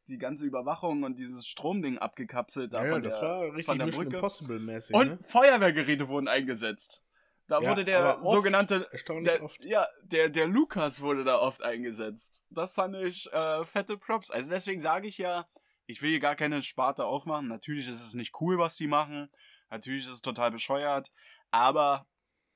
die 0.08 0.18
ganze 0.18 0.46
Überwachung 0.46 1.04
und 1.04 1.18
dieses 1.18 1.48
Stromding 1.48 1.98
abgekapselt. 1.98 2.74
Da 2.74 2.86
ja, 2.86 2.92
von 2.92 3.04
das 3.04 3.20
der, 3.20 3.28
war 3.28 3.54
richtig 3.54 3.78
der 3.78 3.86
Mission. 3.86 4.12
Impossible-mäßig. 4.12 4.96
Und 4.96 5.08
ne? 5.08 5.20
Feuerwehrgeräte 5.22 6.08
wurden 6.08 6.28
eingesetzt. 6.28 7.04
Da 7.48 7.60
Ja, 7.62 7.70
wurde 7.70 7.84
der 7.86 8.20
oft. 8.20 8.26
sogenannte 8.26 8.88
Erstaunlich 8.92 9.34
der, 9.34 9.44
oft. 9.44 9.64
Ja, 9.66 9.86
der, 10.04 10.30
der 10.30 10.48
Lukas 10.48 11.02
wurde 11.02 11.24
da 11.24 11.40
oft 11.40 11.62
eingesetzt. 11.62 12.42
Das 12.50 12.76
fand 12.76 12.96
ich 12.96 13.32
äh, 13.34 13.66
fette 13.66 13.98
Props. 13.98 14.32
Also 14.32 14.50
deswegen 14.50 14.80
sage 14.80 15.08
ich 15.08 15.18
ja, 15.18 15.48
ich 15.86 16.02
will 16.02 16.10
hier 16.12 16.20
gar 16.22 16.36
keine 16.36 16.62
Sparte 16.62 17.06
aufmachen. 17.06 17.48
Natürlich 17.48 17.88
ist 17.90 18.02
es 18.02 18.14
nicht 18.14 18.40
cool, 18.40 18.58
was 18.58 18.78
die 18.78 18.88
machen. 18.88 19.30
Natürlich 19.70 20.06
ist 20.06 20.12
es 20.12 20.22
total 20.22 20.52
bescheuert. 20.52 21.12
Aber 21.52 22.08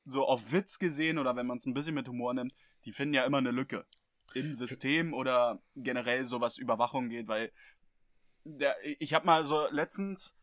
so 0.05 0.25
auf 0.25 0.53
Witz 0.53 0.79
gesehen 0.79 1.17
oder 1.17 1.35
wenn 1.35 1.45
man 1.47 1.57
es 1.57 1.65
ein 1.65 1.73
bisschen 1.73 1.95
mit 1.95 2.07
Humor 2.07 2.33
nimmt, 2.33 2.53
die 2.85 2.93
finden 2.93 3.13
ja 3.13 3.25
immer 3.25 3.39
eine 3.39 3.51
Lücke 3.51 3.85
im 4.33 4.53
System 4.53 5.13
oder 5.13 5.61
generell 5.75 6.23
so 6.23 6.39
was 6.39 6.57
Überwachung 6.57 7.09
geht, 7.09 7.27
weil 7.27 7.51
der, 8.45 8.75
ich 9.01 9.13
habe 9.13 9.25
mal 9.25 9.43
so 9.43 9.67
letztens, 9.71 10.35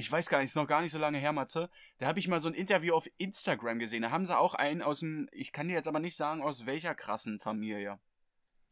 ich 0.00 0.10
weiß 0.10 0.28
gar 0.28 0.38
nicht, 0.38 0.46
ist 0.46 0.56
noch 0.56 0.66
gar 0.66 0.82
nicht 0.82 0.92
so 0.92 0.98
lange 0.98 1.18
her, 1.18 1.32
Matze, 1.32 1.70
da 1.98 2.06
habe 2.06 2.18
ich 2.18 2.28
mal 2.28 2.40
so 2.40 2.48
ein 2.48 2.54
Interview 2.54 2.94
auf 2.94 3.08
Instagram 3.18 3.78
gesehen. 3.78 4.02
Da 4.02 4.10
haben 4.10 4.24
sie 4.24 4.36
auch 4.36 4.54
einen 4.54 4.82
aus 4.82 5.00
dem, 5.00 5.28
ich 5.32 5.52
kann 5.52 5.68
dir 5.68 5.74
jetzt 5.74 5.88
aber 5.88 6.00
nicht 6.00 6.16
sagen, 6.16 6.42
aus 6.42 6.66
welcher 6.66 6.94
krassen 6.94 7.38
Familie. 7.38 7.98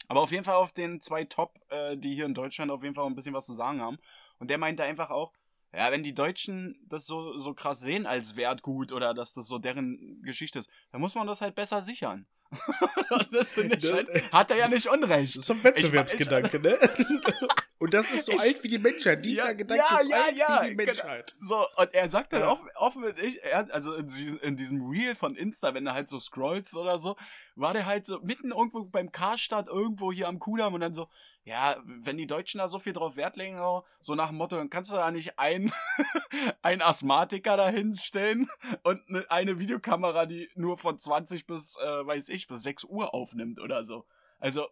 Aber 0.08 0.20
auf 0.20 0.32
jeden 0.32 0.44
Fall 0.44 0.56
auf 0.56 0.72
den 0.72 1.00
zwei 1.00 1.24
Top, 1.24 1.60
äh, 1.68 1.96
die 1.96 2.14
hier 2.14 2.24
in 2.24 2.34
Deutschland 2.34 2.70
auf 2.70 2.82
jeden 2.82 2.94
Fall 2.94 3.06
ein 3.06 3.14
bisschen 3.14 3.34
was 3.34 3.46
zu 3.46 3.52
sagen 3.52 3.80
haben. 3.80 3.98
Und 4.38 4.48
der 4.48 4.58
meinte 4.58 4.82
einfach 4.82 5.10
auch, 5.10 5.32
ja, 5.72 5.92
wenn 5.92 6.02
die 6.02 6.14
Deutschen 6.14 6.80
das 6.88 7.06
so, 7.06 7.36
so 7.38 7.52
krass 7.52 7.80
sehen 7.80 8.06
als 8.06 8.36
Wertgut 8.36 8.90
oder 8.90 9.12
dass 9.12 9.34
das 9.34 9.46
so 9.46 9.58
deren 9.58 10.22
Geschichte 10.22 10.58
ist, 10.58 10.70
dann 10.92 11.02
muss 11.02 11.14
man 11.14 11.26
das 11.26 11.42
halt 11.42 11.54
besser 11.54 11.82
sichern. 11.82 12.26
das 13.30 13.54
ich 13.58 13.92
halt, 13.92 14.32
hat 14.32 14.50
er 14.50 14.56
ja 14.56 14.68
nicht 14.68 14.88
unrecht. 14.88 15.36
Das 15.36 15.40
ist 15.42 15.46
so 15.46 15.52
ein 15.52 15.62
Wettbewerbsgedanke, 15.62 16.60
ne? 16.60 16.78
Und 17.80 17.94
das 17.94 18.10
ist 18.10 18.26
so 18.26 18.32
Ich- 18.32 18.40
alt 18.40 18.62
wie 18.64 18.68
die 18.68 18.78
Menschheit. 18.78 19.24
Dieser 19.24 19.46
Ja, 19.48 19.52
Gedanke 19.52 19.84
ja, 19.88 19.98
ist 20.00 20.08
ja, 20.10 20.16
alt 20.24 20.36
ja, 20.36 20.62
wie 20.62 20.70
die 20.70 20.76
genau. 20.76 20.86
Menschheit. 20.86 21.34
So, 21.38 21.64
und 21.76 21.94
er 21.94 22.08
sagt 22.10 22.32
dann 22.32 22.42
offen, 22.42 22.68
offen 22.74 23.02
mit 23.02 23.18
ich, 23.20 23.42
er, 23.44 23.72
also 23.72 23.94
in, 23.94 24.06
diesem- 24.06 24.40
in 24.40 24.56
diesem 24.56 24.88
Reel 24.90 25.14
von 25.14 25.36
Insta, 25.36 25.74
wenn 25.74 25.84
du 25.84 25.92
halt 25.92 26.08
so 26.08 26.18
scrollst 26.18 26.76
oder 26.76 26.98
so, 26.98 27.16
war 27.54 27.72
der 27.74 27.86
halt 27.86 28.04
so 28.04 28.18
mitten 28.20 28.50
irgendwo 28.50 28.84
beim 28.84 29.12
Karstadt 29.12 29.68
irgendwo 29.68 30.10
hier 30.12 30.26
am 30.28 30.38
Kudamm 30.40 30.74
und 30.74 30.80
dann 30.80 30.92
so, 30.94 31.08
ja, 31.44 31.76
wenn 31.84 32.16
die 32.16 32.26
Deutschen 32.26 32.58
da 32.58 32.68
so 32.68 32.78
viel 32.78 32.92
drauf 32.92 33.16
Wert 33.16 33.36
legen, 33.36 33.58
so 34.00 34.14
nach 34.14 34.28
dem 34.28 34.36
Motto, 34.38 34.56
dann 34.56 34.70
kannst 34.70 34.90
du 34.90 34.96
da 34.96 35.10
nicht 35.10 35.38
einen, 35.38 35.72
einen 36.62 36.82
Asthmatiker 36.82 37.56
da 37.56 37.68
hinstellen 37.68 38.48
und 38.82 39.00
eine, 39.08 39.30
eine 39.30 39.58
Videokamera, 39.58 40.26
die 40.26 40.50
nur 40.56 40.76
von 40.76 40.98
20 40.98 41.46
bis, 41.46 41.76
äh, 41.76 42.06
weiß 42.06 42.28
ich, 42.30 42.48
bis 42.48 42.62
6 42.64 42.84
Uhr 42.84 43.14
aufnimmt 43.14 43.60
oder 43.60 43.84
so. 43.84 44.04
Also, 44.40 44.66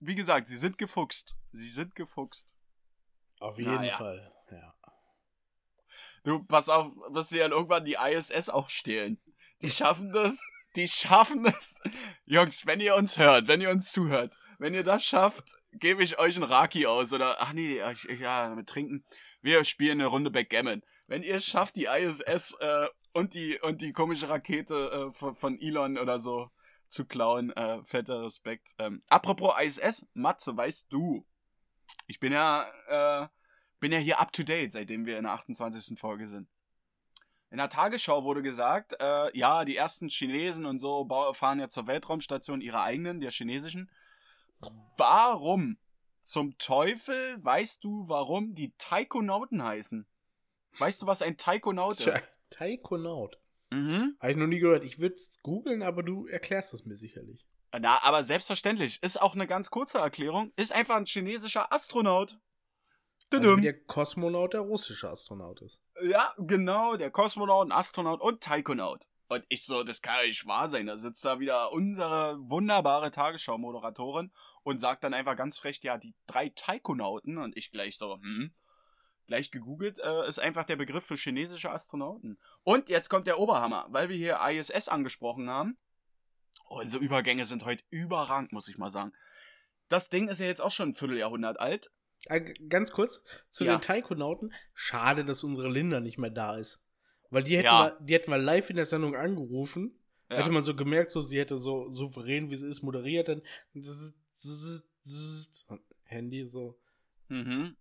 wie 0.00 0.14
gesagt, 0.14 0.46
sie 0.46 0.56
sind 0.56 0.78
gefuchst. 0.78 1.36
Sie 1.52 1.68
sind 1.68 1.94
gefuchst. 1.94 2.56
Auf 3.40 3.58
jeden 3.58 3.74
Naja. 3.74 3.96
Fall. 3.96 4.32
Ja. 4.50 4.74
Du, 6.24 6.42
pass 6.44 6.68
auf, 6.68 6.92
dass 7.12 7.28
sie 7.28 7.38
dann 7.38 7.52
irgendwann 7.52 7.84
die 7.84 7.94
ISS 7.94 8.48
auch 8.48 8.68
stehlen. 8.68 9.20
Die 9.62 9.70
schaffen 9.70 10.12
das. 10.12 10.38
Die 10.76 10.88
schaffen 10.88 11.44
das. 11.44 11.80
Jungs, 12.26 12.66
wenn 12.66 12.80
ihr 12.80 12.94
uns 12.94 13.18
hört, 13.18 13.48
wenn 13.48 13.60
ihr 13.60 13.70
uns 13.70 13.90
zuhört, 13.90 14.36
wenn 14.58 14.74
ihr 14.74 14.84
das 14.84 15.04
schafft, 15.04 15.56
gebe 15.72 16.02
ich 16.02 16.18
euch 16.18 16.36
ein 16.36 16.42
Raki 16.42 16.86
aus. 16.86 17.12
Oder, 17.12 17.40
ach 17.40 17.52
nee, 17.52 17.80
ich, 17.92 18.04
ja, 18.20 18.54
mit 18.54 18.68
trinken. 18.68 19.04
Wir 19.40 19.64
spielen 19.64 20.00
eine 20.00 20.06
Runde 20.06 20.30
Backgammon. 20.30 20.82
Wenn 21.06 21.22
ihr 21.22 21.36
es 21.36 21.46
schafft, 21.46 21.76
die 21.76 21.86
ISS 21.86 22.54
äh, 22.60 22.86
und 23.12 23.34
die 23.34 23.58
und 23.60 23.80
die 23.80 23.92
komische 23.92 24.28
Rakete 24.28 25.08
äh, 25.08 25.12
von, 25.12 25.34
von 25.36 25.58
Elon 25.60 25.96
oder 25.96 26.18
so 26.18 26.50
zu 26.88 27.04
klauen, 27.04 27.50
äh, 27.50 27.82
fetter 27.84 28.22
Respekt. 28.22 28.74
Ähm, 28.78 29.02
apropos 29.08 29.54
ISS, 29.60 30.06
Matze, 30.14 30.56
weißt 30.56 30.86
du, 30.90 31.24
ich 32.06 32.18
bin 32.18 32.32
ja, 32.32 32.66
äh, 32.88 33.28
bin 33.80 33.92
ja 33.92 33.98
hier 33.98 34.18
up 34.18 34.32
to 34.32 34.42
date, 34.42 34.72
seitdem 34.72 35.06
wir 35.06 35.18
in 35.18 35.24
der 35.24 35.32
28. 35.32 35.98
Folge 35.98 36.26
sind. 36.26 36.48
In 37.50 37.58
der 37.58 37.70
Tagesschau 37.70 38.24
wurde 38.24 38.42
gesagt, 38.42 38.94
äh, 39.00 39.36
ja, 39.36 39.64
die 39.64 39.76
ersten 39.76 40.08
Chinesen 40.08 40.66
und 40.66 40.80
so 40.80 41.08
fahren 41.32 41.60
ja 41.60 41.68
zur 41.68 41.86
Weltraumstation 41.86 42.60
ihrer 42.60 42.82
eigenen, 42.82 43.20
der 43.20 43.30
chinesischen. 43.30 43.90
Warum 44.96 45.78
zum 46.20 46.58
Teufel 46.58 47.42
weißt 47.42 47.82
du, 47.84 48.08
warum 48.08 48.54
die 48.54 48.74
Taikonauten 48.76 49.62
heißen? 49.62 50.06
Weißt 50.78 51.00
du, 51.00 51.06
was 51.06 51.22
ein 51.22 51.38
Taikonaut 51.38 52.00
ist? 52.00 52.28
Taikonaut. 52.50 53.38
Mhm. 53.70 54.16
Habe 54.20 54.32
ich 54.32 54.38
noch 54.38 54.46
nie 54.46 54.60
gehört. 54.60 54.84
Ich 54.84 54.98
würde 54.98 55.16
es 55.16 55.42
googeln, 55.42 55.82
aber 55.82 56.02
du 56.02 56.26
erklärst 56.26 56.74
es 56.74 56.84
mir 56.84 56.96
sicherlich. 56.96 57.46
Na, 57.78 58.02
aber 58.02 58.24
selbstverständlich. 58.24 59.02
Ist 59.02 59.20
auch 59.20 59.34
eine 59.34 59.46
ganz 59.46 59.70
kurze 59.70 59.98
Erklärung. 59.98 60.52
Ist 60.56 60.72
einfach 60.72 60.96
ein 60.96 61.06
chinesischer 61.06 61.72
Astronaut. 61.72 62.38
Also 63.30 63.58
wie 63.58 63.62
der 63.62 63.78
Kosmonaut 63.84 64.54
der 64.54 64.62
russische 64.62 65.10
Astronaut 65.10 65.60
ist. 65.60 65.82
Ja, 66.02 66.34
genau, 66.38 66.96
der 66.96 67.10
Kosmonaut, 67.10 67.68
ein 67.68 67.72
Astronaut 67.72 68.22
und 68.22 68.42
Taikonaut. 68.42 69.04
Und 69.28 69.44
ich 69.50 69.66
so, 69.66 69.84
das 69.84 70.00
kann 70.00 70.16
ja 70.22 70.26
nicht 70.26 70.46
wahr 70.46 70.68
sein. 70.68 70.86
Da 70.86 70.96
sitzt 70.96 71.24
da 71.24 71.38
wieder 71.38 71.70
unsere 71.72 72.38
wunderbare 72.40 73.10
Tagesschau-Moderatorin 73.10 74.32
und 74.62 74.80
sagt 74.80 75.04
dann 75.04 75.12
einfach 75.12 75.36
ganz 75.36 75.58
frech, 75.58 75.80
ja, 75.82 75.98
die 75.98 76.14
drei 76.26 76.48
Taikonauten. 76.48 77.36
Und 77.36 77.54
ich 77.54 77.70
gleich 77.70 77.98
so, 77.98 78.14
hm, 78.14 78.54
gleich 79.26 79.50
gegoogelt, 79.50 79.98
äh, 79.98 80.26
ist 80.26 80.40
einfach 80.40 80.64
der 80.64 80.76
Begriff 80.76 81.04
für 81.04 81.16
chinesische 81.16 81.70
Astronauten. 81.70 82.38
Und 82.68 82.90
jetzt 82.90 83.08
kommt 83.08 83.26
der 83.26 83.38
Oberhammer, 83.38 83.86
weil 83.88 84.10
wir 84.10 84.16
hier 84.16 84.38
ISS 84.46 84.88
angesprochen 84.90 85.48
haben. 85.48 85.78
Unsere 86.68 87.02
Übergänge 87.02 87.46
sind 87.46 87.64
heute 87.64 87.82
überragend, 87.88 88.52
muss 88.52 88.68
ich 88.68 88.76
mal 88.76 88.90
sagen. 88.90 89.14
Das 89.88 90.10
Ding 90.10 90.28
ist 90.28 90.38
ja 90.38 90.44
jetzt 90.44 90.60
auch 90.60 90.70
schon 90.70 90.90
ein 90.90 90.94
Vierteljahrhundert 90.94 91.58
alt. 91.58 91.90
Ganz 92.68 92.90
kurz 92.92 93.22
zu 93.48 93.64
Ja. 93.64 93.74
den 93.76 93.80
Taikonauten. 93.80 94.52
Schade, 94.74 95.24
dass 95.24 95.44
unsere 95.44 95.70
Linda 95.70 96.00
nicht 96.00 96.18
mehr 96.18 96.28
da 96.28 96.58
ist. 96.58 96.78
Weil 97.30 97.42
die 97.42 97.56
hätten, 97.56 97.64
Ja. 97.64 97.96
wir, 97.98 98.04
die 98.06 98.12
hätten 98.12 98.30
wir 98.30 98.36
live 98.36 98.68
in 98.68 98.76
der 98.76 98.84
Sendung 98.84 99.16
angerufen. 99.16 99.98
Ja. 100.28 100.36
Hätte 100.36 100.50
man 100.50 100.62
so 100.62 100.76
gemerkt, 100.76 101.10
so 101.10 101.22
sie 101.22 101.38
hätte 101.40 101.56
so 101.56 101.90
souverän, 101.90 102.50
wie 102.50 102.56
sie 102.56 102.66
ist, 102.68 102.82
moderiert, 102.82 103.28
dann 103.28 103.40
zzz, 103.80 104.12
zzz, 104.34 104.90
zzz, 105.04 105.66
Handy 106.04 106.44
so 106.44 106.78
Mhm. 107.28 107.78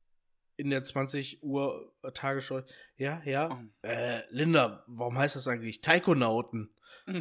In 0.57 0.69
der 0.69 0.83
20 0.83 1.41
Uhr 1.43 1.93
Tagesschau. 2.13 2.61
Ja, 2.97 3.21
ja. 3.23 3.49
Oh. 3.51 3.87
Äh, 3.87 4.23
Linda, 4.31 4.83
warum 4.87 5.17
heißt 5.17 5.35
das 5.35 5.47
eigentlich 5.47 5.81
Taikonauten? 5.81 6.69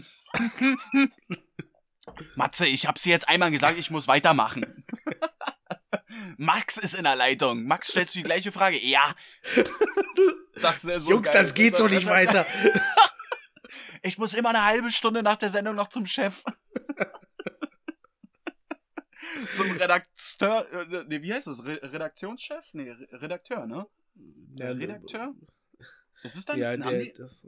Matze, 2.35 2.67
ich 2.67 2.87
hab's 2.87 3.03
dir 3.03 3.11
jetzt 3.11 3.29
einmal 3.29 3.51
gesagt, 3.51 3.79
ich 3.79 3.91
muss 3.91 4.09
weitermachen. 4.09 4.85
Max 6.39 6.77
ist 6.77 6.95
in 6.95 7.05
der 7.05 7.17
Leitung. 7.17 7.65
Max, 7.65 7.89
stellst 7.89 8.15
du 8.15 8.21
die 8.21 8.25
gleiche 8.25 8.53
Frage? 8.53 8.79
Ja. 8.79 9.15
Das 10.61 10.83
so 10.83 10.91
Jungs, 10.91 11.33
geil. 11.33 11.43
das 11.43 11.55
geht 11.55 11.77
so 11.77 11.89
nicht 11.89 12.07
weiter. 12.07 12.47
Ich 14.03 14.19
muss 14.19 14.35
immer 14.35 14.51
eine 14.51 14.65
halbe 14.65 14.91
Stunde 14.93 15.23
nach 15.25 15.37
der 15.37 15.51
Sendung 15.51 15.75
noch 15.75 15.89
zum 15.89 16.07
Chef. 16.07 16.45
zum 19.53 19.71
Redakteur, 19.73 20.67
äh, 20.73 21.05
nee, 21.09 21.23
wie 21.23 21.33
heißt 21.33 21.47
das? 21.47 21.65
Re 21.65 21.81
Redaktionschef? 21.83 22.73
Nee, 22.73 22.91
Re 22.91 23.23
Redakteur, 23.23 23.67
ne? 23.67 23.87
Der 24.15 24.77
Redakteur? 24.77 25.35
Ist 26.23 26.37
es 26.37 26.45
dann? 26.45 26.59
Ja, 26.59 26.77
der, 26.77 26.93
nee. 26.93 27.15
das, 27.17 27.47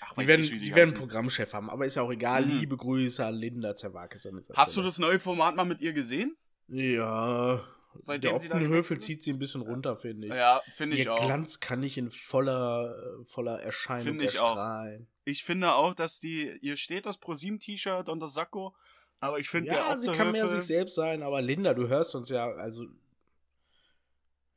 Ach, 0.00 0.12
die 0.14 0.28
werden, 0.28 0.50
wie 0.50 0.58
die 0.58 0.74
werden 0.74 0.90
einen. 0.90 0.98
Programmchef 0.98 1.52
haben, 1.52 1.70
aber 1.70 1.86
ist 1.86 1.96
ja 1.96 2.02
auch 2.02 2.12
egal. 2.12 2.44
Mhm. 2.44 2.58
Liebe 2.58 2.76
Grüße 2.76 3.24
an 3.24 3.34
Linda 3.34 3.74
Zerwakis. 3.74 4.28
Hast 4.54 4.76
du 4.76 4.82
das 4.82 4.98
neue 4.98 5.18
Format 5.18 5.56
mal 5.56 5.64
mit 5.64 5.80
ihr 5.80 5.92
gesehen? 5.92 6.36
Ja. 6.68 7.64
Seitdem 8.02 8.20
der 8.20 8.34
Optenhöfel 8.34 8.98
ist? 8.98 9.04
zieht 9.04 9.22
sie 9.22 9.32
ein 9.32 9.38
bisschen 9.38 9.62
runter, 9.62 9.96
finde 9.96 10.26
ich. 10.26 10.32
Ja, 10.32 10.60
finde 10.74 10.96
ich 10.96 11.04
Ihr 11.04 11.14
auch. 11.14 11.24
Glanz 11.24 11.60
kann 11.60 11.80
nicht 11.80 11.96
in 11.96 12.10
voller, 12.10 12.94
äh, 12.94 13.24
voller 13.24 13.60
Erscheinung 13.60 14.04
Finde 14.04 14.24
ich 14.24 14.38
auch. 14.38 14.48
erstrahlen. 14.48 15.08
Ich 15.24 15.44
finde 15.44 15.74
auch, 15.74 15.94
dass 15.94 16.20
die, 16.20 16.58
ihr 16.60 16.76
steht 16.76 17.06
das 17.06 17.18
ProSieben-T-Shirt 17.18 18.08
und 18.08 18.20
das 18.20 18.34
Sakko, 18.34 18.74
aber 19.20 19.38
ich 19.38 19.48
finde 19.48 19.68
Ja, 19.70 19.90
der 19.90 20.00
sie 20.00 20.12
kann 20.12 20.32
mehr 20.32 20.48
sich 20.48 20.62
selbst 20.62 20.94
sein, 20.94 21.22
aber 21.22 21.40
Linda, 21.42 21.74
du 21.74 21.88
hörst 21.88 22.14
uns 22.14 22.28
ja, 22.28 22.48
also. 22.48 22.84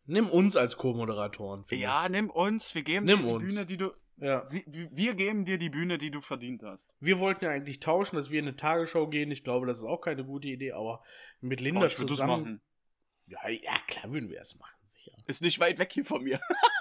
Nimm 0.05 0.28
uns 0.30 0.55
als 0.55 0.78
Co-Moderatoren. 0.78 1.66
Ja, 1.70 2.10
nimm 2.10 2.30
uns, 2.30 2.74
wir 2.74 2.84
geben 2.84 3.05
Nimm 3.05 3.20
dir 3.22 3.26
die 3.28 3.32
uns. 3.34 3.53
Bühne, 3.53 3.66
die 3.68 3.78
du. 3.78 3.91
ich. 4.18 4.24
ja. 4.24 4.45
Sie, 4.45 4.64
wir 4.68 5.14
geben 5.14 5.45
dir 5.45 5.57
die 5.60 5.70
Bühne, 5.70 5.97
die 5.99 6.10
du 6.10 6.20
verdient 6.22 6.64
hast. 6.64 6.95
Wir 6.99 7.20
wollten 7.20 7.45
ja 7.45 7.51
eigentlich 7.51 7.80
tauschen, 7.80 8.16
dass 8.16 8.32
wir 8.32 8.39
in 8.39 8.47
eine 8.47 8.55
Tagesschau 8.55 9.07
gehen. 9.07 9.30
Ich 9.30 9.43
glaube, 9.43 9.68
das 9.68 9.78
ist 9.80 9.84
auch 9.86 10.01
keine 10.01 10.26
gute 10.26 10.47
Idee, 10.47 10.72
aber 10.72 11.03
mit 11.41 11.62
Linda 11.62 11.82
Oh, 11.82 11.86
ich 11.86 11.95
zusammen. 11.95 12.41
machen. 12.41 12.62
Ja, 13.28 13.47
ja, 13.49 13.74
klar 13.88 14.12
würden 14.12 14.32
wir 14.32 14.41
es 14.41 14.57
machen, 14.57 14.80
sicher. 14.88 15.12
Ist 15.28 15.43
nicht 15.43 15.60
weit 15.60 15.78
weg 15.78 15.91
hier 15.93 16.05
von 16.05 16.24
mir. 16.24 16.39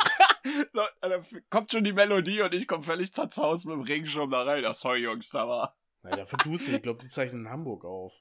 so, 0.72 0.81
da 1.03 1.22
kommt 1.51 1.70
schon 1.70 1.85
die 1.85 1.93
Melodie 1.93 2.41
und 2.41 2.55
ich 2.55 2.66
komme 2.66 2.83
völlig 2.83 3.12
zerzaust 3.12 3.66
mit 3.66 3.74
dem 3.74 3.83
Regenschirm 3.83 4.31
da 4.31 4.45
rein. 4.45 4.64
Ach, 4.64 4.74
sorry, 4.74 5.01
Jungs, 5.03 5.29
da 5.29 5.47
war. 5.47 5.76
Nein, 6.11 6.25
tust 6.43 6.69
du. 6.69 6.73
Ich 6.77 6.83
glaube, 6.83 7.01
die 7.03 7.09
zeichnen 7.09 7.47
in 7.47 7.51
Hamburg 7.51 7.85
auf. 7.85 8.15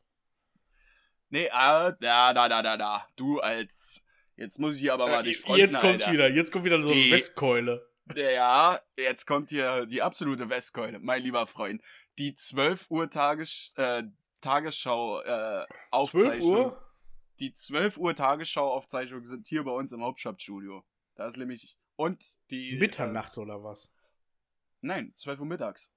Nee, 1.29 1.49
ah, 1.51 1.91
da, 1.91 2.33
da, 2.33 2.47
da, 2.49 2.61
da, 2.61 2.77
da. 2.77 3.07
Du 3.15 3.39
als. 3.39 4.03
Jetzt 4.35 4.59
muss 4.59 4.75
ich 4.75 4.81
hier 4.81 4.93
aber 4.93 5.07
mal 5.07 5.23
dich 5.23 5.39
fronten, 5.39 5.59
Äh, 5.61 5.63
jetzt 5.65 5.79
kommt 5.79 5.93
Alter. 6.01 6.11
wieder, 6.11 6.29
jetzt 6.29 6.51
kommt 6.51 6.65
wieder 6.65 6.81
so 6.83 6.93
eine 6.93 7.01
Die- 7.01 7.11
Westkeule. 7.11 7.89
Ja, 8.15 8.79
jetzt 8.95 9.25
kommt 9.25 9.49
hier 9.49 9.85
die 9.87 10.01
absolute 10.01 10.47
Westkeule, 10.47 10.99
mein 10.99 11.21
lieber 11.23 11.45
Freund. 11.47 11.81
Die 12.19 12.33
12 12.35 12.89
Uhr 12.89 13.09
Tages, 13.09 13.73
äh, 13.75 14.03
Tagesschau 14.39 15.21
äh, 15.21 15.25
12 15.25 15.67
Aufzeichnung. 15.91 16.49
Uhr? 16.65 16.83
Die 17.39 17.51
12 17.51 17.97
Uhr 17.97 18.15
Tagesschau 18.15 18.71
Aufzeichnungen 18.71 19.25
sind 19.25 19.47
hier 19.47 19.63
bei 19.63 19.71
uns 19.71 19.91
im 19.91 20.01
Hauptstadtstudio. 20.03 20.85
Da 21.15 21.27
ist 21.27 21.35
nämlich 21.35 21.75
und 21.97 22.37
die 22.51 22.77
Mitternacht 22.77 23.35
oder 23.39 23.63
was? 23.63 23.87
Äh, 23.87 23.89
nein, 24.81 25.11
12 25.15 25.39
Uhr 25.41 25.45
mittags. 25.47 25.91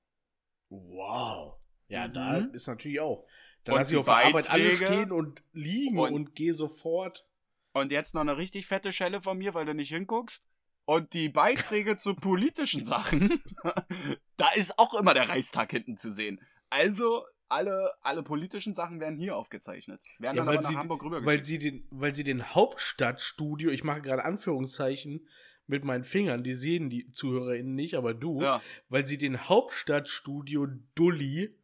Wow. 0.70 1.59
Ja, 1.91 2.09
Mhm. 2.09 2.12
da 2.14 2.36
ist 2.38 2.66
natürlich 2.66 3.01
auch. 3.01 3.26
Da 3.64 3.74
lasse 3.74 3.93
ich 3.93 3.99
auf 3.99 4.07
der 4.07 4.16
Arbeit 4.16 4.51
alle 4.51 4.70
stehen 4.70 5.12
und 5.12 5.43
liegen 5.53 5.99
und- 5.99 6.12
und, 6.14 6.34
gehe 6.34 6.55
sofort. 6.55 7.26
Und 7.74 7.93
jetzt 7.93 8.14
noch 8.14 8.22
eine 8.22 8.36
richtig 8.38 8.66
fette 8.66 8.93
Schelle 8.93 9.20
von 9.20 9.36
mir, 9.36 9.53
weil 9.55 9.66
du 9.66 9.74
nicht 9.74 9.91
hinguckst. 9.91 10.43
Und 10.86 11.12
die 11.12 11.28
Beiträge 11.28 11.97
zu 11.97 12.14
politischen 12.14 12.84
Sachen, 12.84 13.43
da 14.38 14.49
ist 14.55 14.78
auch 14.78 14.95
immer 14.95 15.14
der 15.14 15.28
Reichstag 15.28 15.70
hinten 15.70 15.97
zu 15.99 16.11
sehen. 16.11 16.41
Also, 16.70 17.24
alle, 17.49 17.93
alle 18.03 18.22
politischen 18.22 18.74
Sachen 18.74 18.99
werden 19.01 19.16
hier 19.18 19.36
aufgezeichnet. 19.36 20.01
Werden 20.18 20.36
Ja, 20.36 20.45
dann 20.45 20.47
weil 20.47 20.55
aber 20.57 20.62
nach 20.62 20.70
sie- 20.70 20.76
Hamburg 20.76 21.03
rüber 21.05 21.24
Weil 21.24 21.45
sie 21.45 21.59
den, 21.59 21.86
weil 21.91 22.14
sie 22.14 22.24
den 22.24 22.55
Hauptstadtstudio, 22.55 23.70
ich 23.70 23.84
mache 23.84 24.01
gerade 24.03 24.24
Anführungszeichen 24.24 25.28
mit 25.66 25.84
meinen 25.84 26.05
Fingern, 26.05 26.43
die 26.43 26.55
sehen 26.55 26.91
die 26.91 27.11
ZuhörerInnen 27.11 27.74
nicht, 27.74 27.95
aber 27.95 28.14
du, 28.14 28.41
Ja, 28.43 28.61
weil 28.88 29.05
sie 29.07 29.18
den 29.18 29.49
Hauptstadtstudio 29.49 30.66
Dulli 30.95 31.57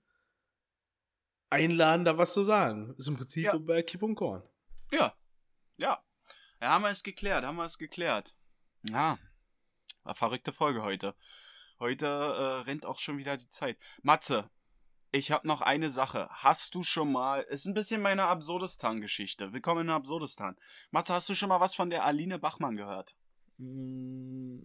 einladen, 1.50 2.04
da 2.04 2.18
was 2.18 2.32
zu 2.32 2.44
sagen. 2.44 2.94
Ist 2.98 3.08
im 3.08 3.16
Prinzip 3.16 3.44
Ja. 3.44 3.56
bei 3.58 3.82
Kipp 3.82 4.02
und 4.02 4.14
Korn. 4.14 4.42
ja, 4.92 5.14
ja. 5.76 6.02
Ja, 6.60 6.68
haben 6.70 6.82
wir 6.82 6.90
es 6.90 7.02
geklärt, 7.02 7.44
haben 7.44 7.56
wir 7.56 7.64
es 7.64 7.76
geklärt. 7.78 8.34
Ja, 8.88 9.18
war 10.04 10.14
verrückte 10.14 10.52
Folge 10.52 10.82
heute. 10.82 11.14
Heute 11.78 12.06
äh, 12.06 12.62
rennt 12.64 12.86
auch 12.86 12.98
schon 12.98 13.18
wieder 13.18 13.36
die 13.36 13.48
Zeit. 13.50 13.76
Matze, 14.02 14.48
ich 15.12 15.30
habe 15.30 15.46
noch 15.46 15.60
eine 15.60 15.90
Sache. 15.90 16.28
Hast 16.30 16.74
du 16.74 16.82
schon 16.82 17.12
mal, 17.12 17.42
ist 17.42 17.66
ein 17.66 17.74
bisschen 17.74 18.00
meine 18.00 18.24
Absurdistan-Geschichte. 18.24 19.52
Willkommen 19.52 19.82
in 19.82 19.90
Absurdistan. 19.90 20.56
Matze, 20.90 21.12
hast 21.12 21.28
du 21.28 21.34
schon 21.34 21.50
mal 21.50 21.60
was 21.60 21.74
von 21.74 21.90
der 21.90 22.04
Aline 22.04 22.38
Bachmann 22.38 22.76
gehört? 22.76 23.16
Mm, 23.58 24.56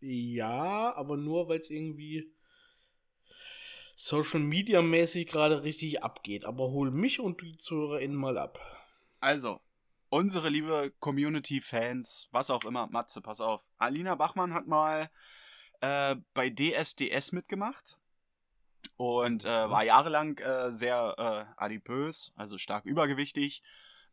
Ja, 0.00 0.94
aber 0.96 1.16
nur, 1.16 1.48
weil 1.48 1.60
es 1.60 1.70
irgendwie 1.70 2.30
Social 4.04 4.40
Media 4.40 4.82
mäßig 4.82 5.28
gerade 5.28 5.62
richtig 5.62 6.02
abgeht. 6.02 6.44
Aber 6.44 6.72
hol 6.72 6.90
mich 6.90 7.20
und 7.20 7.40
die 7.40 7.56
ZuhörerInnen 7.56 8.16
mal 8.16 8.36
ab. 8.36 8.58
Also, 9.20 9.60
unsere 10.08 10.48
liebe 10.48 10.92
Community-Fans, 10.98 12.28
was 12.32 12.50
auch 12.50 12.64
immer, 12.64 12.88
Matze, 12.88 13.20
pass 13.20 13.40
auf. 13.40 13.62
Alina 13.78 14.16
Bachmann 14.16 14.54
hat 14.54 14.66
mal 14.66 15.08
äh, 15.82 16.16
bei 16.34 16.50
DSDS 16.50 17.30
mitgemacht 17.30 17.96
und 18.96 19.44
äh, 19.44 19.70
war 19.70 19.84
jahrelang 19.84 20.36
äh, 20.38 20.72
sehr 20.72 21.14
äh, 21.56 21.62
adipös, 21.62 22.32
also 22.34 22.58
stark 22.58 22.84
übergewichtig. 22.86 23.62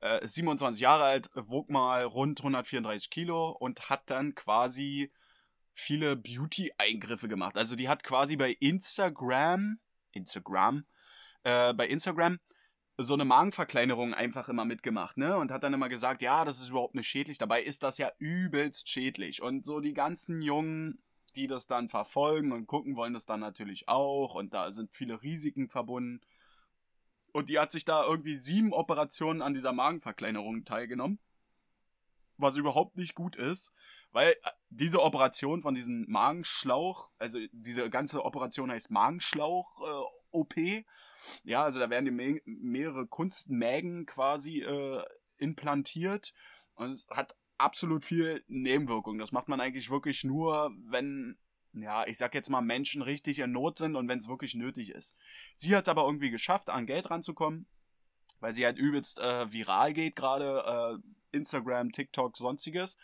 Äh, 0.03 0.23
ist 0.23 0.35
27 0.35 0.79
Jahre 0.79 1.05
alt, 1.05 1.31
wog 1.33 1.71
mal 1.71 2.03
rund 2.03 2.39
134 2.41 3.09
Kilo 3.09 3.49
und 3.49 3.89
hat 3.89 4.11
dann 4.11 4.35
quasi 4.35 5.11
viele 5.79 6.15
Beauty-Eingriffe 6.15 7.27
gemacht. 7.27 7.57
Also 7.57 7.75
die 7.75 7.89
hat 7.89 8.03
quasi 8.03 8.35
bei 8.35 8.51
Instagram, 8.59 9.79
Instagram, 10.11 10.85
äh, 11.43 11.73
bei 11.73 11.87
Instagram 11.87 12.39
so 13.01 13.13
eine 13.13 13.25
Magenverkleinerung 13.25 14.13
einfach 14.13 14.49
immer 14.49 14.65
mitgemacht, 14.65 15.17
ne? 15.17 15.37
Und 15.37 15.51
hat 15.51 15.63
dann 15.63 15.73
immer 15.73 15.87
gesagt, 15.87 16.21
ja, 16.21 16.43
das 16.43 16.59
ist 16.59 16.69
überhaupt 16.69 16.95
nicht 16.95 17.07
schädlich. 17.07 17.37
Dabei 17.37 17.63
ist 17.63 17.81
das 17.83 17.97
ja 17.97 18.11
übelst 18.17 18.89
schädlich. 18.89 19.41
Und 19.41 19.65
so 19.65 19.79
die 19.79 19.93
ganzen 19.93 20.41
Jungen, 20.41 21.01
die 21.35 21.47
das 21.47 21.65
dann 21.65 21.87
verfolgen 21.87 22.51
und 22.51 22.67
gucken, 22.67 22.97
wollen 22.97 23.13
das 23.13 23.25
dann 23.25 23.39
natürlich 23.39 23.87
auch. 23.87 24.35
Und 24.35 24.53
da 24.53 24.71
sind 24.71 24.91
viele 24.93 25.21
Risiken 25.21 25.69
verbunden. 25.69 26.19
Und 27.31 27.49
die 27.49 27.59
hat 27.59 27.71
sich 27.71 27.85
da 27.85 28.03
irgendwie 28.03 28.35
sieben 28.35 28.73
Operationen 28.73 29.41
an 29.41 29.53
dieser 29.53 29.71
Magenverkleinerung 29.71 30.65
teilgenommen. 30.65 31.19
Was 32.41 32.55
überhaupt 32.55 32.95
nicht 32.95 33.15
gut 33.15 33.35
ist, 33.35 33.73
weil 34.11 34.31
äh, 34.31 34.51
diese 34.69 35.01
Operation 35.01 35.61
von 35.61 35.73
diesem 35.73 36.05
Magenschlauch, 36.07 37.11
also 37.17 37.37
diese 37.51 37.89
ganze 37.89 38.23
Operation 38.23 38.71
heißt 38.71 38.91
Magenschlauch-OP, 38.91 40.55
ja, 41.43 41.63
also 41.63 41.79
da 41.79 41.89
werden 41.89 42.05
die 42.05 42.11
me 42.11 42.41
mehrere 42.45 43.07
Kunstmägen 43.07 44.05
quasi 44.05 44.61
äh, 44.61 45.03
implantiert 45.37 46.33
und 46.75 46.91
es 46.91 47.07
hat 47.09 47.35
absolut 47.57 48.05
viel 48.05 48.43
Nebenwirkungen. 48.47 49.19
Das 49.19 49.31
macht 49.31 49.47
man 49.47 49.59
eigentlich 49.59 49.89
wirklich 49.89 50.23
nur, 50.23 50.71
wenn, 50.85 51.37
ja, 51.73 52.07
ich 52.07 52.17
sag 52.17 52.33
jetzt 52.33 52.49
mal, 52.49 52.61
Menschen 52.61 53.01
richtig 53.01 53.39
in 53.39 53.51
Not 53.51 53.77
sind 53.77 53.95
und 53.95 54.07
wenn 54.07 54.19
es 54.19 54.29
wirklich 54.29 54.55
nötig 54.55 54.89
ist. 54.91 55.17
Sie 55.55 55.75
hat 55.75 55.83
es 55.83 55.89
aber 55.89 56.05
irgendwie 56.05 56.31
geschafft, 56.31 56.69
an 56.69 56.85
Geld 56.85 57.09
ranzukommen, 57.09 57.67
weil 58.39 58.53
sie 58.53 58.65
halt 58.65 58.77
übelst 58.77 59.19
äh, 59.19 59.51
viral 59.51 59.93
geht 59.93 60.15
gerade. 60.15 60.99
Äh, 61.01 61.18
Instagram, 61.31 61.91
TikTok, 61.91 62.37
sonstiges 62.37 62.97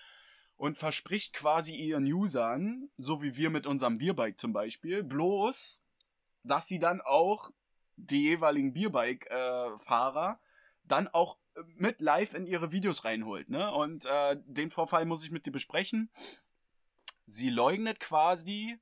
und 0.57 0.77
verspricht 0.77 1.33
quasi 1.33 1.75
ihren 1.75 2.05
Usern, 2.05 2.89
so 2.97 3.21
wie 3.21 3.35
wir 3.35 3.49
mit 3.49 3.67
unserem 3.67 3.97
Bierbike 3.97 4.39
zum 4.39 4.53
Beispiel, 4.53 5.03
bloß, 5.03 5.83
dass 6.43 6.67
sie 6.67 6.79
dann 6.79 7.01
auch 7.01 7.51
die 7.97 8.23
jeweiligen 8.23 8.73
Bierbike-Fahrer 8.73 10.39
dann 10.83 11.07
auch 11.07 11.37
mit 11.75 12.01
live 12.01 12.33
in 12.33 12.45
ihre 12.45 12.71
Videos 12.71 13.05
reinholt. 13.05 13.49
Ne? 13.49 13.71
Und 13.71 14.05
äh, 14.05 14.37
den 14.45 14.71
Vorfall 14.71 15.05
muss 15.05 15.23
ich 15.23 15.31
mit 15.31 15.45
dir 15.45 15.51
besprechen. 15.51 16.09
Sie 17.25 17.49
leugnet 17.49 17.99
quasi, 17.99 18.77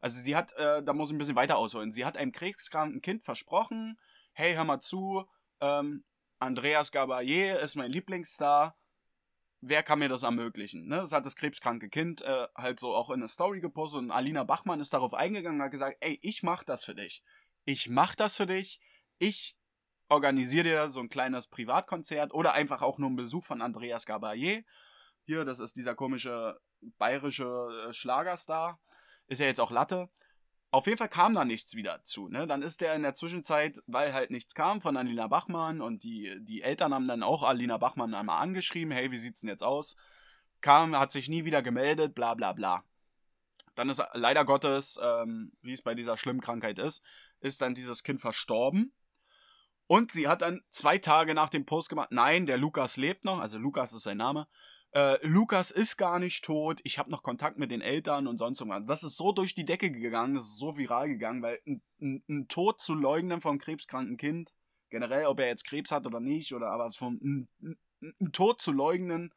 also 0.00 0.20
sie 0.20 0.36
hat, 0.36 0.52
äh, 0.54 0.82
da 0.82 0.92
muss 0.92 1.08
ich 1.10 1.14
ein 1.14 1.18
bisschen 1.18 1.36
weiter 1.36 1.56
ausholen, 1.56 1.92
sie 1.92 2.04
hat 2.04 2.16
einem 2.16 2.32
krebskranken 2.32 3.02
Kind 3.02 3.24
versprochen, 3.24 3.98
hey, 4.32 4.54
hör 4.54 4.64
mal 4.64 4.80
zu, 4.80 5.26
ähm, 5.60 6.04
Andreas 6.38 6.92
Gabayé 6.92 7.56
ist 7.56 7.74
mein 7.74 7.90
Lieblingsstar, 7.90 8.76
wer 9.60 9.82
kann 9.82 9.98
mir 9.98 10.08
das 10.08 10.22
ermöglichen? 10.22 10.88
Ne? 10.88 10.96
Das 10.96 11.12
hat 11.12 11.26
das 11.26 11.36
krebskranke 11.36 11.88
Kind 11.88 12.22
äh, 12.22 12.46
halt 12.56 12.80
so 12.80 12.94
auch 12.94 13.10
in 13.10 13.20
eine 13.20 13.28
Story 13.28 13.60
gepostet 13.60 14.00
und 14.00 14.10
Alina 14.10 14.44
Bachmann 14.44 14.80
ist 14.80 14.94
darauf 14.94 15.14
eingegangen 15.14 15.60
und 15.60 15.64
hat 15.64 15.72
gesagt, 15.72 15.98
ey, 16.00 16.18
ich 16.22 16.42
mach 16.42 16.64
das 16.64 16.84
für 16.84 16.94
dich. 16.94 17.22
Ich 17.64 17.88
mach 17.88 18.14
das 18.14 18.36
für 18.36 18.46
dich. 18.46 18.80
Ich 19.18 19.56
organisiere 20.08 20.64
dir 20.64 20.90
so 20.90 21.00
ein 21.00 21.08
kleines 21.08 21.46
Privatkonzert 21.46 22.32
oder 22.32 22.54
einfach 22.54 22.82
auch 22.82 22.98
nur 22.98 23.08
einen 23.08 23.16
Besuch 23.16 23.44
von 23.44 23.62
Andreas 23.62 24.06
Gabayé. 24.06 24.64
Hier, 25.24 25.44
das 25.44 25.60
ist 25.60 25.76
dieser 25.76 25.94
komische 25.94 26.58
bayerische 26.98 27.86
äh, 27.88 27.92
Schlagerstar. 27.92 28.80
Ist 29.26 29.38
ja 29.38 29.46
jetzt 29.46 29.60
auch 29.60 29.70
Latte. 29.70 30.08
Auf 30.72 30.86
jeden 30.86 30.98
Fall 30.98 31.08
kam 31.08 31.34
da 31.34 31.44
nichts 31.44 31.74
wieder 31.74 32.02
zu. 32.04 32.28
Ne? 32.28 32.46
Dann 32.46 32.62
ist 32.62 32.80
der 32.80 32.94
in 32.94 33.02
der 33.02 33.14
Zwischenzeit, 33.14 33.82
weil 33.86 34.12
halt 34.12 34.30
nichts 34.30 34.54
kam 34.54 34.80
von 34.80 34.96
Alina 34.96 35.26
Bachmann 35.26 35.80
und 35.80 36.04
die, 36.04 36.36
die 36.40 36.62
Eltern 36.62 36.94
haben 36.94 37.08
dann 37.08 37.24
auch 37.24 37.42
Alina 37.42 37.76
Bachmann 37.76 38.14
einmal 38.14 38.40
angeschrieben, 38.40 38.92
hey, 38.92 39.10
wie 39.10 39.16
sieht's 39.16 39.40
denn 39.40 39.50
jetzt 39.50 39.64
aus? 39.64 39.96
Kam, 40.60 40.96
hat 40.96 41.10
sich 41.10 41.28
nie 41.28 41.44
wieder 41.44 41.62
gemeldet, 41.62 42.14
bla 42.14 42.34
bla 42.34 42.52
bla. 42.52 42.84
Dann 43.74 43.88
ist 43.88 44.02
leider 44.12 44.44
Gottes, 44.44 44.98
ähm, 45.02 45.52
wie 45.62 45.72
es 45.72 45.82
bei 45.82 45.94
dieser 45.94 46.16
schlimmen 46.16 46.40
Krankheit 46.40 46.78
ist, 46.78 47.02
ist 47.40 47.60
dann 47.60 47.74
dieses 47.74 48.04
Kind 48.04 48.20
verstorben. 48.20 48.92
Und 49.88 50.12
sie 50.12 50.28
hat 50.28 50.42
dann 50.42 50.60
zwei 50.70 50.98
Tage 50.98 51.34
nach 51.34 51.48
dem 51.48 51.66
Post 51.66 51.88
gemacht, 51.88 52.12
nein, 52.12 52.46
der 52.46 52.58
Lukas 52.58 52.96
lebt 52.96 53.24
noch, 53.24 53.40
also 53.40 53.58
Lukas 53.58 53.92
ist 53.92 54.04
sein 54.04 54.18
Name. 54.18 54.46
Äh, 54.92 55.24
Lukas 55.24 55.70
ist 55.70 55.96
gar 55.96 56.18
nicht 56.18 56.44
tot, 56.44 56.80
ich 56.82 56.98
habe 56.98 57.10
noch 57.10 57.22
Kontakt 57.22 57.58
mit 57.58 57.70
den 57.70 57.80
Eltern 57.80 58.26
und 58.26 58.38
sonst 58.38 58.60
irgendwas. 58.60 58.86
Das 58.86 59.02
ist 59.04 59.16
so 59.16 59.30
durch 59.30 59.54
die 59.54 59.64
Decke 59.64 59.92
gegangen, 59.92 60.34
das 60.34 60.44
ist 60.44 60.58
so 60.58 60.76
viral 60.76 61.08
gegangen, 61.08 61.42
weil 61.42 61.60
ein, 61.64 61.80
ein, 62.00 62.24
ein 62.28 62.48
Tod 62.48 62.80
zu 62.80 62.94
leugnen 62.94 63.40
vom 63.40 63.58
krebskranken 63.58 64.16
Kind, 64.16 64.52
generell, 64.90 65.26
ob 65.26 65.38
er 65.38 65.46
jetzt 65.46 65.64
Krebs 65.64 65.92
hat 65.92 66.06
oder 66.06 66.18
nicht, 66.18 66.52
oder 66.54 66.70
aber 66.72 66.90
vom 66.92 67.20
ein, 67.22 67.78
ein, 68.02 68.32
Tod 68.32 68.60
zu 68.60 68.72
leugnen, 68.72 69.32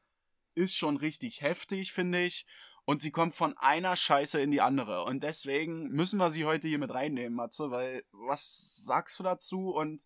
ist 0.56 0.76
schon 0.76 0.97
richtig 0.97 1.41
heftig, 1.41 1.93
finde 1.93 2.24
ich. 2.24 2.47
Und 2.86 2.99
sie 2.99 3.12
kommt 3.12 3.36
von 3.36 3.56
einer 3.58 3.95
Scheiße 3.95 4.41
in 4.41 4.51
die 4.51 4.60
andere. 4.60 5.04
Und 5.06 5.24
deswegen 5.24 5.89
müssen 5.89 6.18
wir 6.18 6.32
sie 6.32 6.45
heute 6.45 6.68
hier 6.68 6.80
mit 6.80 6.93
reinnehmen, 6.93 7.36
Matze, 7.36 7.72
weil 7.72 8.04
was 8.12 8.84
sagst 8.84 9.20
du 9.20 9.24
dazu? 9.24 9.70
Und 9.70 10.01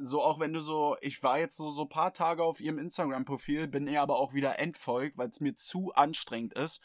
so 0.00 0.22
auch 0.22 0.40
wenn 0.40 0.52
du 0.52 0.60
so, 0.60 0.96
ich 1.00 1.22
war 1.22 1.38
jetzt 1.38 1.56
so 1.56 1.70
so 1.70 1.84
paar 1.84 2.12
Tage 2.12 2.42
auf 2.42 2.60
ihrem 2.60 2.78
Instagram-Profil, 2.78 3.68
bin 3.68 3.86
ihr 3.86 4.00
aber 4.00 4.16
auch 4.16 4.32
wieder 4.32 4.58
entfolgt, 4.58 5.18
weil 5.18 5.28
es 5.28 5.40
mir 5.40 5.54
zu 5.54 5.92
anstrengend 5.92 6.54
ist, 6.54 6.82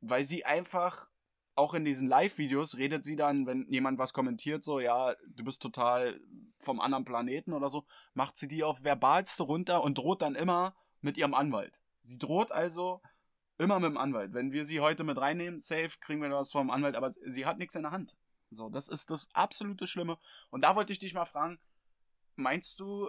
weil 0.00 0.24
sie 0.24 0.44
einfach 0.44 1.08
auch 1.56 1.74
in 1.74 1.84
diesen 1.84 2.08
Live-Videos 2.08 2.76
redet 2.78 3.04
sie 3.04 3.16
dann, 3.16 3.46
wenn 3.46 3.66
jemand 3.68 3.98
was 3.98 4.12
kommentiert, 4.12 4.64
so, 4.64 4.80
ja, 4.80 5.14
du 5.26 5.44
bist 5.44 5.62
total 5.62 6.20
vom 6.58 6.80
anderen 6.80 7.04
Planeten 7.04 7.52
oder 7.52 7.68
so, 7.68 7.84
macht 8.12 8.36
sie 8.36 8.48
die 8.48 8.64
auf 8.64 8.80
verbalste 8.82 9.44
runter 9.44 9.82
und 9.82 9.98
droht 9.98 10.22
dann 10.22 10.34
immer 10.34 10.74
mit 11.00 11.16
ihrem 11.16 11.34
Anwalt. 11.34 11.80
Sie 12.02 12.18
droht 12.18 12.50
also 12.50 13.00
immer 13.58 13.78
mit 13.78 13.90
dem 13.90 13.98
Anwalt. 13.98 14.32
Wenn 14.32 14.52
wir 14.52 14.64
sie 14.64 14.80
heute 14.80 15.04
mit 15.04 15.18
reinnehmen, 15.18 15.60
safe, 15.60 15.98
kriegen 16.00 16.22
wir 16.22 16.30
was 16.30 16.52
vom 16.52 16.70
Anwalt, 16.70 16.96
aber 16.96 17.10
sie 17.10 17.46
hat 17.46 17.58
nichts 17.58 17.74
in 17.74 17.82
der 17.82 17.92
Hand. 17.92 18.16
So, 18.50 18.68
das 18.68 18.88
ist 18.88 19.10
das 19.10 19.28
absolute 19.32 19.86
Schlimme. 19.86 20.18
Und 20.50 20.62
da 20.62 20.76
wollte 20.76 20.92
ich 20.92 20.98
dich 20.98 21.14
mal 21.14 21.24
fragen, 21.24 21.58
Meinst 22.36 22.80
du, 22.80 23.08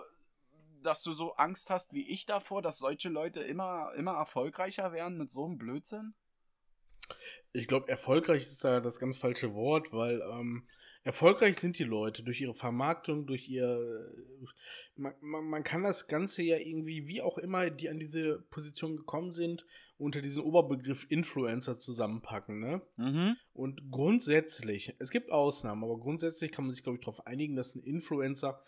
dass 0.84 1.03
du 1.03 1.13
so 1.13 1.34
Angst 1.36 1.69
hast 1.69 1.93
wie 1.93 2.07
ich 2.07 2.26
davor, 2.26 2.61
dass 2.61 2.78
solche 2.78 3.09
Leute 3.09 3.41
immer, 3.41 3.93
immer 3.95 4.13
erfolgreicher 4.13 4.91
werden 4.91 5.17
mit 5.17 5.32
so 5.32 5.45
einem 5.45 5.57
Blödsinn? 5.57 6.13
Ich 7.53 7.67
glaube, 7.67 7.89
erfolgreich 7.89 8.43
ist 8.43 8.63
da 8.63 8.80
das 8.80 8.99
ganz 8.99 9.17
falsche 9.17 9.53
Wort, 9.53 9.91
weil 9.93 10.21
ähm, 10.21 10.67
erfolgreich 11.03 11.57
sind 11.57 11.78
die 11.78 11.84
Leute 11.84 12.23
durch 12.23 12.41
ihre 12.41 12.55
Vermarktung, 12.55 13.28
durch 13.28 13.47
ihr. 13.47 14.11
Man, 14.95 15.13
man, 15.21 15.45
man, 15.45 15.63
kann 15.63 15.84
das 15.84 16.07
Ganze 16.07 16.43
ja 16.43 16.57
irgendwie, 16.57 17.07
wie 17.07 17.21
auch 17.21 17.38
immer, 17.38 17.69
die 17.69 17.89
an 17.89 17.99
diese 17.99 18.39
Position 18.49 18.97
gekommen 18.97 19.32
sind, 19.32 19.65
unter 19.97 20.21
diesen 20.21 20.43
Oberbegriff 20.43 21.05
Influencer 21.09 21.80
zusammenpacken, 21.80 22.59
ne? 22.59 22.82
Mhm. 22.97 23.38
Und 23.53 23.91
grundsätzlich, 23.91 24.95
es 24.99 25.11
gibt 25.11 25.32
Ausnahmen, 25.32 25.84
aber 25.84 25.97
grundsätzlich 25.99 26.51
kann 26.51 26.65
man 26.65 26.73
sich, 26.73 26.84
glaube 26.84 26.97
ich, 26.97 27.05
darauf 27.05 27.26
einigen, 27.28 27.55
dass 27.55 27.76
ein 27.76 27.84
Influencer 27.84 28.61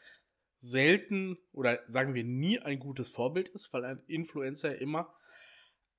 selten 0.60 1.38
oder 1.52 1.80
sagen 1.88 2.14
wir 2.14 2.24
nie 2.24 2.60
ein 2.60 2.80
gutes 2.80 3.10
Vorbild 3.10 3.50
ist, 3.50 3.72
weil 3.74 3.86
ein 3.86 4.02
Influencer 4.08 4.80
immer 4.80 5.14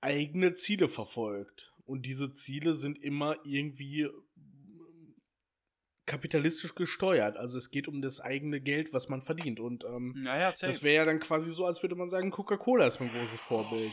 eigene 0.01 0.55
Ziele 0.55 0.89
verfolgt. 0.89 1.73
Und 1.85 2.05
diese 2.07 2.33
Ziele 2.35 2.75
sind 2.75 3.03
immer 3.03 3.37
irgendwie 3.45 4.09
kapitalistisch 6.09 6.75
gesteuert. 6.75 7.37
Also 7.37 7.59
es 7.59 7.71
geht 7.71 7.87
um 7.87 8.01
das 8.03 8.21
eigene 8.21 8.61
Geld, 8.61 8.93
was 8.93 9.09
man 9.09 9.23
verdient. 9.23 9.61
Und 9.61 9.85
ähm, 9.85 10.15
naja, 10.17 10.53
das 10.59 10.83
wäre 10.83 10.97
ja 10.97 11.05
dann 11.05 11.21
quasi 11.21 11.53
so, 11.53 11.67
als 11.67 11.83
würde 11.83 11.95
man 11.95 12.09
sagen, 12.09 12.31
Coca-Cola 12.31 12.87
ist 12.87 12.99
mein 12.99 13.13
großes 13.13 13.39
Vorbild. 13.41 13.93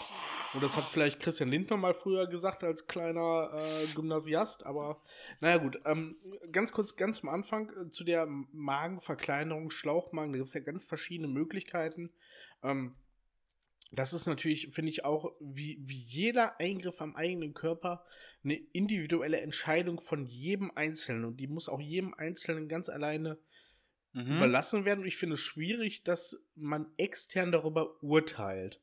Und 0.53 0.63
das 0.63 0.77
hat 0.77 0.85
vielleicht 0.85 1.19
Christian 1.19 1.49
Lindner 1.49 1.77
mal 1.77 1.93
früher 1.93 2.25
gesagt 2.27 2.63
als 2.63 2.87
kleiner 2.87 3.51
äh, 3.53 3.85
Gymnasiast. 3.93 4.65
Aber 4.65 5.01
naja 5.41 5.57
gut, 5.57 5.77
ähm, 5.85 6.15
ganz 6.51 6.71
kurz, 6.71 6.95
ganz 6.95 7.21
am 7.21 7.29
Anfang 7.29 7.69
äh, 7.69 7.89
zu 7.89 8.05
der 8.05 8.25
Magenverkleinerung, 8.25 9.69
Schlauchmagen. 9.69 10.31
Da 10.31 10.37
gibt 10.37 10.47
es 10.47 10.53
ja 10.53 10.61
ganz 10.61 10.85
verschiedene 10.85 11.27
Möglichkeiten. 11.27 12.11
Ähm, 12.63 12.95
das 13.99 14.13
ist 14.13 14.25
natürlich, 14.25 14.69
finde 14.73 14.91
ich 14.91 15.05
auch, 15.05 15.33
wie, 15.39 15.77
wie 15.81 15.97
jeder 15.97 16.59
Eingriff 16.59 17.01
am 17.01 17.15
eigenen 17.15 17.53
Körper, 17.53 18.03
eine 18.43 18.55
individuelle 18.55 19.41
Entscheidung 19.41 19.99
von 19.99 20.25
jedem 20.25 20.71
Einzelnen. 20.75 21.25
Und 21.25 21.37
die 21.37 21.47
muss 21.47 21.69
auch 21.69 21.81
jedem 21.81 22.13
Einzelnen 22.13 22.67
ganz 22.67 22.89
alleine 22.89 23.37
mhm. 24.13 24.37
überlassen 24.37 24.85
werden. 24.85 25.01
Und 25.01 25.07
ich 25.07 25.17
finde 25.17 25.35
es 25.35 25.41
schwierig, 25.41 26.03
dass 26.03 26.41
man 26.55 26.87
extern 26.97 27.51
darüber 27.51 28.01
urteilt. 28.01 28.81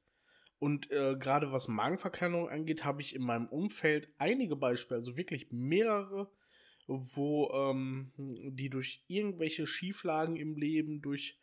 Und 0.59 0.91
äh, 0.93 1.17
gerade 1.19 1.51
was 1.51 1.67
Magenverkleinerung 1.67 2.49
angeht, 2.49 2.85
habe 2.85 3.03
ich 3.03 3.17
in 3.17 3.23
meinem 3.23 3.49
Umfeld 3.49 4.13
einige 4.19 4.55
Beispiele, 4.55 5.01
also 5.01 5.17
wirklich 5.17 5.49
mehrere, 5.51 6.31
wo 6.87 7.51
ähm, 7.53 8.13
die 8.17 8.71
durch 8.71 9.05
irgendwelche 9.09 9.67
Schieflagen 9.67 10.37
im 10.37 10.57
Leben, 10.57 11.03
durch, 11.03 11.41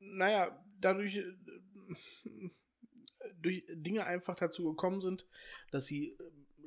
naja, 0.00 0.60
dadurch 0.80 1.18
äh, 1.18 1.22
durch 3.40 3.66
Dinge 3.70 4.04
einfach 4.04 4.34
dazu 4.34 4.64
gekommen 4.64 5.00
sind, 5.00 5.26
dass 5.70 5.86
sie 5.86 6.10
äh, 6.10 6.16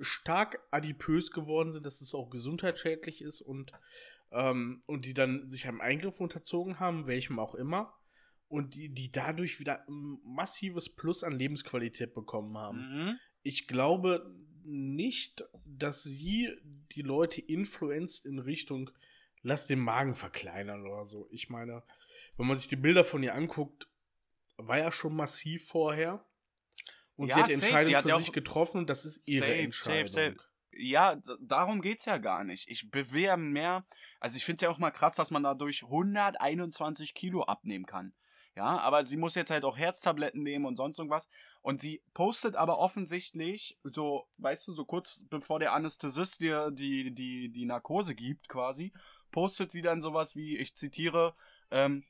stark 0.02 0.60
adipös 0.72 1.32
geworden 1.32 1.72
sind, 1.72 1.86
dass 1.86 2.02
es 2.02 2.14
auch 2.14 2.30
gesundheitsschädlich 2.30 3.22
ist 3.22 3.42
und, 3.42 3.72
ähm, 4.32 4.82
und 4.88 5.06
die 5.06 5.14
dann 5.14 5.48
sich 5.48 5.68
einem 5.68 5.82
Eingriff 5.82 6.20
unterzogen 6.20 6.80
haben, 6.80 7.08
welchem 7.08 7.40
auch 7.40 7.56
immer, 7.56 7.94
und 8.48 8.76
die, 8.76 8.90
die 8.90 9.12
dadurch 9.12 9.60
wieder 9.60 9.88
ein 9.88 10.20
massives 10.24 10.90
Plus 10.90 11.24
an 11.24 11.38
Lebensqualität 11.38 12.14
bekommen 12.14 12.58
haben. 12.58 12.78
Mhm. 12.78 13.20
Ich 13.44 13.68
glaube 13.68 14.34
nicht, 14.64 15.44
dass 15.66 16.04
sie 16.04 16.50
die 16.92 17.02
Leute 17.02 17.42
influenzt 17.42 18.26
in 18.26 18.40
Richtung, 18.40 18.90
lass 19.42 19.68
den 19.68 19.80
Magen 19.80 20.16
verkleinern 20.16 20.86
oder 20.86 21.04
so. 21.04 21.28
Ich 21.32 21.50
meine, 21.50 21.84
wenn 22.38 22.48
man 22.48 22.56
sich 22.56 22.68
die 22.68 22.76
Bilder 22.76 23.04
von 23.04 23.24
ihr 23.24 23.36
anguckt, 23.36 23.88
war 24.58 24.78
ja 24.78 24.92
schon 24.92 25.16
massiv 25.16 25.68
vorher. 25.68 26.26
Und 27.20 27.28
ja, 27.28 27.36
sie 27.36 27.42
hat 27.42 27.50
die 27.50 27.54
Entscheidung 27.54 27.96
hat 27.96 28.06
für 28.06 28.18
sich 28.18 28.32
getroffen 28.32 28.78
und 28.78 28.90
das 28.90 29.04
ist 29.04 29.28
ihre 29.28 29.46
safe, 29.46 29.58
Entscheidung. 29.60 30.08
Safe, 30.08 30.32
safe. 30.32 30.50
Ja, 30.72 31.22
darum 31.42 31.82
geht's 31.82 32.06
ja 32.06 32.18
gar 32.18 32.46
nicht. 32.46 32.70
Ich 32.70 32.90
bewähre 32.90 33.38
mehr, 33.38 33.86
also 34.22 34.38
ich 34.38 34.46
finde 34.46 34.56
es 34.56 34.62
ja 34.62 34.70
auch 34.70 34.78
mal 34.78 34.92
krass, 34.92 35.16
dass 35.16 35.30
man 35.30 35.44
dadurch 35.44 35.84
121 35.84 37.14
Kilo 37.14 37.44
abnehmen 37.44 37.86
kann. 37.86 38.14
Ja, 38.56 38.80
aber 38.80 39.04
sie 39.04 39.18
muss 39.18 39.36
jetzt 39.36 39.52
halt 39.52 39.66
auch 39.66 39.78
Herztabletten 39.78 40.44
nehmen 40.44 40.66
und 40.66 40.78
sonst 40.78 40.98
irgendwas. 40.98 41.28
Und 41.62 41.82
sie 41.82 42.02
postet 42.14 42.56
aber 42.56 42.80
offensichtlich, 42.80 43.78
so, 43.84 44.30
weißt 44.38 44.70
du, 44.70 44.72
so 44.72 44.86
kurz 44.86 45.26
bevor 45.30 45.60
der 45.60 45.74
Anästhesist 45.74 46.42
dir 46.42 46.72
die, 46.72 47.14
die, 47.14 47.50
die 47.50 47.66
Narkose 47.66 48.16
gibt, 48.16 48.48
quasi, 48.48 48.94
postet 49.32 49.74
sie 49.74 49.82
dann 49.82 50.00
sowas 50.00 50.38
wie, 50.38 50.58
ich 50.58 50.74
zitiere, 50.74 51.36
ähm, 51.70 52.06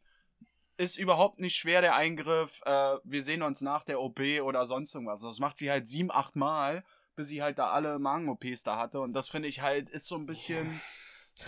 ist 0.80 0.98
überhaupt 0.98 1.40
nicht 1.40 1.56
schwer, 1.58 1.82
der 1.82 1.96
Eingriff. 1.96 2.62
Äh, 2.66 2.96
wir 3.04 3.24
sehen 3.24 3.42
uns 3.42 3.60
nach 3.60 3.84
der 3.84 4.00
OP 4.00 4.22
oder 4.42 4.66
sonst 4.66 4.96
irgendwas. 4.96 5.20
Das 5.22 5.40
macht 5.40 5.58
sie 5.58 5.70
halt 5.70 5.90
sieben, 5.90 6.10
acht 6.10 6.38
Mal, 6.38 6.86
bis 7.18 7.28
sie 7.28 7.44
halt 7.44 7.60
da 7.60 7.72
alle 7.72 8.00
Magen-OPs 8.00 8.64
da 8.64 8.78
hatte. 8.78 9.02
Und 9.02 9.14
das 9.14 9.28
finde 9.28 9.50
ich 9.50 9.62
halt, 9.62 9.90
ist 9.90 10.08
so 10.08 10.16
ein 10.16 10.26
bisschen. 10.26 10.80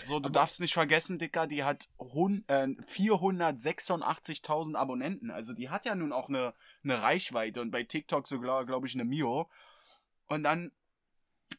So, 0.02 0.20
du 0.20 0.26
aber 0.26 0.34
darfst 0.34 0.60
nicht 0.60 0.74
vergessen, 0.74 1.18
Dicker, 1.18 1.46
die 1.46 1.64
hat 1.64 1.88
äh, 1.98 2.04
486.000 2.04 4.76
Abonnenten. 4.76 5.30
Also 5.30 5.54
die 5.54 5.70
hat 5.70 5.86
ja 5.86 5.94
nun 5.94 6.12
auch 6.12 6.28
eine, 6.28 6.52
eine 6.84 7.00
Reichweite 7.00 7.62
und 7.62 7.70
bei 7.70 7.84
TikTok 7.84 8.28
sogar, 8.28 8.66
glaube 8.66 8.86
ich, 8.86 8.92
eine 8.94 9.04
Mio. 9.04 9.48
Und 10.28 10.44
dann 10.44 10.72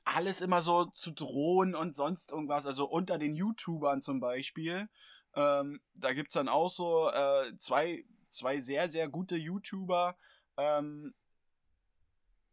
alles 0.03 0.41
immer 0.41 0.61
so 0.61 0.85
zu 0.85 1.09
drohen 1.11 1.73
und 1.73 1.95
sonst 1.95 2.31
irgendwas. 2.31 2.67
Also 2.67 2.85
unter 2.85 3.17
den 3.17 3.35
YouTubern 3.35 4.01
zum 4.01 4.19
Beispiel. 4.19 4.89
Ähm, 5.35 5.81
da 5.95 6.11
es 6.11 6.33
dann 6.33 6.47
auch 6.47 6.69
so 6.69 7.09
äh, 7.09 7.55
zwei, 7.57 8.05
zwei 8.29 8.59
sehr, 8.59 8.89
sehr 8.89 9.09
gute 9.09 9.35
YouTuber, 9.35 10.15
ähm, 10.57 11.13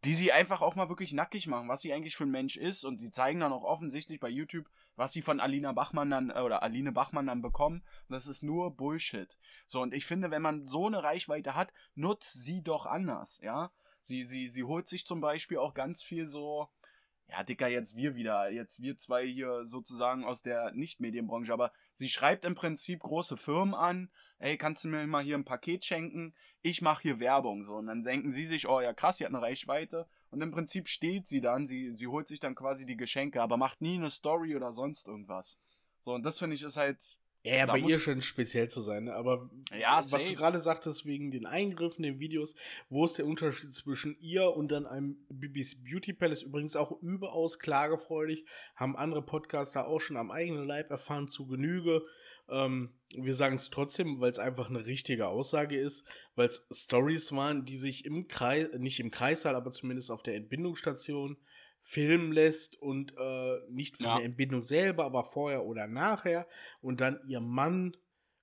die 0.04 0.14
sie 0.14 0.32
einfach 0.32 0.62
auch 0.62 0.76
mal 0.76 0.88
wirklich 0.88 1.12
nackig 1.12 1.46
machen, 1.46 1.68
was 1.68 1.82
sie 1.82 1.92
eigentlich 1.92 2.16
für 2.16 2.24
ein 2.24 2.30
Mensch 2.30 2.56
ist. 2.56 2.84
Und 2.84 2.98
sie 2.98 3.10
zeigen 3.10 3.40
dann 3.40 3.52
auch 3.52 3.64
offensichtlich 3.64 4.18
bei 4.18 4.30
YouTube, 4.30 4.66
was 4.96 5.12
sie 5.12 5.22
von 5.22 5.40
Alina 5.40 5.72
Bachmann 5.72 6.10
dann, 6.10 6.30
äh, 6.30 6.40
oder 6.40 6.62
Aline 6.62 6.92
Bachmann 6.92 7.26
dann 7.26 7.42
bekommen. 7.42 7.82
Und 8.08 8.12
das 8.14 8.26
ist 8.26 8.42
nur 8.42 8.70
Bullshit. 8.70 9.36
So, 9.66 9.82
und 9.82 9.92
ich 9.92 10.06
finde, 10.06 10.30
wenn 10.30 10.42
man 10.42 10.64
so 10.64 10.86
eine 10.86 11.02
Reichweite 11.02 11.54
hat, 11.54 11.72
nutzt 11.94 12.44
sie 12.44 12.62
doch 12.62 12.86
anders, 12.86 13.40
ja. 13.42 13.70
Sie, 14.02 14.24
sie, 14.24 14.48
sie 14.48 14.64
holt 14.64 14.88
sich 14.88 15.04
zum 15.04 15.20
Beispiel 15.20 15.58
auch 15.58 15.74
ganz 15.74 16.02
viel 16.02 16.26
so, 16.26 16.70
ja, 17.30 17.44
Dicker, 17.44 17.68
jetzt 17.68 17.96
wir 17.96 18.14
wieder, 18.16 18.50
jetzt 18.50 18.82
wir 18.82 18.96
zwei 18.96 19.26
hier 19.26 19.64
sozusagen 19.64 20.24
aus 20.24 20.42
der 20.42 20.72
Nicht-Medienbranche, 20.72 21.52
aber 21.52 21.72
sie 21.94 22.08
schreibt 22.08 22.44
im 22.44 22.54
Prinzip 22.54 23.00
große 23.00 23.36
Firmen 23.36 23.74
an, 23.74 24.10
ey, 24.38 24.56
kannst 24.56 24.84
du 24.84 24.88
mir 24.88 25.06
mal 25.06 25.22
hier 25.22 25.36
ein 25.36 25.44
Paket 25.44 25.84
schenken? 25.84 26.34
Ich 26.62 26.82
mache 26.82 27.02
hier 27.02 27.20
Werbung, 27.20 27.62
so. 27.62 27.76
Und 27.76 27.86
dann 27.86 28.02
denken 28.02 28.32
sie 28.32 28.44
sich, 28.44 28.68
oh 28.68 28.80
ja, 28.80 28.92
krass, 28.92 29.18
sie 29.18 29.24
hat 29.24 29.32
eine 29.32 29.42
Reichweite. 29.42 30.08
Und 30.30 30.40
im 30.42 30.50
Prinzip 30.50 30.88
steht 30.88 31.26
sie 31.26 31.40
dann, 31.40 31.66
sie, 31.66 31.94
sie 31.94 32.06
holt 32.06 32.26
sich 32.26 32.40
dann 32.40 32.54
quasi 32.54 32.84
die 32.84 32.96
Geschenke, 32.96 33.40
aber 33.42 33.56
macht 33.56 33.80
nie 33.80 33.96
eine 33.96 34.10
Story 34.10 34.56
oder 34.56 34.72
sonst 34.72 35.06
irgendwas. 35.06 35.58
So, 36.00 36.12
und 36.14 36.24
das 36.24 36.38
finde 36.38 36.56
ich 36.56 36.62
ist 36.62 36.76
halt 36.76 37.18
ja, 37.42 37.66
bei 37.66 37.78
ihr 37.78 37.98
schon 37.98 38.20
speziell 38.20 38.68
zu 38.68 38.82
sein, 38.82 39.04
ne? 39.04 39.14
aber 39.14 39.50
ja, 39.78 39.96
was 39.96 40.10
safe. 40.10 40.28
du 40.28 40.34
gerade 40.34 40.60
sagtest, 40.60 41.06
wegen 41.06 41.30
den 41.30 41.46
Eingriffen, 41.46 42.02
den 42.02 42.20
Videos, 42.20 42.54
wo 42.90 43.06
ist 43.06 43.16
der 43.16 43.26
Unterschied 43.26 43.72
zwischen 43.72 44.16
ihr 44.20 44.54
und 44.54 44.68
dann 44.68 44.86
einem 44.86 45.16
Bibis 45.30 45.82
Beauty 45.82 46.12
Palace? 46.12 46.42
Übrigens 46.42 46.76
auch 46.76 47.00
überaus 47.00 47.58
klagefreudig, 47.58 48.44
haben 48.76 48.94
andere 48.94 49.22
Podcaster 49.22 49.88
auch 49.88 50.00
schon 50.00 50.18
am 50.18 50.30
eigenen 50.30 50.66
Leib 50.66 50.90
erfahren 50.90 51.28
zu 51.28 51.46
Genüge. 51.46 52.04
Ähm, 52.50 52.90
wir 53.14 53.34
sagen 53.34 53.54
es 53.54 53.70
trotzdem, 53.70 54.20
weil 54.20 54.30
es 54.30 54.38
einfach 54.38 54.68
eine 54.68 54.84
richtige 54.84 55.28
Aussage 55.28 55.80
ist, 55.80 56.04
weil 56.34 56.48
es 56.48 56.66
Stories 56.70 57.32
waren, 57.32 57.64
die 57.64 57.76
sich 57.76 58.04
im 58.04 58.28
Kreis, 58.28 58.68
nicht 58.76 59.00
im 59.00 59.10
Kreissaal, 59.10 59.54
aber 59.54 59.70
zumindest 59.70 60.10
auf 60.10 60.22
der 60.22 60.34
Entbindungsstation 60.34 61.38
filmen 61.80 62.32
lässt 62.32 62.80
und 62.80 63.14
äh, 63.16 63.58
nicht 63.70 63.96
von 63.96 64.06
ja. 64.06 64.16
der 64.16 64.26
Entbindung 64.26 64.62
selber, 64.62 65.04
aber 65.04 65.24
vorher 65.24 65.64
oder 65.64 65.86
nachher 65.86 66.46
und 66.80 67.00
dann 67.00 67.20
ihr 67.26 67.40
Mann 67.40 67.96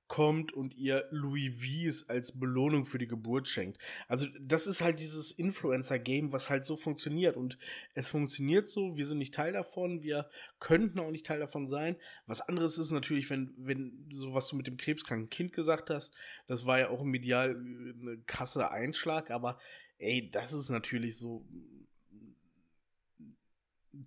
kommt 0.08 0.54
und 0.54 0.76
ihr 0.76 1.06
Louis 1.12 1.62
Vuitton 1.62 2.10
als 2.10 2.40
Belohnung 2.40 2.86
für 2.86 2.98
die 2.98 3.08
Geburt 3.08 3.48
schenkt. 3.48 3.82
Also 4.08 4.28
das 4.40 4.68
ist 4.68 4.82
halt 4.82 5.00
dieses 5.00 5.32
Influencer-Game, 5.32 6.32
was 6.32 6.50
halt 6.50 6.66
so 6.66 6.76
funktioniert 6.76 7.36
und 7.36 7.58
es 7.94 8.10
funktioniert 8.10 8.70
so, 8.70 8.96
wir 8.96 9.06
sind 9.06 9.18
nicht 9.18 9.34
Teil 9.34 9.54
davon, 9.54 10.02
wir 10.04 10.30
könnten 10.60 11.00
auch 11.00 11.12
nicht 11.12 11.26
Teil 11.26 11.40
davon 11.40 11.68
sein. 11.68 11.98
Was 12.26 12.42
anderes 12.42 12.78
ist 12.78 12.92
natürlich, 12.92 13.30
wenn, 13.30 13.54
wenn 13.58 14.10
so 14.12 14.34
was 14.34 14.48
du 14.48 14.56
mit 14.56 14.68
dem 14.68 14.78
krebskranken 14.78 15.30
Kind 15.30 15.54
gesagt 15.54 15.90
hast, 15.90 16.14
das 16.48 16.66
war 16.66 16.80
ja 16.80 16.90
auch 16.90 17.04
medial 17.04 17.52
äh, 17.52 18.02
eine 18.02 18.18
krasse 18.26 18.72
Einschlag, 18.72 19.30
aber 19.30 19.60
ey, 19.98 20.30
das 20.32 20.54
ist 20.54 20.70
natürlich 20.70 21.18
so 21.18 21.46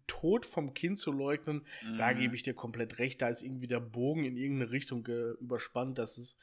Tod 0.06 0.46
vom 0.46 0.74
Kind 0.74 0.98
zu 0.98 1.12
leugnen, 1.12 1.64
mhm. 1.82 1.96
da 1.96 2.12
gebe 2.12 2.34
ich 2.34 2.42
dir 2.42 2.54
komplett 2.54 2.98
recht. 2.98 3.22
Da 3.22 3.28
ist 3.28 3.42
irgendwie 3.42 3.66
der 3.66 3.80
Bogen 3.80 4.24
in 4.24 4.36
irgendeine 4.36 4.70
Richtung 4.70 5.06
überspannt, 5.06 5.98
dass 5.98 6.18
es 6.18 6.36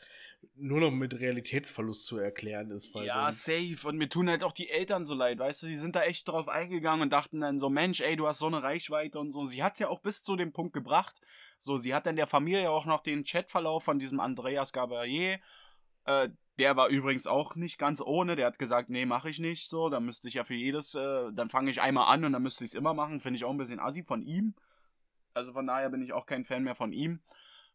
nur 0.55 0.79
noch 0.79 0.91
mit 0.91 1.19
Realitätsverlust 1.19 2.05
zu 2.05 2.17
erklären 2.17 2.71
ist. 2.71 2.93
ja, 2.95 3.31
safe. 3.31 3.87
Und 3.87 3.97
mir 3.97 4.09
tun 4.09 4.29
halt 4.29 4.43
auch 4.43 4.51
die 4.51 4.69
Eltern 4.69 5.05
so 5.05 5.13
leid, 5.13 5.39
weißt 5.39 5.63
du, 5.63 5.67
die 5.67 5.75
sind 5.75 5.95
da 5.95 6.03
echt 6.03 6.27
drauf 6.27 6.47
eingegangen 6.47 7.01
und 7.01 7.09
dachten 7.11 7.41
dann 7.41 7.59
so, 7.59 7.69
Mensch, 7.69 8.01
ey, 8.01 8.15
du 8.15 8.27
hast 8.27 8.39
so 8.39 8.47
eine 8.47 8.63
Reichweite 8.63 9.19
und 9.19 9.31
so. 9.31 9.45
Sie 9.45 9.63
hat 9.63 9.73
es 9.73 9.79
ja 9.79 9.89
auch 9.89 9.99
bis 9.99 10.23
zu 10.23 10.35
dem 10.35 10.51
Punkt 10.51 10.73
gebracht. 10.73 11.19
So, 11.59 11.77
sie 11.77 11.93
hat 11.93 12.05
dann 12.05 12.15
der 12.15 12.27
Familie 12.27 12.69
auch 12.69 12.85
noch 12.85 13.01
den 13.01 13.23
Chatverlauf 13.23 13.83
von 13.83 13.97
diesem 13.97 14.19
Andreas 14.19 14.73
Gabarier 14.73 15.39
äh, 16.07 16.29
der 16.57 16.75
war 16.75 16.87
übrigens 16.87 17.27
auch 17.27 17.55
nicht 17.55 17.77
ganz 17.77 18.01
ohne. 18.01 18.35
Der 18.35 18.47
hat 18.47 18.57
gesagt, 18.57 18.89
nee, 18.89 19.05
mache 19.05 19.29
ich 19.29 19.39
nicht 19.39 19.69
so. 19.69 19.89
Dann 19.89 20.05
müsste 20.05 20.27
ich 20.27 20.35
ja 20.35 20.43
für 20.43 20.55
jedes, 20.55 20.95
äh, 20.95 21.31
dann 21.33 21.49
fange 21.49 21.69
ich 21.69 21.81
einmal 21.81 22.11
an 22.11 22.25
und 22.25 22.33
dann 22.33 22.41
müsste 22.41 22.63
ich 22.63 22.71
es 22.71 22.75
immer 22.75 22.93
machen. 22.93 23.19
Finde 23.19 23.37
ich 23.37 23.45
auch 23.45 23.51
ein 23.51 23.57
bisschen 23.57 23.79
assi 23.79 24.03
von 24.03 24.23
ihm. 24.23 24.55
Also 25.33 25.53
von 25.53 25.67
daher 25.67 25.89
bin 25.89 26.01
ich 26.01 26.13
auch 26.13 26.25
kein 26.25 26.43
Fan 26.43 26.63
mehr 26.63 26.73
von 26.73 26.93
ihm. 26.93 27.19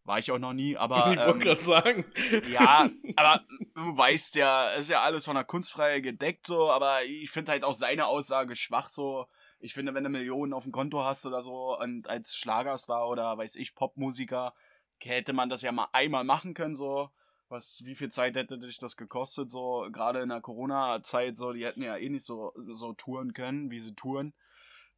War 0.05 0.19
ich 0.19 0.33
auch 0.33 0.39
noch 0.39 0.53
nie, 0.53 0.77
aber. 0.77 1.13
Ich 1.13 1.19
wollte 1.19 1.31
ähm, 1.31 1.39
gerade 1.39 1.63
sagen. 1.63 2.05
Ja, 2.51 2.89
aber 3.15 3.45
du 3.75 3.97
weißt 3.97 4.35
ja, 4.35 4.71
ist 4.71 4.91
ja 4.91 5.03
alles 5.03 5.27
von 5.27 5.37
der 5.37 5.45
Kunstfreiheit 5.45 6.03
gedeckt 6.03 6.47
so, 6.47 6.73
aber 6.73 7.05
ich 7.05 7.31
finde 7.31 7.53
halt 7.53 7.63
auch 7.63 7.75
seine 7.75 8.07
Aussage 8.07 8.57
schwach 8.57 8.89
so. 8.89 9.27
Ich 9.61 9.75
finde, 9.75 9.95
wenn 9.95 10.03
du 10.03 10.11
Millionen 10.11 10.55
auf 10.55 10.65
dem 10.65 10.73
Konto 10.73 11.05
hast 11.05 11.25
oder 11.25 11.43
so 11.43 11.79
und 11.79 12.09
als 12.09 12.37
Schlagerstar 12.37 13.09
oder 13.09 13.39
weiß 13.39 13.55
ich, 13.55 13.77
Popmusiker, 13.77 14.55
hätte 14.99 15.33
man 15.33 15.49
das 15.49 15.63
ja 15.63 15.71
mal 15.71 15.89
einmal 15.93 16.25
machen 16.25 16.55
können 16.55 16.75
so 16.75 17.11
was, 17.53 17.85
wie 17.85 17.95
viel 17.95 18.11
Zeit 18.11 18.35
hätte 18.35 18.59
dich 18.59 18.79
das 18.79 18.97
gekostet, 18.97 19.51
so, 19.51 19.87
gerade 19.93 20.21
in 20.21 20.31
der 20.31 20.41
Corona-Zeit, 20.41 21.37
so, 21.37 21.53
die 21.53 21.65
hätten 21.65 21.83
ja 21.83 21.97
eh 21.97 22.09
nicht 22.09 22.25
so, 22.25 22.53
so 22.73 22.95
touren 22.95 23.33
können, 23.33 23.71
wie 23.71 23.79
sie 23.79 23.95
touren. 23.95 24.33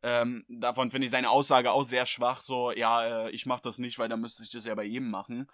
Ähm, 0.02 0.44
davon 0.48 0.90
finde 0.90 1.06
ich 1.06 1.10
seine 1.10 1.30
Aussage 1.30 1.72
auch 1.72 1.84
sehr 1.84 2.06
schwach, 2.06 2.40
so, 2.40 2.70
ja, 2.70 3.26
äh, 3.26 3.30
ich 3.30 3.44
mach 3.44 3.60
das 3.60 3.78
nicht, 3.78 3.98
weil 3.98 4.08
dann 4.08 4.20
müsste 4.20 4.42
ich 4.42 4.50
das 4.50 4.64
ja 4.64 4.74
bei 4.74 4.84
jedem 4.84 5.10
machen. 5.10 5.50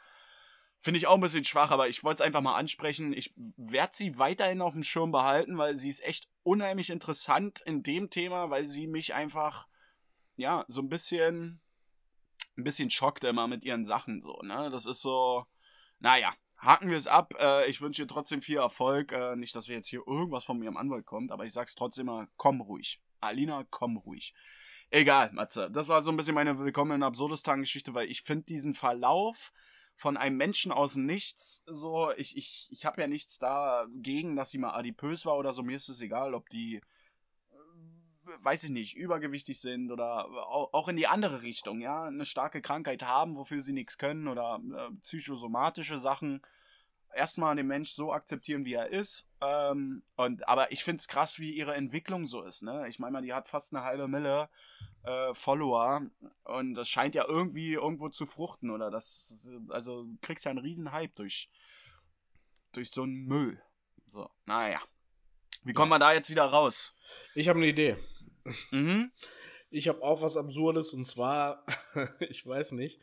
Finde 0.79 0.99
ich 0.99 1.07
auch 1.07 1.15
ein 1.15 1.21
bisschen 1.21 1.45
schwach, 1.45 1.71
aber 1.71 1.89
ich 1.89 2.05
wollte 2.05 2.23
es 2.23 2.27
einfach 2.27 2.41
mal 2.41 2.57
ansprechen. 2.57 3.13
Ich 3.13 3.35
werde 3.37 3.95
sie 3.95 4.19
weiterhin 4.19 4.63
auf 4.63 4.73
dem 4.73 4.83
Schirm 4.83 5.13
behalten, 5.13 5.59
weil 5.59 5.75
sie 5.77 5.91
ist 5.91 6.03
echt 6.03 6.29
unheimlich 6.43 6.89
interessant 6.89 7.61
in 7.61 7.83
dem 7.83 8.09
Thema, 8.09 8.49
weil 8.49 8.65
sie 8.65 8.87
mich 8.87 9.13
einfach, 9.13 9.69
ja, 10.37 10.65
so 10.69 10.81
ein 10.81 10.89
bisschen, 10.89 11.61
ein 12.57 12.65
bisschen 12.65 12.89
schockt 12.89 13.25
immer 13.25 13.47
mit 13.47 13.63
ihren 13.63 13.85
Sachen, 13.85 14.23
so, 14.23 14.41
ne? 14.43 14.71
Das 14.71 14.87
ist 14.87 15.03
so, 15.03 15.45
naja, 15.99 16.35
haken 16.61 16.91
wir 16.91 16.97
es 16.97 17.07
ab. 17.07 17.35
Äh, 17.39 17.69
ich 17.69 17.81
wünsche 17.81 18.03
dir 18.03 18.09
trotzdem 18.09 18.43
viel 18.43 18.59
Erfolg. 18.59 19.13
Äh, 19.13 19.37
nicht, 19.37 19.55
dass 19.57 19.69
wir 19.69 19.77
jetzt 19.77 19.89
hier 19.89 20.03
irgendwas 20.07 20.45
von 20.45 20.63
ihrem 20.63 20.77
Anwalt 20.77 21.07
kommt, 21.07 21.33
aber 21.33 21.45
ich 21.45 21.53
sag's 21.53 21.75
trotzdem 21.75 22.07
mal, 22.07 22.29
komm 22.37 22.61
ruhig. 22.61 23.01
Alina, 23.21 23.65
komm 23.71 23.97
ruhig. 23.97 24.35
Egal, 24.91 25.31
Matze. 25.33 25.71
Das 25.71 25.89
war 25.89 26.03
so 26.03 26.11
ein 26.11 26.17
bisschen 26.17 26.35
meine 26.35 26.59
Willkommen 26.59 26.93
in 26.93 27.03
Absurdistan-Geschichte, 27.03 27.95
weil 27.95 28.11
ich 28.11 28.23
finde 28.23 28.45
diesen 28.45 28.75
Verlauf 28.75 29.53
von 29.95 30.17
einem 30.17 30.37
Menschen 30.37 30.73
aus 30.73 30.97
Nichts, 30.97 31.63
so, 31.67 32.11
ich, 32.17 32.37
ich, 32.37 32.69
ich 32.73 32.87
habe 32.87 33.03
ja 33.03 33.07
nichts 33.07 33.39
dagegen, 33.39 34.35
dass 34.35 34.51
sie 34.51 34.59
mal 34.59 34.73
adipös 34.73 35.27
war 35.27 35.37
oder 35.37 35.53
so, 35.53 35.63
mir 35.63 35.77
ist 35.77 35.91
es 35.91 36.01
egal, 36.01 36.35
ob 36.35 36.49
die, 36.49 36.81
weiß 38.43 38.65
ich 38.65 38.71
nicht, 38.71 38.97
übergewichtig 38.97 39.61
sind 39.61 39.91
oder 39.91 40.27
auch 40.27 40.89
in 40.89 40.97
die 40.97 41.07
andere 41.07 41.43
Richtung, 41.43 41.81
ja, 41.81 42.05
eine 42.05 42.25
starke 42.25 42.63
Krankheit 42.63 43.05
haben, 43.05 43.37
wofür 43.37 43.61
sie 43.61 43.73
nichts 43.73 43.99
können 43.99 44.29
oder 44.29 44.61
äh, 44.77 44.95
psychosomatische 45.03 45.99
Sachen 45.99 46.43
erstmal 47.15 47.57
den 47.57 47.67
Mensch 47.67 47.93
so 47.93 48.13
akzeptieren, 48.13 48.65
wie 48.65 48.75
er 48.75 48.89
ist. 48.89 49.29
Ähm, 49.41 50.03
und, 50.17 50.47
aber 50.49 50.73
ich 50.73 50.85
finde 50.85 51.01
es 51.01 51.09
krass, 51.09 51.39
wie 51.39 51.53
ihre 51.53 51.75
Entwicklung 51.75 52.27
so 52.27 52.43
ist. 52.43 52.63
Ne? 52.63 52.89
Ich 52.89 52.99
meine 52.99 53.13
mal, 53.13 53.23
die 53.23 53.33
hat 53.33 53.49
fast 53.49 53.75
eine 53.75 53.85
halbe 53.85 54.09
Mille 54.09 54.49
äh, 55.05 55.35
Follower 55.35 56.03
und 56.45 56.75
das 56.75 56.89
scheint 56.89 57.15
ja 57.15 57.27
irgendwie 57.27 57.75
irgendwo 57.75 58.09
zu 58.09 58.27
fruchten. 58.27 58.71
Oder 58.71 58.91
das, 58.91 59.51
also 59.69 60.07
kriegst 60.21 60.45
ja 60.45 60.51
einen 60.51 60.61
riesen 60.61 60.93
Hype 60.93 61.15
durch, 61.17 61.51
durch 62.73 62.91
so 62.91 63.03
einen 63.03 63.25
Müll. 63.25 63.63
So, 64.07 64.31
naja. 64.47 64.81
Wie 65.63 65.73
kommen 65.73 65.91
wir 65.91 65.99
da 65.99 66.13
jetzt 66.13 66.31
wieder 66.31 66.45
raus? 66.45 66.95
Ich 67.35 67.49
habe 67.49 67.59
eine 67.59 67.69
Idee. 67.69 67.97
Mhm. 68.71 69.11
Ich 69.73 69.87
habe 69.87 70.03
auch 70.03 70.21
was 70.21 70.37
Absurdes 70.37 70.93
und 70.95 71.07
zwar, 71.07 71.65
ich 72.21 72.45
weiß 72.45 72.73
nicht, 72.73 73.01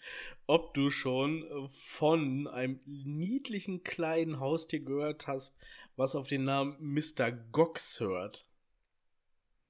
ob 0.48 0.74
du 0.74 0.90
schon 0.90 1.46
von 1.70 2.48
einem 2.48 2.82
niedlichen 2.86 3.84
kleinen 3.84 4.42
Haustier 4.42 4.82
gehört 4.82 5.28
hast, 5.28 5.56
was 5.96 6.16
auf 6.16 6.28
den 6.28 6.44
Namen 6.44 6.76
Mr. 6.80 7.32
Gox 7.32 8.02
hört. 8.02 8.44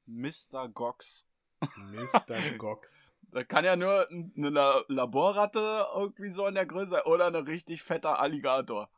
Mr. 0.08 0.70
Gox. 0.74 1.28
Mr. 1.76 2.40
Gox. 2.58 3.14
Da 3.32 3.44
kann 3.44 3.66
ja 3.66 3.76
nur 3.76 4.10
eine 4.10 4.84
Laborratte 4.88 5.86
irgendwie 5.94 6.30
so 6.30 6.48
in 6.48 6.56
der 6.56 6.66
Größe 6.66 7.06
oder 7.06 7.28
ein 7.28 7.36
richtig 7.36 7.84
fetter 7.84 8.20
Alligator. 8.20 8.90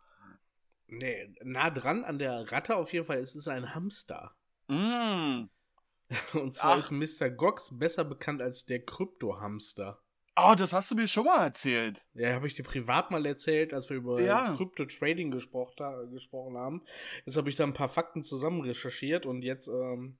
Nee, 0.88 1.34
nah 1.41 1.70
dran 1.70 2.03
an 2.03 2.20
der 2.20 2.51
Ratte 2.51 2.76
auf 2.78 2.93
jeden 2.93 3.05
Fall. 3.05 3.17
Es 3.17 3.36
ist 3.36 3.47
ein 3.47 3.76
Hamster. 3.76 4.36
Mm. 4.67 5.49
Und 6.34 6.53
zwar 6.53 6.74
Ach. 6.74 6.91
ist 6.91 6.91
Mr. 6.91 7.30
Gox 7.30 7.78
besser 7.78 8.03
bekannt 8.03 8.41
als 8.41 8.66
der 8.66 8.84
Krypto-Hamster. 8.84 10.01
Oh, 10.36 10.55
das 10.57 10.72
hast 10.72 10.89
du 10.91 10.95
mir 10.95 11.07
schon 11.07 11.26
mal 11.26 11.43
erzählt. 11.43 12.05
Ja, 12.14 12.34
habe 12.34 12.47
ich 12.47 12.53
dir 12.53 12.64
privat 12.64 13.12
mal 13.12 13.26
erzählt, 13.26 13.74
als 13.74 13.89
wir 13.89 13.97
über 13.97 14.22
ja. 14.22 14.53
Krypto-Trading 14.55 15.32
gesprochen, 15.32 16.12
gesprochen 16.12 16.57
haben. 16.57 16.84
Jetzt 17.26 17.36
habe 17.36 17.49
ich 17.49 17.55
da 17.55 17.66
ein 17.66 17.74
paar 17.74 17.89
Fakten 17.89 18.24
zusammen 18.24 18.62
recherchiert 18.62 19.26
und 19.26 19.43
jetzt 19.43 19.68
ähm, 19.68 20.18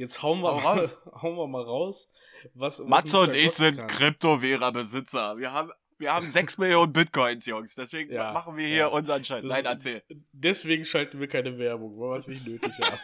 Jetzt 0.00 0.22
hauen 0.22 0.40
wir, 0.40 0.52
mal, 0.52 0.78
raus. 0.78 1.00
hauen 1.22 1.36
wir 1.36 1.46
mal 1.46 1.62
raus. 1.62 2.08
Was, 2.54 2.80
was 2.80 2.88
Matze 2.88 3.18
und 3.18 3.34
ich 3.34 3.50
sind. 3.52 3.86
Kryptowährer-Besitzer. 3.86 5.36
Wir 5.36 5.52
haben, 5.52 5.72
wir 5.98 6.14
haben 6.14 6.26
6 6.26 6.56
Millionen 6.58 6.90
Bitcoins, 6.90 7.44
Jungs. 7.44 7.74
Deswegen 7.74 8.10
Ja, 8.10 8.32
machen 8.32 8.56
wir 8.56 8.66
hier 8.66 8.76
ja. 8.76 8.86
unseren 8.86 9.22
Scheiß. 9.22 9.44
Nein, 9.44 9.66
erzähl. 9.66 10.02
Deswegen 10.32 10.86
schalten 10.86 11.20
wir 11.20 11.28
keine 11.28 11.58
Werbung, 11.58 11.98
weil 11.98 12.12
wir 12.12 12.16
es 12.16 12.28
nicht 12.28 12.46
nötig 12.46 12.72
haben. 12.80 12.98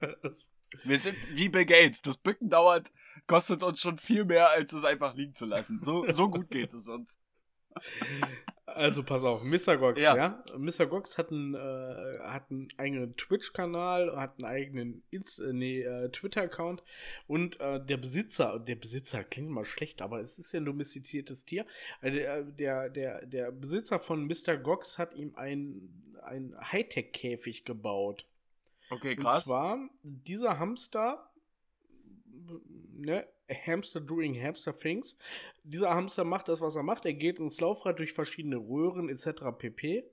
Wir 0.84 0.98
sind 0.98 1.16
wie 1.34 1.48
Bill 1.48 1.66
Gates. 1.66 2.00
Das 2.02 2.16
Bücken 2.16 2.48
dauert, 2.48 2.92
kostet 3.26 3.62
uns 3.62 3.80
schon 3.80 3.98
viel 3.98 4.24
mehr, 4.24 4.50
als 4.50 4.72
es 4.72 4.84
einfach 4.84 5.14
liegen 5.14 5.34
zu 5.34 5.46
lassen. 5.46 5.80
So, 5.82 6.04
so 6.12 6.30
gut 6.30 6.50
geht 6.50 6.72
es 6.72 6.88
uns. 6.88 7.20
Also 8.66 9.02
pass 9.02 9.24
auf, 9.24 9.42
Mr. 9.42 9.76
Gox, 9.76 10.00
Ja. 10.00 10.16
ja. 10.16 10.44
Mr. 10.56 10.86
Gox 10.86 11.18
hat 11.18 11.30
einen, 11.30 11.54
äh, 11.54 12.18
hat 12.20 12.50
einen 12.50 12.68
eigenen 12.76 13.16
Twitch-Kanal, 13.16 14.16
hat 14.16 14.38
einen 14.38 14.44
eigenen 14.44 15.02
Inst 15.10 15.40
äh, 15.40 15.52
nee, 15.52 15.82
äh, 15.82 16.08
Twitter-Account 16.10 16.82
und 17.26 17.58
äh, 17.60 17.84
der 17.84 17.96
Besitzer, 17.96 18.60
der 18.60 18.76
Besitzer 18.76 19.24
klingt 19.24 19.50
mal 19.50 19.64
schlecht, 19.64 20.02
aber 20.02 20.20
es 20.20 20.38
ist 20.38 20.52
ja 20.52 20.60
ein 20.60 20.66
domestiziertes 20.66 21.44
Tier. 21.44 21.66
Äh, 22.00 22.12
der, 22.12 22.44
der, 22.44 22.90
der, 22.90 23.26
der 23.26 23.50
Besitzer 23.50 23.98
von 23.98 24.24
Mr. 24.26 24.56
Gox 24.56 24.98
hat 24.98 25.14
ihm 25.14 25.32
ein, 25.34 26.14
ein 26.22 26.54
Hightech-Käfig 26.60 27.64
gebaut. 27.64 28.26
Okay, 28.90 29.16
Und 29.16 29.22
krass. 29.22 29.44
zwar, 29.44 29.88
dieser 30.02 30.58
Hamster, 30.58 31.30
ne, 32.92 33.26
Hamster 33.66 34.00
doing 34.00 34.40
Hamster 34.40 34.76
things. 34.76 35.16
Dieser 35.64 35.94
Hamster 35.94 36.24
macht 36.24 36.48
das, 36.48 36.60
was 36.60 36.76
er 36.76 36.82
macht. 36.82 37.04
Er 37.04 37.14
geht 37.14 37.38
ins 37.38 37.60
Laufrad 37.60 37.98
durch 37.98 38.12
verschiedene 38.12 38.56
Röhren 38.56 39.08
etc. 39.08 39.42
pp. 39.56 40.04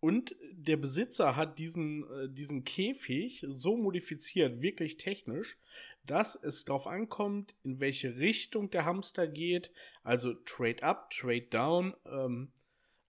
Und 0.00 0.36
der 0.52 0.76
Besitzer 0.76 1.36
hat 1.36 1.58
diesen, 1.58 2.04
äh, 2.10 2.28
diesen 2.28 2.64
Käfig 2.64 3.44
so 3.48 3.76
modifiziert, 3.76 4.62
wirklich 4.62 4.98
technisch, 4.98 5.58
dass 6.04 6.34
es 6.36 6.64
darauf 6.64 6.86
ankommt, 6.86 7.54
in 7.64 7.80
welche 7.80 8.16
Richtung 8.18 8.70
der 8.70 8.84
Hamster 8.84 9.26
geht. 9.26 9.72
Also 10.02 10.34
Trade 10.34 10.82
up, 10.82 11.10
Trade 11.10 11.46
down, 11.50 11.94
ähm, 12.04 12.52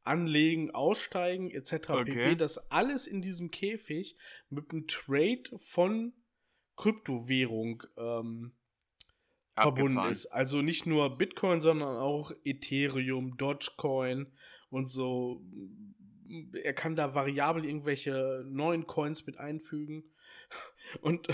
anlegen, 0.08 0.72
aussteigen 0.72 1.52
etc. 1.52 1.90
Okay. 1.90 2.04
pp. 2.06 2.36
Das 2.36 2.72
alles 2.72 3.08
in 3.08 3.22
diesem 3.22 3.52
Käfig 3.52 4.18
mit 4.50 4.72
einem 4.72 4.88
Trade 4.88 5.44
von 5.58 6.14
Kryptowährung 6.76 7.84
ähm, 7.98 8.54
verbunden 9.56 10.06
ist. 10.10 10.28
Also 10.28 10.62
nicht 10.62 10.86
nur 10.86 11.18
Bitcoin, 11.18 11.60
sondern 11.60 11.98
auch 11.98 12.32
Ethereum, 12.44 13.38
Dogecoin 13.38 14.32
und 14.70 14.90
so. 14.90 15.44
Er 16.62 16.74
kann 16.74 16.96
da 16.96 17.16
variabel 17.16 17.66
irgendwelche 17.66 18.44
neuen 18.48 18.86
Coins 18.86 19.26
mit 19.26 19.38
einfügen. 19.38 20.04
Und 21.02 21.28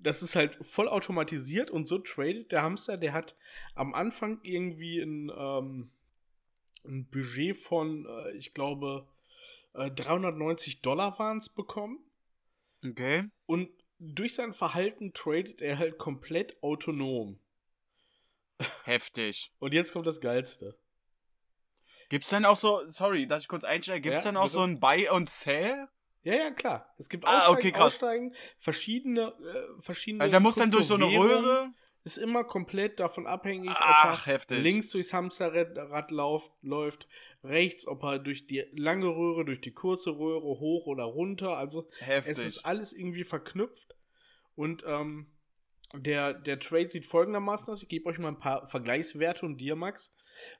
das 0.00 0.22
ist 0.22 0.36
halt 0.36 0.56
voll 0.64 0.88
automatisiert 0.88 1.70
und 1.70 1.86
so 1.86 1.98
tradet 1.98 2.52
der 2.52 2.62
Hamster. 2.62 2.96
Der 2.96 3.12
hat 3.12 3.36
am 3.74 3.94
Anfang 3.94 4.38
irgendwie 4.42 5.00
ein, 5.00 5.30
ähm, 5.36 5.90
ein 6.84 7.08
Budget 7.10 7.56
von, 7.56 8.06
äh, 8.06 8.32
ich 8.36 8.54
glaube, 8.54 9.06
äh, 9.74 9.90
390 9.90 10.80
Dollar 10.82 11.18
waren 11.18 11.38
es 11.38 11.48
bekommen. 11.48 11.98
Okay. 12.84 13.28
Und 13.46 13.70
durch 13.98 14.34
sein 14.34 14.52
Verhalten 14.52 15.12
tradet 15.12 15.60
er 15.60 15.78
halt 15.78 15.98
komplett 15.98 16.62
autonom. 16.62 17.38
Heftig. 18.84 19.52
Und 19.58 19.74
jetzt 19.74 19.92
kommt 19.92 20.06
das 20.06 20.20
Geilste. 20.20 20.78
Gibt's 22.08 22.30
denn 22.30 22.44
auch 22.44 22.56
so, 22.56 22.82
sorry, 22.86 23.26
dass 23.26 23.42
ich 23.42 23.48
kurz 23.48 23.64
einstelle, 23.64 24.00
gibt's 24.00 24.24
Ja, 24.24 24.30
denn 24.30 24.36
auch 24.36 24.44
bitte. 24.44 24.54
so 24.54 24.62
ein 24.62 24.80
Buy 24.80 25.08
und 25.10 25.28
Sell? 25.28 25.88
Ja, 26.22 26.34
ja, 26.34 26.50
klar. 26.50 26.92
Es 26.98 27.08
gibt 27.08 27.26
Ah, 27.26 27.48
Aussteigen, 27.48 27.68
okay. 27.74 27.82
Aussteigen, 27.82 28.34
verschiedene, 28.58 29.20
äh, 29.28 29.80
verschiedene. 29.82 30.22
Also 30.22 30.30
der 30.30 30.40
muss 30.40 30.54
dann 30.56 30.70
durch 30.70 30.86
so 30.86 30.94
eine. 30.94 31.06
Röhre. 31.06 31.72
Ist 32.08 32.16
immer 32.16 32.42
komplett 32.42 33.00
davon 33.00 33.26
abhängig, 33.26 33.68
Ach, 33.70 34.14
ob 34.14 34.26
er 34.26 34.32
heftig. 34.32 34.62
links 34.62 34.88
durchs 34.88 35.12
Hamsterrad 35.12 36.10
läuft, 36.10 36.50
läuft, 36.62 37.06
rechts, 37.44 37.86
ob 37.86 38.02
er 38.02 38.18
durch 38.18 38.46
die 38.46 38.64
lange 38.72 39.08
Röhre, 39.08 39.44
durch 39.44 39.60
die 39.60 39.72
kurze 39.74 40.12
Röhre, 40.18 40.40
hoch 40.40 40.86
oder 40.86 41.04
runter. 41.04 41.58
Also 41.58 41.86
Heftig. 41.98 42.32
Es 42.32 42.42
ist 42.42 42.64
alles 42.64 42.94
irgendwie 42.94 43.24
verknüpft. 43.24 43.94
Und 44.54 44.84
ähm, 44.86 45.26
der, 45.92 46.32
der 46.32 46.58
Trade 46.58 46.90
sieht 46.90 47.04
folgendermaßen 47.04 47.68
aus. 47.68 47.82
Ich 47.82 47.90
gebe 47.90 48.08
euch 48.08 48.18
mal 48.18 48.28
ein 48.28 48.38
paar 48.38 48.66
Vergleichswerte 48.68 49.44
und 49.44 49.58
dir, 49.58 49.76
Max. 49.76 50.10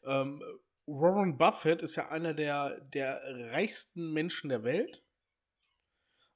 Ähm, 0.05 0.43
Warren 0.85 1.39
Buffett 1.39 1.81
ist 1.81 1.97
ja 1.97 2.11
einer 2.11 2.35
der, 2.35 2.79
der 2.93 3.23
reichsten 3.53 4.13
Menschen 4.13 4.51
der 4.51 4.65
Welt. 4.65 5.03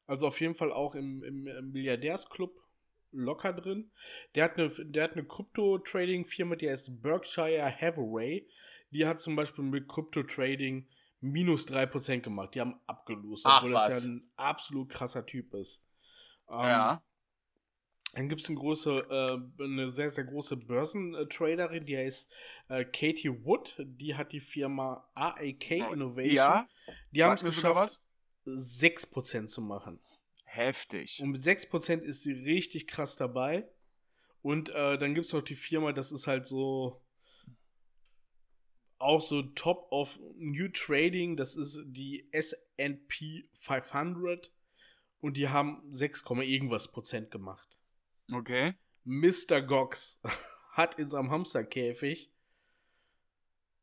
Also 0.06 0.26
auf 0.26 0.40
jeden 0.40 0.54
Fall 0.54 0.72
auch 0.72 0.94
im, 0.94 1.22
im, 1.22 1.46
im 1.46 1.70
Milliardärsclub 1.70 2.61
locker 3.12 3.52
drin. 3.52 3.90
Der 4.34 4.44
hat 4.44 4.58
eine, 4.58 4.68
der 4.68 5.04
hat 5.04 5.12
eine 5.12 5.24
Krypto-Trading-Firma, 5.24 6.56
die 6.56 6.68
heißt 6.68 7.02
Berkshire 7.02 7.70
Hathaway. 7.70 8.48
Die 8.90 9.06
hat 9.06 9.20
zum 9.20 9.36
Beispiel 9.36 9.64
mit 9.64 9.88
Krypto-Trading 9.88 10.86
minus 11.20 11.66
3% 11.66 12.20
gemacht. 12.20 12.54
Die 12.54 12.60
haben 12.60 12.80
abgelost, 12.86 13.46
Ach, 13.46 13.58
obwohl 13.58 13.72
das 13.72 13.86
was. 13.86 14.04
ja 14.04 14.10
ein 14.10 14.30
absolut 14.36 14.88
krasser 14.88 15.24
Typ 15.24 15.54
ist. 15.54 15.82
Ähm, 16.50 16.64
ja. 16.64 17.02
Dann 18.14 18.28
gibt 18.28 18.42
es 18.42 18.48
eine 18.48 18.58
große, 18.58 18.90
äh, 19.08 19.62
eine 19.62 19.90
sehr, 19.90 20.10
sehr 20.10 20.24
große 20.24 20.56
Börsentraderin, 20.56 21.86
die 21.86 21.96
heißt 21.96 22.30
äh, 22.68 22.84
Katie 22.84 23.44
Wood. 23.44 23.76
Die 23.78 24.14
hat 24.14 24.32
die 24.32 24.40
Firma 24.40 25.08
AAK 25.14 25.70
Innovation. 25.92 26.34
Ja. 26.34 26.68
die 27.10 27.24
haben 27.24 27.34
es 27.34 27.42
geschafft, 27.42 28.02
6% 28.44 29.46
zu 29.46 29.62
machen. 29.62 29.98
Heftig. 30.54 31.18
Und 31.22 31.30
mit 31.30 31.40
6% 31.40 32.02
ist 32.02 32.24
sie 32.24 32.32
richtig 32.32 32.86
krass 32.86 33.16
dabei. 33.16 33.66
Und 34.42 34.68
äh, 34.68 34.98
dann 34.98 35.14
gibt 35.14 35.26
es 35.26 35.32
noch 35.32 35.40
die 35.40 35.54
Firma, 35.54 35.92
das 35.92 36.12
ist 36.12 36.26
halt 36.26 36.44
so 36.44 37.02
auch 38.98 39.22
so 39.22 39.40
Top 39.40 39.90
of 39.90 40.20
New 40.36 40.68
Trading, 40.68 41.38
das 41.38 41.56
ist 41.56 41.80
die 41.86 42.28
S&P 42.32 43.48
500 43.54 44.52
und 45.20 45.38
die 45.38 45.48
haben 45.48 45.82
6, 45.90 46.22
irgendwas 46.42 46.92
Prozent 46.92 47.30
gemacht. 47.30 47.78
Okay. 48.30 48.74
Mr. 49.04 49.62
Gox 49.62 50.20
hat 50.72 50.98
in 50.98 51.08
seinem 51.08 51.30
Hamsterkäfig 51.30 52.30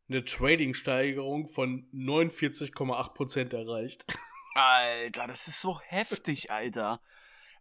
eine 0.07 0.23
Trading-Steigerung 0.23 1.47
von 1.47 1.89
49,8% 1.93 3.55
erreicht. 3.55 4.05
Alter, 4.59 5.27
das 5.27 5.47
ist 5.47 5.61
so 5.61 5.79
heftig, 5.81 6.51
Alter. 6.51 7.01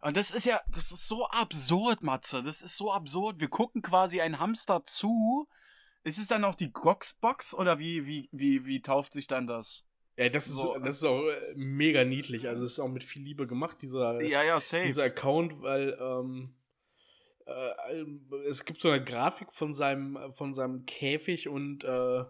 Und 0.01 0.15
das 0.15 0.31
ist 0.31 0.45
ja, 0.45 0.59
das 0.67 0.91
ist 0.91 1.07
so 1.07 1.27
absurd, 1.27 2.03
Matze. 2.03 2.41
Das 2.41 2.61
ist 2.61 2.77
so 2.77 2.91
absurd. 2.91 3.39
Wir 3.39 3.49
gucken 3.49 3.81
quasi 3.81 4.21
ein 4.21 4.39
Hamster 4.39 4.85
zu. 4.85 5.47
Ist 6.03 6.17
es 6.17 6.27
dann 6.27 6.45
auch 6.45 6.55
die 6.55 6.71
Goxbox 6.71 7.53
oder 7.53 7.79
wie, 7.79 8.05
wie, 8.05 8.29
wie, 8.31 8.65
wie 8.65 8.81
tauft 8.81 9.11
sich 9.11 9.27
dann 9.27 9.47
das? 9.47 9.83
Ja, 10.15 10.29
das 10.29 10.47
ist, 10.47 10.55
So. 10.55 10.77
das 10.79 10.97
ist 10.97 11.03
auch 11.03 11.25
äh, 11.27 11.53
mega 11.55 12.03
niedlich. 12.03 12.47
Also 12.47 12.65
es 12.65 12.73
ist 12.73 12.79
auch 12.79 12.87
mit 12.87 13.03
viel 13.03 13.23
Liebe 13.23 13.47
gemacht, 13.47 13.81
dieser, 13.81 14.21
Ja, 14.21 14.43
ja, 14.43 14.57
dieser 14.57 15.03
Account, 15.03 15.61
weil 15.61 15.97
ähm, 15.99 16.55
äh, 17.45 18.05
es 18.47 18.65
gibt 18.65 18.81
so 18.81 18.89
eine 18.89 19.03
Grafik 19.03 19.53
von 19.53 19.73
seinem, 19.73 20.33
von 20.33 20.53
seinem 20.53 20.85
Käfig 20.85 21.47
und 21.49 21.83
äh, 21.83 22.23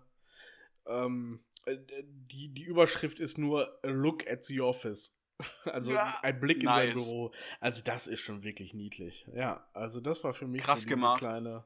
ähm, 0.87 1.39
äh, 1.43 1.48
die, 1.77 2.49
die 2.53 2.63
Überschrift 2.63 3.19
ist 3.19 3.37
nur 3.37 3.79
Look 3.83 4.27
at 4.29 4.45
the 4.45 4.61
Office. 4.61 5.15
Also 5.63 5.93
Ja, 5.93 6.19
ein 6.21 6.37
Blick 6.39 6.63
in 6.63 6.67
sein 6.73 6.87
nice. 6.87 6.93
Büro. 6.95 7.31
Also 7.61 7.81
das 7.83 8.07
ist 8.07 8.19
schon 8.19 8.43
wirklich 8.43 8.73
niedlich. 8.73 9.25
Ja, 9.33 9.69
also 9.73 10.01
das 10.01 10.21
war 10.23 10.33
für 10.33 10.47
mich 10.47 10.61
Krass 10.61 10.83
so 10.83 10.89
gemacht. 10.89 11.19
kleine 11.19 11.65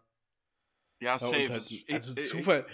ja, 1.00 1.18
safe. 1.18 1.36
halt, 1.38 1.52
also 1.52 1.74
ich- 2.20 2.28
Zufall. 2.28 2.68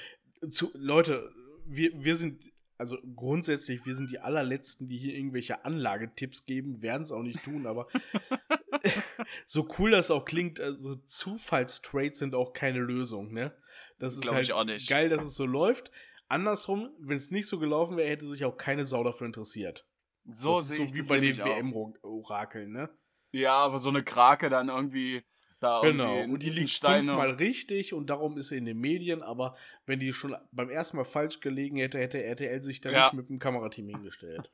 Zu, 0.51 0.71
Leute, 0.75 1.31
wir, 1.65 1.91
wir 2.03 2.15
sind, 2.17 2.51
also 2.77 2.97
grundsätzlich, 3.15 3.85
wir 3.85 3.95
sind 3.95 4.11
die 4.11 4.19
allerletzten, 4.19 4.87
die 4.87 4.97
hier 4.97 5.15
irgendwelche 5.15 5.63
Anlagetipps 5.65 6.43
geben, 6.43 6.81
werden 6.81 7.03
es 7.03 7.11
auch 7.13 7.23
nicht 7.23 7.43
tun, 7.43 7.65
aber 7.65 7.87
so 9.45 9.67
cool 9.79 9.91
das 9.91 10.11
auch 10.11 10.25
klingt, 10.25 10.59
also 10.59 10.95
Zufallstrades 10.95 12.19
sind 12.19 12.35
auch 12.35 12.53
keine 12.53 12.79
Lösung, 12.79 13.31
ne? 13.33 13.55
Das 13.99 14.17
ist 14.17 14.29
halt 14.31 14.43
ich 14.43 14.53
auch 14.53 14.63
nicht. 14.63 14.89
geil, 14.89 15.09
dass 15.09 15.23
es 15.23 15.35
so 15.35 15.45
läuft. 15.45 15.91
Andersrum, 16.29 16.89
wenn 16.99 17.17
es 17.17 17.31
nicht 17.31 17.47
so 17.47 17.59
gelaufen 17.59 17.97
wäre, 17.97 18.09
hätte 18.09 18.25
sich 18.25 18.45
auch 18.45 18.55
keine 18.55 18.85
Sau 18.85 19.03
dafür 19.03 19.27
interessiert. 19.27 19.85
so 20.25 20.53
das 20.55 20.69
ist 20.71 20.77
so 20.89 20.95
wie 20.95 21.07
bei 21.07 21.19
den. 21.19 21.37
WM-Orakeln, 21.37 22.71
ne? 22.71 22.89
Ja, 23.31 23.53
aber 23.55 23.79
so 23.79 23.89
eine 23.89 24.03
Krake 24.03 24.49
dann 24.49 24.69
irgendwie 24.69 25.23
da 25.59 25.81
Genau, 25.81 26.15
irgendwie 26.15 26.33
und 26.35 26.43
die 26.43 26.49
liegt 26.51 26.69
Steine- 26.69 27.07
fünfmal 27.07 27.31
richtig 27.31 27.93
und 27.93 28.09
darum 28.09 28.37
ist 28.37 28.47
sie 28.47 28.57
in 28.57 28.65
den 28.65 28.77
Medien, 28.79 29.21
aber 29.21 29.55
wenn 29.85 29.99
die 29.99 30.13
schon 30.13 30.35
beim 30.51 30.69
ersten 30.69 30.95
Mal 30.97 31.03
falsch 31.03 31.41
gelegen 31.41 31.75
hätte, 31.77 31.99
hätte 31.99 32.23
RTL 32.23 32.63
sich 32.63 32.79
da 32.79 32.91
Ja. 32.91 33.03
nicht 33.05 33.13
mit 33.13 33.29
dem 33.29 33.39
Kamerateam 33.39 33.89
hingestellt. 33.89 34.51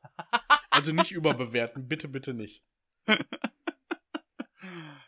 also 0.72 0.92
nicht 0.94 1.12
überbewerten, 1.14 1.88
bitte, 1.88 2.08
bitte 2.08 2.34
nicht. 2.34 2.64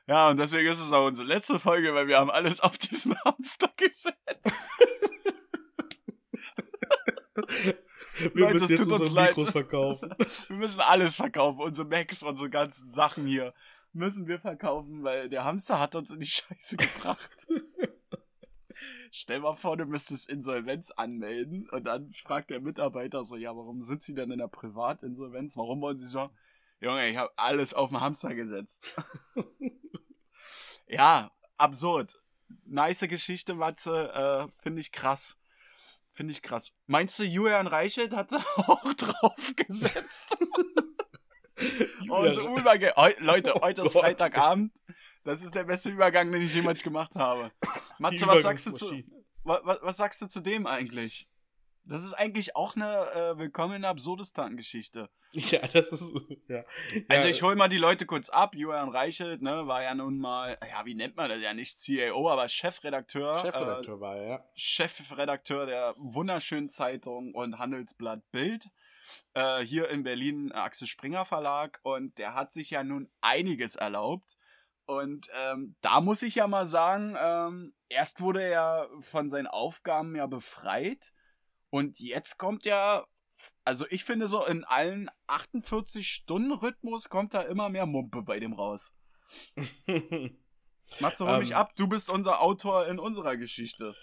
Ja, 0.05 0.29
und 0.29 0.37
deswegen 0.37 0.69
ist 0.69 0.79
es 0.79 0.93
auch 0.93 1.05
unsere 1.07 1.27
letzte 1.27 1.59
Folge, 1.59 1.93
weil 1.93 2.07
wir 2.07 2.17
haben 2.17 2.29
alles 2.29 2.61
auf 2.61 2.77
diesen 2.77 3.15
Hamster 3.25 3.69
gesetzt. 3.77 4.15
Wir 8.19 8.31
Leute, 8.33 8.53
müssen 8.53 8.69
jetzt 8.69 8.91
unsere 8.91 9.13
leid. 9.13 9.29
Mikros 9.29 9.51
verkaufen. 9.51 10.15
Wir 10.47 10.57
müssen 10.57 10.79
alles 10.81 11.15
verkaufen, 11.15 11.61
unsere 11.61 11.87
Macs, 11.87 12.23
unsere 12.23 12.49
ganzen 12.49 12.89
Sachen 12.89 13.25
hier 13.25 13.53
müssen 13.97 14.27
wir 14.27 14.39
verkaufen, 14.39 15.03
weil 15.03 15.29
der 15.29 15.43
Hamster 15.43 15.79
hat 15.79 15.95
uns 15.95 16.11
in 16.11 16.19
die 16.19 16.25
Scheiße 16.25 16.77
gebracht. 16.77 17.47
Stell 19.11 19.39
mal 19.39 19.55
vor, 19.55 19.77
du 19.77 19.85
müsstest 19.85 20.29
Insolvenz 20.29 20.91
anmelden 20.91 21.67
und 21.69 21.85
dann 21.85 22.11
fragt 22.11 22.49
der 22.49 22.59
Mitarbeiter 22.59 23.23
so, 23.23 23.35
ja, 23.35 23.55
warum 23.55 23.81
sind 23.81 24.03
Sie 24.03 24.13
denn 24.13 24.31
in 24.31 24.37
der 24.37 24.47
Privatinsolvenz? 24.47 25.57
Warum 25.57 25.81
wollen 25.81 25.97
Sie 25.97 26.05
so? 26.05 26.29
Junge, 26.79 27.09
ich 27.09 27.17
habe 27.17 27.31
alles 27.37 27.73
auf 27.73 27.89
den 27.89 28.01
Hamster 28.01 28.35
gesetzt. 28.35 28.93
ja, 30.87 31.31
absurd. 31.57 32.13
Nice 32.65 33.07
Geschichte, 33.07 33.55
Matze, 33.55 34.11
äh, 34.13 34.61
finde 34.61 34.81
ich 34.81 34.91
krass. 34.91 35.39
Finde 36.17 36.31
ich 36.31 36.41
krass. 36.41 36.73
Meinst 36.87 37.19
du, 37.19 37.23
Julian 37.23 37.67
Reichelt 37.67 38.11
hat 38.11 38.31
da 38.31 38.37
auch 38.55 38.91
drauf 38.93 39.53
gesetzt? 39.55 40.35
Und 42.09 42.33
so 42.33 42.57
Überge 42.57 42.91
Leute, 43.19 43.53
oh 43.55 43.61
heute 43.61 43.83
ist 43.83 43.93
Gott. 43.93 44.01
Freitagabend. 44.01 44.75
Das 45.23 45.43
ist 45.43 45.53
der 45.53 45.65
beste 45.65 45.91
Übergang, 45.91 46.31
den 46.31 46.41
ich 46.41 46.55
jemals 46.55 46.81
gemacht 46.81 47.15
habe. 47.15 47.51
Matze, 47.99 48.25
was 48.25 48.41
sagst 48.41 48.65
du 48.65 48.71
zu, 48.71 49.03
was, 49.43 49.77
was 49.83 49.97
sagst 49.97 50.19
du 50.23 50.25
zu 50.25 50.39
dem 50.39 50.65
eigentlich? 50.65 51.29
Das 51.89 52.03
ist 52.03 52.13
eigentlich 52.13 52.55
auch 52.57 52.75
eine 52.75 53.11
äh, 53.11 53.37
Willkommen 53.37 53.75
in 53.75 53.85
Absurdistan-Geschichte. 53.85 55.09
Ja, 55.33 55.59
das 55.67 55.91
ist. 55.91 56.25
Ja. 56.47 56.63
Also 57.09 57.27
ich 57.27 57.43
hole 57.43 57.55
mal 57.55 57.67
die 57.67 57.77
Leute 57.77 58.05
kurz 58.05 58.29
ab. 58.29 58.55
Julian 58.55 58.89
Reichelt, 58.89 59.41
ne, 59.41 59.67
war 59.67 59.83
ja 59.83 59.93
nun 59.93 60.17
mal, 60.17 60.57
ja, 60.71 60.85
wie 60.85 60.95
nennt 60.95 61.15
man 61.15 61.29
das 61.29 61.41
ja 61.41 61.53
nicht 61.53 61.77
CAO, 61.85 62.29
aber 62.29 62.47
Chefredakteur. 62.47 63.39
Chefredakteur 63.39 63.99
war 63.99 64.15
er, 64.17 64.27
ja. 64.27 64.35
Äh, 64.35 64.43
Chefredakteur 64.55 65.65
der 65.65 65.95
wunderschönen 65.97 66.69
Zeitung 66.69 67.35
und 67.35 67.59
Handelsblatt 67.59 68.21
Bild. 68.31 68.65
Äh, 69.33 69.59
hier 69.59 69.89
in 69.89 70.03
Berlin 70.03 70.49
äh, 70.51 70.55
Axel 70.55 70.87
Springer 70.87 71.25
Verlag 71.25 71.79
und 71.83 72.17
der 72.17 72.33
hat 72.33 72.51
sich 72.51 72.71
ja 72.71 72.83
nun 72.83 73.09
einiges 73.21 73.75
erlaubt. 73.75 74.37
Und 74.85 75.27
ähm, 75.37 75.75
da 75.81 75.99
muss 76.01 76.21
ich 76.21 76.35
ja 76.35 76.47
mal 76.47 76.65
sagen, 76.65 77.15
ähm, 77.19 77.73
erst 77.89 78.21
wurde 78.21 78.41
er 78.41 78.89
von 79.01 79.29
seinen 79.29 79.47
Aufgaben 79.47 80.15
ja 80.15 80.25
befreit 80.25 81.11
und 81.69 81.99
jetzt 81.99 82.37
kommt 82.37 82.65
ja, 82.65 83.05
also 83.63 83.85
ich 83.89 84.03
finde 84.03 84.27
so 84.27 84.45
in 84.45 84.63
allen 84.63 85.09
48-Stunden-Rhythmus 85.27 87.09
kommt 87.09 87.33
da 87.33 87.41
immer 87.41 87.69
mehr 87.69 87.85
Mumpe 87.85 88.21
bei 88.21 88.39
dem 88.39 88.53
raus. 88.53 88.93
Matze, 90.99 91.27
hol 91.27 91.39
mich 91.39 91.51
Ähm. 91.51 91.57
ab, 91.57 91.75
du 91.75 91.87
bist 91.87 92.09
unser 92.09 92.41
Autor 92.41 92.87
in 92.87 92.97
unserer 92.99 93.35
Geschichte. 93.37 93.93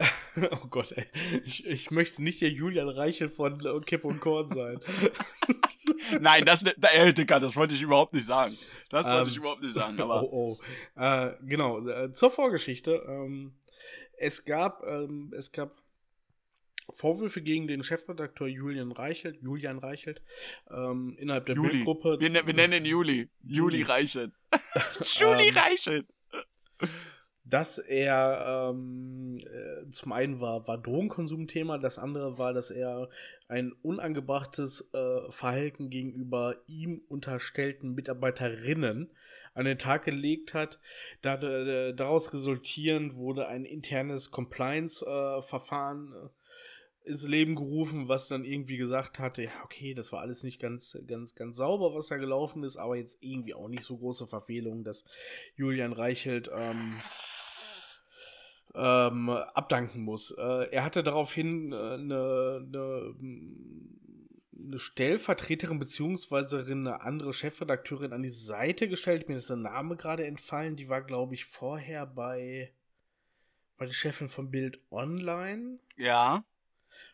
oh 0.50 0.66
Gott, 0.70 0.92
ey. 0.92 1.06
Ich, 1.44 1.66
ich 1.66 1.90
möchte 1.90 2.22
nicht 2.22 2.40
der 2.40 2.48
Julian 2.50 2.88
Reichel 2.88 3.28
von 3.28 3.64
äh, 3.64 3.80
Kipp 3.80 4.04
und 4.04 4.20
Korn 4.20 4.48
sein. 4.48 4.80
Nein, 6.20 6.44
das, 6.44 6.64
ey, 6.64 7.12
Dicker, 7.14 7.38
das 7.38 7.54
wollte 7.54 7.74
ich 7.74 7.82
überhaupt 7.82 8.12
nicht 8.14 8.24
sagen. 8.26 8.56
Das 8.88 9.06
wollte 9.06 9.20
Ähm, 9.22 9.28
ich 9.28 9.36
überhaupt 9.36 9.62
nicht 9.62 9.74
sagen, 9.74 10.00
aber. 10.00 10.22
oh, 10.22 10.58
oh. 10.96 11.00
Äh, 11.00 11.34
genau, 11.42 11.86
äh, 11.86 12.10
zur 12.12 12.30
Vorgeschichte. 12.30 13.04
Ähm, 13.06 13.54
es 14.16 14.44
gab, 14.44 14.82
ähm, 14.86 15.32
es 15.36 15.52
gab 15.52 15.76
Vorwürfe 16.90 17.42
gegen 17.42 17.66
den 17.66 17.82
Chefredakteur 17.82 18.46
Julian 18.48 18.92
Reichelt, 18.92 19.38
Julian 19.42 19.78
Reichelt, 19.78 20.22
ähm, 20.70 21.16
innerhalb 21.18 21.46
der 21.46 21.56
Juli. 21.56 21.70
Bildgruppe. 21.70 22.18
Wir, 22.20 22.30
ne- 22.30 22.46
wir 22.46 22.54
nennen 22.54 22.84
ihn 22.84 22.90
Juli. 22.90 23.28
Juli 23.42 23.78
Juli. 23.78 23.82
Reichelt. 23.82 24.32
Juli 25.18 25.48
Ähm, 25.48 25.56
Reichelt. 25.56 26.06
dass 27.44 27.78
er 27.78 28.70
ähm, 28.72 29.36
äh, 29.44 29.88
zum 29.90 30.12
einen 30.12 30.40
war, 30.40 30.66
war 30.66 30.78
Drogenkonsum 30.78 31.46
Thema, 31.46 31.78
das 31.78 31.98
andere 31.98 32.38
war, 32.38 32.52
dass 32.54 32.70
er 32.70 33.08
ein 33.48 33.72
unangebrachtes 33.82 34.88
äh, 34.94 35.30
Verhalten 35.30 35.90
gegenüber 35.90 36.56
ihm 36.66 37.02
unterstellten 37.08 37.94
Mitarbeiterinnen 37.94 39.10
an 39.52 39.64
den 39.66 39.78
Tag 39.78 40.04
gelegt 40.04 40.52
hat. 40.54 40.80
Äh, 41.22 41.92
daraus 41.94 42.32
resultierend 42.32 43.14
wurde 43.14 43.46
ein 43.46 43.64
internes 43.64 44.30
Compliance-Verfahren 44.30 46.12
äh, 46.12 46.28
ins 47.04 47.26
Leben 47.26 47.54
gerufen, 47.54 48.08
was 48.08 48.28
dann 48.28 48.44
irgendwie 48.44 48.78
gesagt 48.78 49.18
hatte, 49.18 49.44
ja, 49.44 49.50
okay, 49.62 49.92
das 49.94 50.10
war 50.10 50.20
alles 50.20 50.42
nicht 50.42 50.60
ganz, 50.60 50.98
ganz, 51.06 51.34
ganz 51.34 51.58
sauber, 51.58 51.94
was 51.94 52.08
da 52.08 52.16
gelaufen 52.16 52.64
ist, 52.64 52.76
aber 52.76 52.96
jetzt 52.96 53.18
irgendwie 53.20 53.54
auch 53.54 53.68
nicht 53.68 53.82
so 53.82 53.96
große 53.98 54.26
Verfehlungen, 54.26 54.84
dass 54.84 55.04
Julian 55.54 55.92
Reichelt 55.92 56.50
ähm, 56.52 56.94
ähm, 58.74 59.28
abdanken 59.28 60.02
muss. 60.02 60.30
Äh, 60.32 60.70
er 60.70 60.84
hatte 60.84 61.02
daraufhin 61.02 61.72
äh, 61.72 61.76
eine, 61.76 62.66
eine, 62.66 63.14
eine 64.58 64.78
Stellvertreterin 64.78 65.78
beziehungsweise 65.78 66.64
eine 66.70 67.02
andere 67.02 67.34
Chefredakteurin 67.34 68.14
an 68.14 68.22
die 68.22 68.30
Seite 68.30 68.88
gestellt. 68.88 69.28
Mir 69.28 69.36
ist 69.36 69.50
der 69.50 69.56
Name 69.56 69.96
gerade 69.96 70.24
entfallen. 70.26 70.76
Die 70.76 70.88
war, 70.88 71.02
glaube 71.02 71.34
ich, 71.34 71.44
vorher 71.44 72.06
bei, 72.06 72.72
bei 73.76 73.84
der 73.84 73.92
Chefin 73.92 74.30
von 74.30 74.50
Bild 74.50 74.80
Online. 74.90 75.78
Ja. 75.96 76.44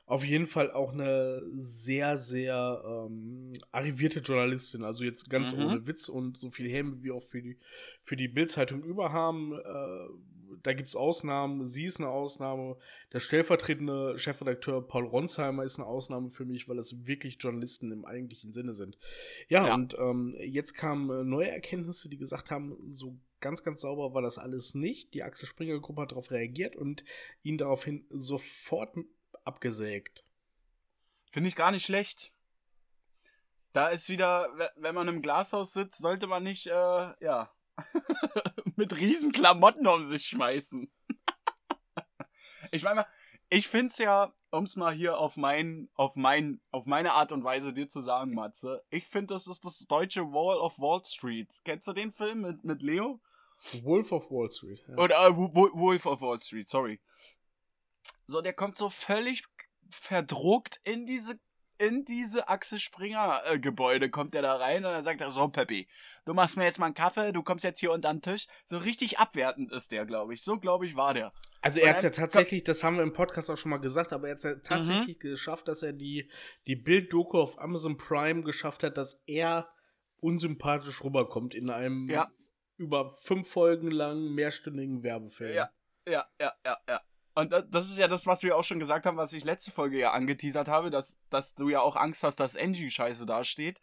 Auf 0.06 0.24
jeden 0.24 0.46
Fall 0.46 0.70
auch 0.72 0.92
eine 0.92 1.42
sehr, 1.54 2.16
sehr 2.16 2.82
ähm, 2.84 3.52
arrivierte 3.70 4.20
Journalistin. 4.20 4.82
Also 4.84 5.04
jetzt 5.04 5.30
ganz 5.30 5.52
Mhm. 5.54 5.64
ohne 5.64 5.86
Witz 5.86 6.08
und 6.08 6.36
so 6.36 6.50
viel 6.50 6.68
Häme 6.68 7.02
wie 7.02 7.12
auch 7.12 7.22
für 7.22 7.40
die, 7.42 7.58
für 8.02 8.16
die 8.16 8.28
Bild-Zeitung 8.28 8.82
über 8.82 9.12
haben. 9.12 9.52
Äh, 9.52 10.08
da 10.64 10.72
gibt 10.72 10.88
es 10.88 10.96
Ausnahmen. 10.96 11.64
Sie 11.64 11.84
ist 11.84 12.00
eine 12.00 12.08
Ausnahme. 12.08 12.76
Der 13.12 13.20
stellvertretende 13.20 14.18
Chefredakteur 14.18 14.86
Paul 14.86 15.06
Ronsheimer 15.06 15.62
ist 15.62 15.78
eine 15.78 15.86
Ausnahme 15.86 16.28
für 16.30 16.44
mich, 16.44 16.68
weil 16.68 16.74
das 16.76 17.06
wirklich 17.06 17.36
Journalisten 17.40 17.92
im 17.92 18.04
eigentlichen 18.04 18.52
Sinne 18.52 18.74
sind. 18.74 18.98
Ja, 19.48 19.68
Ja. 19.68 19.74
und 19.74 19.96
ähm, 19.98 20.34
jetzt 20.40 20.74
kamen 20.74 21.08
äh, 21.10 21.22
neue 21.24 21.48
Erkenntnisse, 21.50 22.08
die 22.08 22.18
gesagt 22.18 22.50
haben, 22.50 22.76
so 22.88 23.16
ganz, 23.38 23.62
ganz 23.62 23.80
sauber 23.82 24.12
war 24.12 24.22
das 24.22 24.38
alles 24.38 24.74
nicht. 24.74 25.14
Die 25.14 25.22
Axel 25.22 25.46
Springer 25.48 25.78
Gruppe 25.78 26.02
hat 26.02 26.10
darauf 26.10 26.30
reagiert 26.32 26.74
und 26.76 27.04
ihn 27.42 27.56
daraufhin 27.56 28.04
sofort 28.10 28.96
abgesägt. 29.44 30.24
Finde 31.32 31.48
ich 31.48 31.56
gar 31.56 31.70
nicht 31.70 31.84
schlecht. 31.84 32.32
Da 33.72 33.88
ist 33.88 34.08
wieder, 34.08 34.48
we- 34.56 34.70
wenn 34.76 34.94
man 34.94 35.06
im 35.08 35.22
Glashaus 35.22 35.72
sitzt, 35.72 36.02
sollte 36.02 36.26
man 36.26 36.42
nicht, 36.42 36.66
äh, 36.66 36.70
ja, 37.24 37.50
mit 38.76 38.98
riesen 38.98 39.30
Klamotten 39.32 39.86
um 39.86 40.04
sich 40.04 40.26
schmeißen. 40.26 40.90
ich 42.72 42.82
meine 42.82 42.96
mal, 43.02 43.06
ich 43.48 43.68
find's 43.68 43.98
ja, 43.98 44.32
um's 44.50 44.76
mal 44.76 44.92
hier 44.92 45.18
auf 45.18 45.36
mein, 45.36 45.88
auf 45.94 46.16
mein, 46.16 46.60
auf 46.72 46.86
meine 46.86 47.12
Art 47.12 47.30
und 47.32 47.44
Weise 47.44 47.72
dir 47.72 47.88
zu 47.88 48.00
sagen, 48.00 48.34
Matze, 48.34 48.82
ich 48.90 49.06
finde, 49.06 49.34
das 49.34 49.46
ist 49.46 49.64
das 49.64 49.78
deutsche 49.86 50.22
Wall 50.32 50.58
of 50.58 50.78
Wall 50.78 51.04
Street. 51.04 51.60
Kennst 51.64 51.86
du 51.86 51.92
den 51.92 52.12
Film 52.12 52.42
mit, 52.42 52.64
mit 52.64 52.82
Leo? 52.82 53.20
Wolf 53.82 54.10
of 54.12 54.30
Wall 54.30 54.50
Street. 54.50 54.82
Ja. 54.88 54.96
Oder 54.96 55.26
äh, 55.28 55.36
Wo- 55.36 55.54
Wo- 55.54 55.78
Wolf 55.78 56.06
of 56.06 56.20
Wall 56.22 56.40
Street, 56.42 56.68
sorry. 56.68 57.00
So, 58.30 58.40
der 58.40 58.52
kommt 58.52 58.76
so 58.76 58.88
völlig 58.88 59.44
verdruckt 59.90 60.80
in 60.84 61.04
diese 61.06 61.38
in 61.78 62.04
diese 62.04 62.46
Axel 62.50 62.78
Springer 62.78 63.40
äh, 63.46 63.58
Gebäude 63.58 64.10
kommt 64.10 64.34
der 64.34 64.42
da 64.42 64.56
rein 64.56 64.84
und 64.84 64.92
dann 64.92 65.02
sagt 65.02 65.22
er 65.22 65.30
so 65.30 65.48
Peppi, 65.48 65.88
du 66.26 66.34
machst 66.34 66.58
mir 66.58 66.64
jetzt 66.64 66.78
mal 66.78 66.84
einen 66.84 66.94
Kaffee, 66.94 67.32
du 67.32 67.42
kommst 67.42 67.64
jetzt 67.64 67.80
hier 67.80 67.90
unter 67.90 68.12
den 68.12 68.20
Tisch. 68.20 68.46
So 68.66 68.76
richtig 68.76 69.18
abwertend 69.18 69.72
ist 69.72 69.90
der, 69.90 70.04
glaube 70.04 70.34
ich. 70.34 70.42
So 70.42 70.58
glaube 70.58 70.86
ich 70.86 70.94
war 70.94 71.14
der. 71.14 71.32
Also 71.62 71.80
er 71.80 71.94
hat 71.94 72.02
ja 72.02 72.10
dann- 72.10 72.18
tatsächlich, 72.20 72.64
das 72.64 72.84
haben 72.84 72.96
wir 72.98 73.02
im 73.02 73.14
Podcast 73.14 73.48
auch 73.48 73.56
schon 73.56 73.70
mal 73.70 73.78
gesagt, 73.78 74.12
aber 74.12 74.28
er 74.28 74.34
hat 74.34 74.42
ja 74.44 74.56
Mhm. 74.56 74.62
tatsächlich 74.62 75.18
geschafft, 75.20 75.68
dass 75.68 75.82
er 75.82 75.94
die, 75.94 76.30
die 76.66 76.76
Bild-Doku 76.76 77.40
auf 77.40 77.58
Amazon 77.58 77.96
Prime 77.96 78.42
geschafft 78.42 78.82
hat, 78.82 78.98
dass 78.98 79.18
er 79.26 79.66
unsympathisch 80.18 81.02
rüberkommt 81.02 81.54
in 81.54 81.70
einem 81.70 82.10
Ja. 82.10 82.30
über 82.76 83.08
fünf 83.22 83.48
Folgen 83.48 83.90
langen 83.90 84.34
mehrstündigen 84.34 85.02
Werbefilm. 85.02 85.54
Ja. 85.54 85.70
Ja, 86.06 86.26
ja, 86.38 86.52
ja, 86.66 86.76
ja. 86.86 87.00
Und 87.40 87.52
da- 87.52 87.62
das 87.62 87.90
ist 87.90 87.98
ja 87.98 88.06
das, 88.08 88.26
was 88.26 88.42
wir 88.42 88.56
auch 88.56 88.64
schon 88.64 88.78
gesagt 88.78 89.06
haben, 89.06 89.16
was 89.16 89.32
ich 89.32 89.44
letzte 89.44 89.70
Folge 89.70 89.98
ja 89.98 90.12
angeteasert 90.12 90.68
habe, 90.68 90.90
dass, 90.90 91.18
dass 91.30 91.54
du 91.54 91.68
ja 91.68 91.80
auch 91.80 91.96
Angst 91.96 92.22
hast, 92.22 92.36
dass 92.40 92.56
Angie 92.56 92.90
scheiße 92.90 93.24
dasteht, 93.26 93.80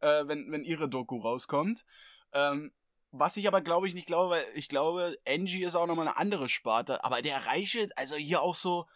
äh, 0.00 0.26
wenn, 0.26 0.50
wenn 0.52 0.64
ihre 0.64 0.88
Doku 0.88 1.18
rauskommt. 1.18 1.84
Ähm, 2.32 2.72
was 3.10 3.38
ich 3.38 3.48
aber 3.48 3.62
glaube 3.62 3.88
ich 3.88 3.94
nicht 3.94 4.06
glaube, 4.06 4.30
weil 4.36 4.44
ich 4.54 4.68
glaube, 4.68 5.16
Angie 5.26 5.64
ist 5.64 5.74
auch 5.74 5.86
nochmal 5.86 6.08
eine 6.08 6.18
andere 6.18 6.48
Sparte, 6.48 7.02
aber 7.04 7.22
der 7.22 7.46
Reiche, 7.46 7.88
also 7.96 8.16
hier 8.16 8.42
auch 8.42 8.54
so, 8.54 8.86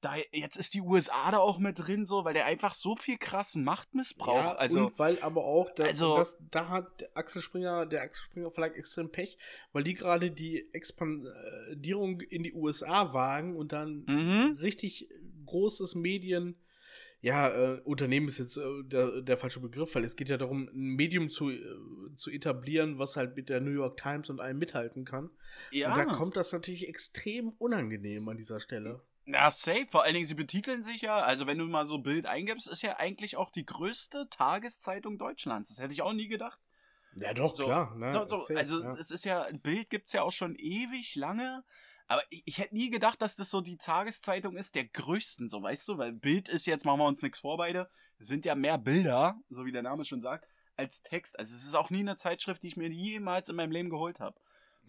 da, 0.00 0.14
jetzt 0.32 0.56
ist 0.56 0.74
die 0.74 0.80
USA 0.80 1.30
da 1.32 1.38
auch 1.38 1.58
mit 1.58 1.78
drin, 1.78 2.06
so, 2.06 2.24
weil 2.24 2.34
der 2.34 2.46
einfach 2.46 2.74
so 2.74 2.94
viel 2.94 3.18
krassen 3.18 3.64
Machtmissbrauch, 3.64 4.34
Ja, 4.34 4.52
also. 4.54 4.86
und 4.86 4.98
weil 4.98 5.18
aber 5.22 5.44
auch, 5.44 5.70
das, 5.72 5.88
Also- 5.88 6.16
das, 6.16 6.36
da 6.50 6.68
hat 6.68 7.00
der 7.00 7.16
Axel 7.16 7.42
Springer, 7.42 7.84
der 7.86 8.02
Axel 8.02 8.22
Springer 8.24 8.50
Verlag 8.52 8.76
extrem 8.76 9.10
Pech, 9.10 9.38
weil 9.72 9.82
die 9.82 9.94
gerade 9.94 10.30
die 10.30 10.72
Expandierung 10.72 12.20
in 12.20 12.42
die 12.42 12.52
USA 12.52 13.12
wagen 13.12 13.56
und 13.56 13.72
dann 13.72 14.04
Mhm. 14.06 14.56
richtig 14.60 15.08
großes 15.46 15.94
Medien, 15.94 16.56
ja, 17.20 17.48
äh, 17.48 17.80
Unternehmen 17.80 18.28
ist 18.28 18.38
jetzt 18.38 18.56
äh, 18.58 18.84
der, 18.84 19.22
der 19.22 19.36
falsche 19.36 19.58
Begriff, 19.58 19.92
weil 19.96 20.04
es 20.04 20.14
geht 20.14 20.28
ja 20.28 20.36
darum, 20.36 20.68
ein 20.72 20.94
Medium 20.94 21.30
zu, 21.30 21.50
äh, 21.50 21.60
zu 22.14 22.30
etablieren, 22.30 22.98
was 23.00 23.16
halt 23.16 23.34
mit 23.34 23.48
der 23.48 23.60
New 23.60 23.72
York 23.72 23.96
Times 23.96 24.30
und 24.30 24.38
allem 24.40 24.58
mithalten 24.58 25.04
kann. 25.04 25.30
Ja. 25.72 25.90
Und 25.90 25.98
da 25.98 26.04
kommt 26.04 26.36
das 26.36 26.52
natürlich 26.52 26.86
extrem 26.86 27.48
unangenehm 27.58 28.28
an 28.28 28.36
dieser 28.36 28.60
Stelle. 28.60 29.02
Ja, 29.30 29.50
safe. 29.50 29.86
Vor 29.88 30.04
allen 30.04 30.14
Dingen, 30.14 30.24
sie 30.24 30.34
betiteln 30.34 30.82
sich 30.82 31.02
ja, 31.02 31.20
also 31.20 31.46
wenn 31.46 31.58
du 31.58 31.66
mal 31.66 31.84
so 31.84 31.98
Bild 31.98 32.24
eingibst, 32.24 32.66
ist 32.66 32.82
ja 32.82 32.96
eigentlich 32.96 33.36
auch 33.36 33.50
die 33.50 33.66
größte 33.66 34.28
Tageszeitung 34.30 35.18
Deutschlands. 35.18 35.68
Das 35.68 35.78
hätte 35.78 35.92
ich 35.92 36.00
auch 36.00 36.14
nie 36.14 36.28
gedacht. 36.28 36.58
Ja, 37.14 37.34
doch, 37.34 37.54
So, 37.54 37.64
klar. 37.64 37.94
Ne? 37.96 38.10
so, 38.10 38.26
so, 38.26 38.36
safe, 38.36 38.56
also 38.56 38.82
ja. 38.82 38.90
es 38.90 39.10
ist 39.10 39.24
ja, 39.24 39.42
ein 39.42 39.60
Bild 39.60 39.90
gibt's 39.90 40.12
ja 40.12 40.22
auch 40.22 40.32
schon 40.32 40.54
ewig 40.56 41.14
lange. 41.14 41.62
Aber 42.06 42.22
ich, 42.30 42.42
ich 42.46 42.58
hätte 42.58 42.74
nie 42.74 42.88
gedacht, 42.88 43.20
dass 43.20 43.36
das 43.36 43.50
so 43.50 43.60
die 43.60 43.76
Tageszeitung 43.76 44.56
ist 44.56 44.74
der 44.74 44.86
größten, 44.86 45.50
so 45.50 45.62
weißt 45.62 45.86
du, 45.88 45.98
weil 45.98 46.12
Bild 46.12 46.48
ist 46.48 46.66
jetzt, 46.66 46.86
machen 46.86 47.00
wir 47.00 47.06
uns 47.06 47.20
nichts 47.20 47.40
vor 47.40 47.58
beide, 47.58 47.90
es 48.18 48.28
sind 48.28 48.46
ja 48.46 48.54
mehr 48.54 48.78
Bilder, 48.78 49.38
so 49.50 49.66
wie 49.66 49.72
der 49.72 49.82
Name 49.82 50.06
schon 50.06 50.22
sagt, 50.22 50.48
als 50.76 51.02
Text. 51.02 51.38
Also 51.38 51.54
es 51.54 51.64
ist 51.64 51.74
auch 51.74 51.90
nie 51.90 52.00
eine 52.00 52.16
Zeitschrift, 52.16 52.62
die 52.62 52.68
ich 52.68 52.78
mir 52.78 52.88
jemals 52.88 53.50
in 53.50 53.56
meinem 53.56 53.72
Leben 53.72 53.90
geholt 53.90 54.20
habe. 54.20 54.40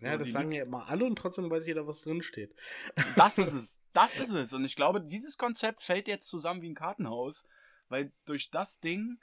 Ja, 0.01 0.17
das 0.17 0.31
sagen 0.31 0.51
ja 0.51 0.63
immer 0.63 0.87
alle 0.87 1.05
und 1.05 1.17
trotzdem 1.17 1.49
weiß 1.49 1.67
jeder, 1.67 1.87
was 1.87 2.01
drin 2.01 2.21
steht. 2.21 2.55
Das 3.15 3.37
ist 3.37 3.53
es. 3.53 3.81
Das 3.93 4.17
ist 4.17 4.31
es. 4.31 4.53
Und 4.53 4.65
ich 4.65 4.75
glaube, 4.75 5.01
dieses 5.01 5.37
Konzept 5.37 5.83
fällt 5.83 6.07
jetzt 6.07 6.27
zusammen 6.27 6.61
wie 6.61 6.69
ein 6.69 6.75
Kartenhaus, 6.75 7.43
weil 7.89 8.11
durch 8.25 8.51
das 8.51 8.79
Ding, 8.79 9.19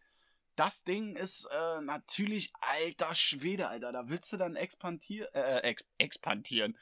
das 0.54 0.84
Ding 0.84 1.16
ist 1.16 1.48
äh, 1.50 1.80
natürlich 1.82 2.52
alter 2.60 3.14
Schwede, 3.14 3.68
Alter. 3.68 3.92
Da 3.92 4.08
willst 4.08 4.32
du 4.32 4.36
dann 4.36 4.56
expandieren, 4.56 5.32
äh, 5.34 5.60
ex 5.60 5.84
expandieren, 5.98 6.76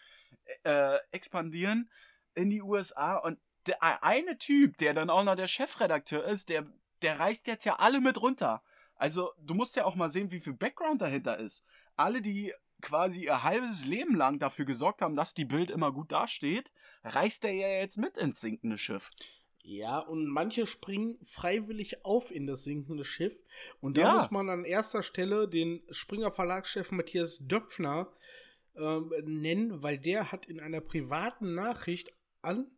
äh, 0.62 0.98
expandieren 1.10 1.90
in 2.34 2.50
die 2.50 2.62
USA 2.62 3.16
und 3.16 3.38
der 3.66 3.82
eine 4.02 4.38
Typ, 4.38 4.76
der 4.78 4.94
dann 4.94 5.10
auch 5.10 5.24
noch 5.24 5.36
der 5.36 5.46
Chefredakteur 5.46 6.24
ist, 6.24 6.48
der, 6.48 6.66
der 7.02 7.18
reißt 7.18 7.46
jetzt 7.46 7.64
ja 7.64 7.76
alle 7.76 8.00
mit 8.00 8.20
runter. 8.20 8.62
Also, 8.96 9.32
du 9.38 9.54
musst 9.54 9.76
ja 9.76 9.84
auch 9.84 9.94
mal 9.94 10.10
sehen, 10.10 10.30
wie 10.30 10.40
viel 10.40 10.52
Background 10.52 11.02
dahinter 11.02 11.38
ist. 11.38 11.64
Alle, 11.96 12.22
die 12.22 12.52
quasi 12.84 13.24
ihr 13.24 13.42
halbes 13.42 13.86
Leben 13.86 14.14
lang 14.14 14.38
dafür 14.38 14.64
gesorgt 14.64 15.02
haben, 15.02 15.16
dass 15.16 15.34
die 15.34 15.44
Bild 15.44 15.70
immer 15.70 15.90
gut 15.92 16.12
dasteht, 16.12 16.72
reißt 17.02 17.44
er 17.46 17.52
ja 17.52 17.68
jetzt 17.68 17.96
mit 17.98 18.16
ins 18.16 18.40
sinkende 18.40 18.78
Schiff. 18.78 19.10
Ja, 19.66 19.98
und 19.98 20.26
manche 20.28 20.66
springen 20.66 21.18
freiwillig 21.24 22.04
auf 22.04 22.30
in 22.30 22.46
das 22.46 22.64
sinkende 22.64 23.04
Schiff. 23.04 23.42
Und 23.80 23.96
da 23.96 24.02
Ja. 24.02 24.14
muss 24.14 24.30
man 24.30 24.50
an 24.50 24.64
erster 24.64 25.02
Stelle 25.02 25.48
den 25.48 25.82
Springer 25.90 26.30
Verlagschef 26.32 26.90
Matthias 26.92 27.38
Döpfner 27.40 28.12
ähm, 28.76 29.10
nennen, 29.24 29.82
weil 29.82 29.98
der 29.98 30.30
hat 30.32 30.46
in 30.46 30.60
einer 30.60 30.80
privaten 30.82 31.54
Nachricht 31.54 32.12
an, 32.42 32.70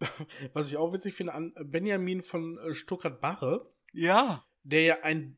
was 0.54 0.68
ich 0.68 0.76
auch 0.78 0.92
witzig 0.94 1.14
finde, 1.14 1.34
an 1.34 1.52
Benjamin 1.64 2.22
von 2.22 2.58
äh, 2.58 2.74
Stuttgart-Barre, 2.74 3.70
Ja. 3.92 4.44
der 4.62 4.82
ja 4.82 4.96
ein 5.02 5.36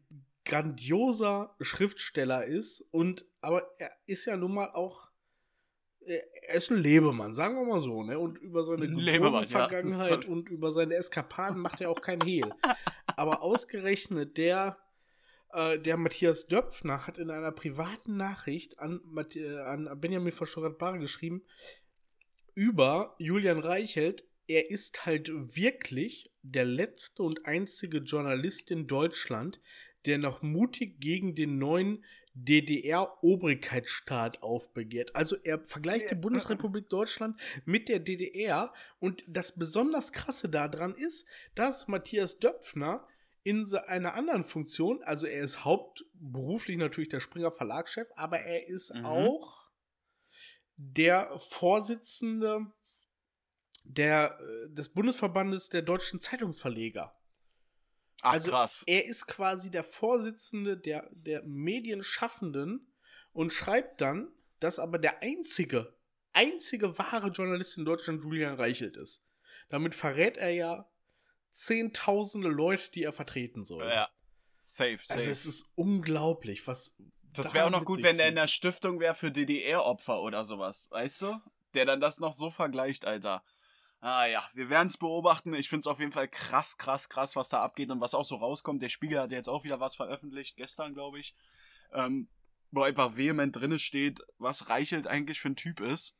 grandioser 0.49 1.55
Schriftsteller 1.61 2.45
ist 2.45 2.85
und 2.91 3.25
aber 3.41 3.63
er 3.79 3.93
ist 4.07 4.25
ja 4.25 4.37
nun 4.37 4.55
mal 4.55 4.71
auch 4.73 5.09
er 6.01 6.55
ist 6.55 6.71
ein 6.71 6.79
Lebemann, 6.79 7.35
sagen 7.35 7.55
wir 7.57 7.67
mal 7.67 7.81
so, 7.81 8.03
ne? 8.03 8.19
Und 8.19 8.39
über 8.39 8.65
seine 8.65 8.87
ja. 8.87 9.45
Vergangenheit 9.45 10.21
ist 10.21 10.29
und 10.31 10.49
über 10.49 10.73
seine 10.73 10.95
Eskapaden 10.95 11.61
macht 11.61 11.83
er 11.83 11.91
auch 11.91 12.01
kein 12.01 12.23
Hehl. 12.23 12.51
Aber 13.07 13.43
ausgerechnet 13.43 14.39
der 14.39 14.79
äh, 15.53 15.79
der 15.79 15.99
Matthias 15.99 16.47
Döpfner 16.47 17.07
hat 17.07 17.19
in 17.19 17.31
einer 17.31 17.53
privaten 17.53 18.17
Nachricht 18.17 18.79
an, 18.79 19.03
äh, 19.35 19.59
an 19.59 20.01
Benjamin 20.01 20.33
von 20.33 20.47
Stuttgart-Barre 20.47 20.99
geschrieben 20.99 21.43
über 22.59 23.15
Julian 23.19 23.61
Reichelt, 23.61 24.25
er 24.49 24.69
ist 24.69 25.07
halt 25.07 25.31
wirklich 25.33 26.33
der 26.43 26.65
letzte 26.65 27.23
und 27.23 27.47
einzige 27.47 27.99
Journalist 27.99 28.73
in 28.73 28.89
Deutschland, 28.89 29.61
der 30.07 30.19
noch 30.19 30.43
mutig 30.43 31.01
gegen 31.01 31.35
den 31.35 31.59
neuen 31.59 32.05
DDR-Obrigkeitsstaat 32.35 34.43
aufbegehrt. 34.43 35.17
Also 35.17 35.37
er 35.43 35.65
vergleicht 35.65 36.11
die 36.11 36.15
Bundesrepublik 36.15 36.89
Deutschland 36.89 37.39
mit 37.65 37.89
der 37.89 37.99
DDR 37.99 38.73
und 39.01 39.25
das 39.27 39.59
besonders 39.59 40.13
krasse 40.13 40.49
daran 40.49 40.95
ist, 40.95 41.27
dass 41.55 41.89
Matthias 41.89 42.39
Döpfner 42.39 43.07
in 43.43 43.67
einer 43.75 44.15
anderen 44.15 44.45
Funktion, 44.45 45.03
also 45.03 45.27
er 45.27 45.43
ist 45.43 45.65
hauptberuflich 45.65 46.77
natürlich 46.77 47.09
der 47.09 47.21
Springer 47.21 47.51
Verlagschef, 47.51 48.07
aber 48.15 48.41
er 48.41 48.69
ist 48.69 48.95
Mhm. 48.95 49.05
auch 49.05 49.69
der 50.77 51.37
Vorsitzende 51.39 52.67
der, 53.85 54.39
äh, 54.39 54.75
des 54.75 54.91
Bundesverbandes 54.91 55.71
der 55.71 55.83
deutschen 55.83 56.21
Zeitungsverleger. 56.21 57.18
Ach, 58.23 58.33
Also, 58.33 58.51
krass. 58.51 58.83
Er 58.87 59.05
ist 59.07 59.27
quasi 59.27 59.71
der 59.71 59.85
Vorsitzende 59.85 60.77
der, 60.77 61.09
der 61.13 61.43
Medienschaffenden 61.45 62.93
und 63.33 63.53
schreibt 63.53 64.01
dann, 64.01 64.33
dass 64.61 64.79
aber 64.79 64.99
der 64.99 65.23
einzige, 65.23 65.95
einzige 66.33 66.99
wahre 66.99 67.29
Journalist 67.29 67.79
in 67.79 67.85
Deutschland 67.85 68.23
Julian 68.23 68.55
Reichelt 68.55 68.97
ist. 68.97 69.23
Damit 69.69 69.95
verrät 69.95 70.37
er 70.37 70.51
ja 70.51 70.91
zehntausende 71.53 72.49
Leute, 72.49 72.91
die 72.91 73.03
er 73.03 73.13
vertreten 73.13 73.65
soll. 73.65 73.89
Ja. 73.89 74.09
Safe, 74.57 74.99
safe. 75.01 75.21
Also 75.21 75.31
es 75.31 75.47
ist 75.47 75.73
unglaublich, 75.77 76.67
was. 76.67 76.97
das 77.33 77.55
wäre 77.55 77.67
auch 77.67 77.71
noch 77.71 77.85
gut, 77.85 78.03
wenn 78.03 78.17
der 78.17 78.29
in 78.29 78.35
der 78.35 78.49
Stiftung 78.49 78.99
wäre 78.99 79.15
für 79.15 79.31
DDR-Opfer 79.31 80.21
oder 80.21 80.45
sowas. 80.45 80.89
Weißt 80.91 81.23
du? 81.23 81.41
Der 81.75 81.85
dann 81.85 82.01
das 82.01 82.19
noch 82.19 82.33
so 82.33 82.51
vergleicht, 82.51 83.05
Alter. 83.05 83.45
Ah 84.01 84.27
ja, 84.27 84.49
wir 84.55 84.71
werden 84.71 84.87
es 84.87 84.97
beobachten. 84.97 85.55
Ich 85.55 85.69
finde 85.69 85.81
es 85.81 85.87
auf 85.87 85.99
jeden 85.99 86.13
Fall 86.13 86.29
krass, 86.29 86.79
krass, 86.79 87.09
krass, 87.09 87.35
was 87.35 87.49
da 87.49 87.63
abgeht 87.63 87.91
und 87.91 88.01
was 88.01 88.15
auch 88.15 88.25
so 88.25 88.37
rauskommt. 88.37 88.83
Der 88.83 88.89
Spiegel 88.89 89.21
hat 89.21 89.33
jetzt 89.33 89.49
auch 89.49 89.65
wieder 89.65 89.81
was 89.81 89.97
veröffentlicht, 89.97 90.57
gestern, 90.57 90.95
glaube 90.95 91.19
ich. 91.19 91.35
Ähm, 91.93 92.29
wo 92.71 92.83
einfach 92.83 93.17
vehement 93.17 93.57
drinne 93.57 93.79
steht, 93.79 94.21
was 94.39 94.69
Reichelt 94.69 95.07
eigentlich 95.07 95.41
für 95.41 95.49
ein 95.49 95.57
Typ 95.57 95.81
ist. 95.81 96.17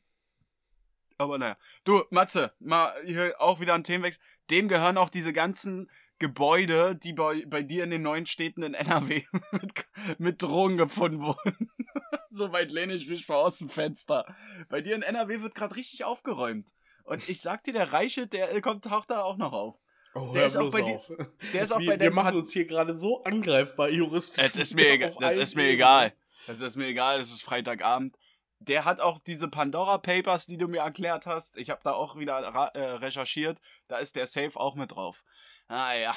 Aber 1.19 1.39
naja. 1.39 1.57
Du, 1.85 2.03
Matze, 2.11 2.53
mal 2.59 2.95
hier 3.05 3.41
auch 3.41 3.61
wieder 3.61 3.75
ein 3.75 3.85
Themenwechsel. 3.85 4.23
Dem 4.51 4.69
gehören 4.69 4.97
auch 4.97 5.11
diese 5.11 5.33
ganzen 5.33 5.91
Gebäude, 6.19 6.97
die 6.97 7.13
bei, 7.13 7.45
bei 7.47 7.63
dir 7.63 7.85
in 7.85 7.91
den 7.91 8.03
neuen 8.03 8.27
Städten 8.27 8.63
in 8.63 8.75
NRW 8.75 9.25
mit, 9.53 9.87
mit 10.19 10.43
Drogen 10.43 10.77
gefunden 10.77 11.21
wurden. 11.21 11.71
so 12.31 12.53
weit 12.53 12.73
lehne 12.73 12.95
ich 12.95 13.09
mich 13.09 13.29
mal 13.29 13.37
aus 13.37 13.59
dem 13.59 13.69
Fenster. 13.69 14.35
Bei 14.69 14.81
dir 14.81 14.95
in 14.95 15.03
NRW 15.03 15.43
wird 15.43 15.55
gerade 15.55 15.77
richtig 15.77 16.05
aufgeräumt. 16.05 16.73
Und 17.09 17.29
ich 17.29 17.41
sag 17.41 17.65
dir, 17.65 17.73
der 17.73 17.93
Reiche, 17.93 18.27
der 18.27 18.55
äh, 18.55 18.61
kommt, 18.61 18.85
taucht 18.85 19.11
da 19.11 19.23
auch 19.23 19.37
noch 19.37 19.53
auf. 19.53 19.75
Oh, 20.15 20.33
der 20.35 20.47
ist 20.47 20.57
auch 20.57 20.71
bei 20.71 20.83
dir- 20.83 20.97
auf. 20.97 21.11
Der 21.53 21.63
ist 21.63 21.73
auch 21.73 21.79
wir, 21.79 21.87
bei 21.87 21.93
wir 21.93 21.99
der 21.99 22.11
machen 22.11 22.37
uns 22.37 22.53
hier 22.53 22.67
gerade 22.67 22.95
so 22.95 23.23
angreifbar 23.25 23.89
juristisch. 23.91 24.43
Es 24.45 24.57
ist 24.57 24.75
mir 24.77 24.91
egal. 24.91 25.15
Das 25.21 25.37
ist 25.37 25.55
mir 25.55 25.69
egal. 25.69 26.13
Das 26.47 26.61
ist 26.61 26.77
mir 26.77 26.87
egal. 26.87 27.21
Es 27.21 27.31
ist 27.33 27.43
Freitagabend. 27.43 28.17
Der 28.61 28.85
hat 28.85 29.01
auch 29.01 29.21
diese 29.21 29.49
Pandora 29.49 29.99
Papers, 29.99 30.47
die 30.47 30.59
du 30.59 30.67
mir 30.67 30.81
erklärt 30.81 31.27
hast. 31.27 31.57
Ich 31.57 31.71
habe 31.71 31.81
da 31.85 31.93
auch 31.93 32.17
wieder 32.19 32.39
äh, 32.75 32.81
recherchiert. 32.97 33.61
Da 33.87 33.99
ist 33.99 34.17
der 34.17 34.27
Safe 34.27 34.59
auch 34.59 34.75
mit 34.75 34.93
drauf. 34.93 35.23
Ah 35.69 35.95
ja. 35.95 36.17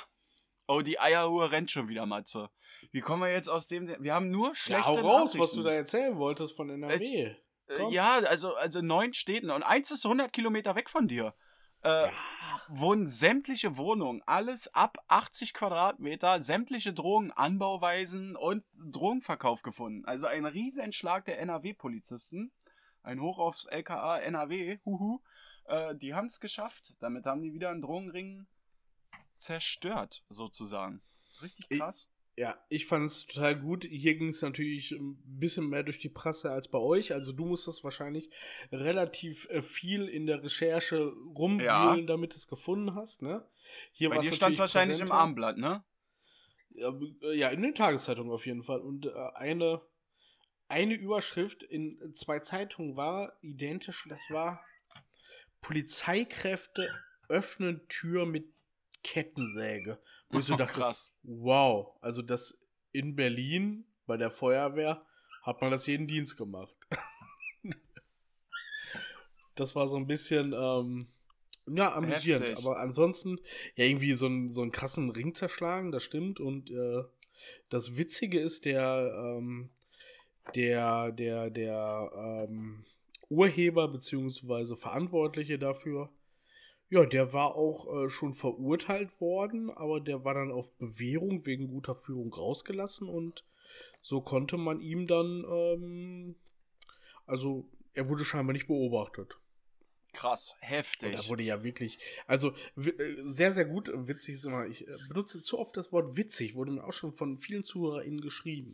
Oh, 0.67 0.81
die 0.81 0.99
Eieruhr 0.99 1.51
rennt 1.51 1.69
schon 1.69 1.89
wieder, 1.89 2.05
Matze. 2.05 2.49
Wie 2.91 3.01
kommen 3.01 3.21
wir 3.23 3.31
jetzt 3.31 3.49
aus 3.49 3.67
dem? 3.67 3.93
Wir 4.01 4.13
haben 4.15 4.29
nur 4.29 4.49
Ja, 4.49 4.55
schlechte 4.55 4.85
hau 4.87 4.95
raus, 4.95 5.37
was 5.37 5.51
du 5.51 5.63
da 5.63 5.71
erzählen 5.71 6.17
wolltest 6.17 6.55
von 6.55 6.69
NRW. 6.69 6.95
Äh, 7.03 7.35
komm. 7.77 7.91
Ja, 7.91 8.19
also 8.19 8.55
also 8.55 8.81
neun 8.81 9.13
Städten 9.13 9.49
und 9.51 9.63
eins 9.63 9.91
ist 9.91 10.05
100 10.05 10.31
Kilometer 10.33 10.75
weg 10.75 10.89
von 10.89 11.07
dir. 11.07 11.33
Äh, 11.83 12.09
wohnen 12.67 13.07
sämtliche 13.07 13.75
Wohnungen, 13.75 14.21
alles 14.27 14.71
ab 14.75 14.99
80 15.07 15.53
Quadratmeter, 15.55 16.39
sämtliche 16.39 16.93
Drogen, 16.93 17.31
Anbauweisen 17.31 18.35
und 18.35 18.63
Drogenverkauf 18.77 19.63
gefunden. 19.63 20.05
Also 20.05 20.27
ein 20.27 20.45
Riesenschlag 20.45 21.25
der 21.25 21.39
NRW-Polizisten. 21.39 22.51
Ein 23.01 23.19
Hoch 23.19 23.39
aufs 23.39 23.65
LKA 23.65 24.19
NRW, 24.19 24.77
huhu. 24.85 25.21
Äh, 25.65 25.95
die 25.95 26.13
haben 26.13 26.27
es 26.27 26.39
geschafft. 26.39 26.93
Damit 26.99 27.25
haben 27.25 27.41
die 27.41 27.51
wieder 27.53 27.71
einen 27.71 27.81
Drogenring 27.81 28.45
zerstört, 29.35 30.21
sozusagen. 30.29 31.01
Richtig 31.41 31.65
Ich- 31.69 31.79
krass. 31.79 32.10
Ja, 32.37 32.57
ich 32.69 32.85
fand 32.85 33.07
es 33.07 33.27
total 33.27 33.59
gut. 33.59 33.83
Hier 33.83 34.15
ging 34.15 34.29
es 34.29 34.41
natürlich 34.41 34.91
ein 34.91 35.17
bisschen 35.25 35.67
mehr 35.67 35.83
durch 35.83 35.99
die 35.99 36.09
Presse 36.09 36.49
als 36.49 36.69
bei 36.69 36.79
euch. 36.79 37.13
Also 37.13 37.33
du 37.33 37.45
musstest 37.45 37.83
wahrscheinlich 37.83 38.29
relativ 38.71 39.49
äh, 39.49 39.61
viel 39.61 40.07
in 40.07 40.25
der 40.25 40.41
Recherche 40.41 41.13
rumwühlen, 41.35 41.65
Ja. 41.65 42.01
damit 42.01 42.31
du 42.33 42.37
es 42.37 42.47
gefunden 42.47 42.95
hast, 42.95 43.21
ne? 43.21 43.45
Hier 43.91 44.09
Bei 44.09 44.17
dir 44.17 44.27
stand 44.27 44.41
natürlich 44.41 44.59
wahrscheinlich 44.59 44.99
im 44.99 45.07
präsenter. 45.07 45.21
Abendblatt, 45.21 45.57
ne? 45.57 45.83
Ja, 46.73 47.49
äh, 47.49 47.53
in 47.53 47.61
den 47.61 47.75
Tageszeitungen 47.75 48.31
auf 48.31 48.45
jeden 48.45 48.63
Fall. 48.63 48.79
Und 48.79 49.07
äh, 49.07 49.11
eine, 49.35 49.81
eine 50.69 50.93
Überschrift 50.95 51.63
in 51.63 52.13
zwei 52.15 52.39
Zeitungen 52.39 52.95
war 52.95 53.33
identisch. 53.41 54.05
Das 54.07 54.29
war 54.29 54.63
Polizeikräfte 55.59 56.89
öffnen 57.27 57.87
Tür 57.87 58.25
mit 58.25 58.51
Kettensäge. 59.03 59.99
Wo 60.29 60.39
ich 60.39 60.45
so 60.45 60.55
dachte, 60.57 60.73
krass. 60.73 61.15
wow, 61.23 61.95
also 62.01 62.21
das 62.21 62.59
in 62.91 63.15
Berlin 63.15 63.85
bei 64.05 64.17
der 64.17 64.29
Feuerwehr 64.29 65.05
hat 65.43 65.61
man 65.61 65.71
das 65.71 65.87
jeden 65.87 66.07
Dienst 66.07 66.37
gemacht. 66.37 66.75
das 69.55 69.75
war 69.75 69.87
so 69.87 69.97
ein 69.97 70.07
bisschen, 70.07 70.53
ähm, 70.53 71.07
ja, 71.67 71.93
amüsierend. 71.95 72.45
Heftig. 72.45 72.65
Aber 72.65 72.79
ansonsten, 72.79 73.39
ja, 73.75 73.85
irgendwie 73.85 74.13
so, 74.13 74.27
ein, 74.27 74.49
so 74.49 74.61
einen 74.61 74.71
krassen 74.71 75.09
Ring 75.09 75.33
zerschlagen, 75.33 75.91
das 75.91 76.03
stimmt. 76.03 76.39
Und 76.39 76.69
äh, 76.71 77.03
das 77.69 77.97
Witzige 77.97 78.39
ist, 78.39 78.65
der, 78.65 79.13
ähm, 79.15 79.69
der, 80.55 81.11
der, 81.11 81.49
der 81.49 82.47
ähm, 82.49 82.85
Urheber 83.29 83.87
beziehungsweise 83.87 84.75
Verantwortliche 84.75 85.57
dafür, 85.57 86.11
ja, 86.91 87.05
der 87.05 87.31
war 87.31 87.55
auch 87.55 88.03
äh, 88.03 88.09
schon 88.09 88.33
verurteilt 88.33 89.21
worden, 89.21 89.69
aber 89.71 90.01
der 90.01 90.25
war 90.25 90.33
dann 90.33 90.51
auf 90.51 90.77
Bewährung 90.77 91.45
wegen 91.45 91.69
guter 91.69 91.95
Führung 91.95 92.33
rausgelassen 92.33 93.07
und 93.07 93.45
so 94.01 94.19
konnte 94.19 94.57
man 94.57 94.81
ihm 94.81 95.07
dann, 95.07 95.45
ähm, 95.49 96.35
also 97.25 97.69
er 97.93 98.09
wurde 98.09 98.25
scheinbar 98.25 98.51
nicht 98.51 98.67
beobachtet. 98.67 99.37
Krass, 100.11 100.57
heftig. 100.59 101.15
Da 101.15 101.29
wurde 101.29 101.43
ja 101.43 101.63
wirklich, 101.63 101.97
also 102.27 102.51
äh, 102.75 102.91
sehr, 103.23 103.53
sehr 103.53 103.63
gut. 103.63 103.89
Witzig 103.93 104.35
ist 104.35 104.43
immer, 104.43 104.65
ich 104.67 104.85
äh, 104.85 104.97
benutze 105.07 105.41
zu 105.41 105.59
oft 105.59 105.77
das 105.77 105.93
Wort 105.93 106.17
witzig, 106.17 106.55
wurde 106.55 106.73
mir 106.73 106.83
auch 106.83 106.91
schon 106.91 107.13
von 107.13 107.37
vielen 107.37 107.63
ZuhörerInnen 107.63 108.19
geschrieben. 108.19 108.73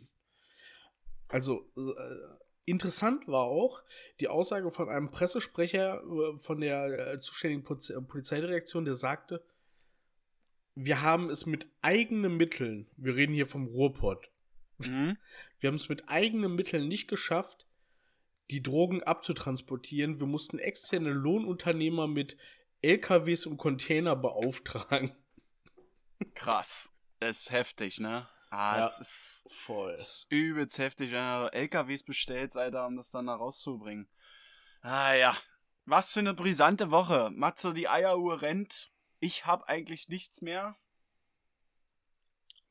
Also, 1.28 1.70
äh, 1.76 2.16
interessant 2.68 3.28
war 3.28 3.44
auch 3.44 3.82
die 4.20 4.28
Aussage 4.28 4.70
von 4.70 4.88
einem 4.88 5.10
Pressesprecher 5.10 6.02
äh, 6.02 6.38
von 6.38 6.60
der 6.60 7.14
äh, 7.14 7.20
zuständigen 7.20 7.64
Polizeidirektion, 7.64 8.84
der 8.84 8.94
sagte, 8.94 9.44
wir 10.74 11.02
haben 11.02 11.28
es 11.30 11.46
mit 11.46 11.66
eigenen 11.82 12.36
Mitteln, 12.36 12.88
wir 12.96 13.16
reden 13.16 13.34
hier 13.34 13.46
vom 13.46 13.66
Ruhrpott, 13.66 14.30
mhm. 14.78 15.16
wir 15.58 15.68
haben 15.68 15.74
es 15.74 15.88
mit 15.88 16.08
eigenen 16.08 16.54
Mitteln 16.54 16.86
nicht 16.86 17.08
geschafft, 17.08 17.66
die 18.50 18.62
Drogen 18.62 19.02
abzutransportieren. 19.02 20.20
Wir 20.20 20.26
mussten 20.26 20.58
externe 20.58 21.10
Lohnunternehmer 21.10 22.06
mit 22.06 22.36
LKWs 22.82 23.46
und 23.46 23.58
Container 23.58 24.16
beauftragen. 24.16 25.12
Krass. 26.34 26.94
Das 27.20 27.40
ist 27.40 27.50
heftig, 27.50 28.00
ne? 28.00 28.28
Ah, 28.50 28.78
ja, 28.78 28.86
es 28.86 29.00
ist 29.00 29.46
voll. 29.50 29.92
Es 29.92 30.00
ist 30.00 30.26
übelst 30.30 30.78
heftig, 30.78 31.12
wenn 31.12 31.22
du 31.22 31.52
LKWs 31.52 32.02
bestellt, 32.02 32.56
Alter, 32.56 32.86
um 32.86 32.96
das 32.96 33.10
dann 33.10 33.26
da 33.26 33.34
rauszubringen. 33.34 34.08
Ah 34.80 35.12
ja. 35.14 35.36
Was 35.84 36.12
für 36.12 36.20
eine 36.20 36.34
brisante 36.34 36.90
Woche. 36.90 37.30
Matze, 37.34 37.74
die 37.74 37.88
Eieruhr 37.88 38.42
rennt. 38.42 38.90
Ich 39.20 39.46
hab 39.46 39.64
eigentlich 39.64 40.08
nichts 40.08 40.40
mehr. 40.42 40.76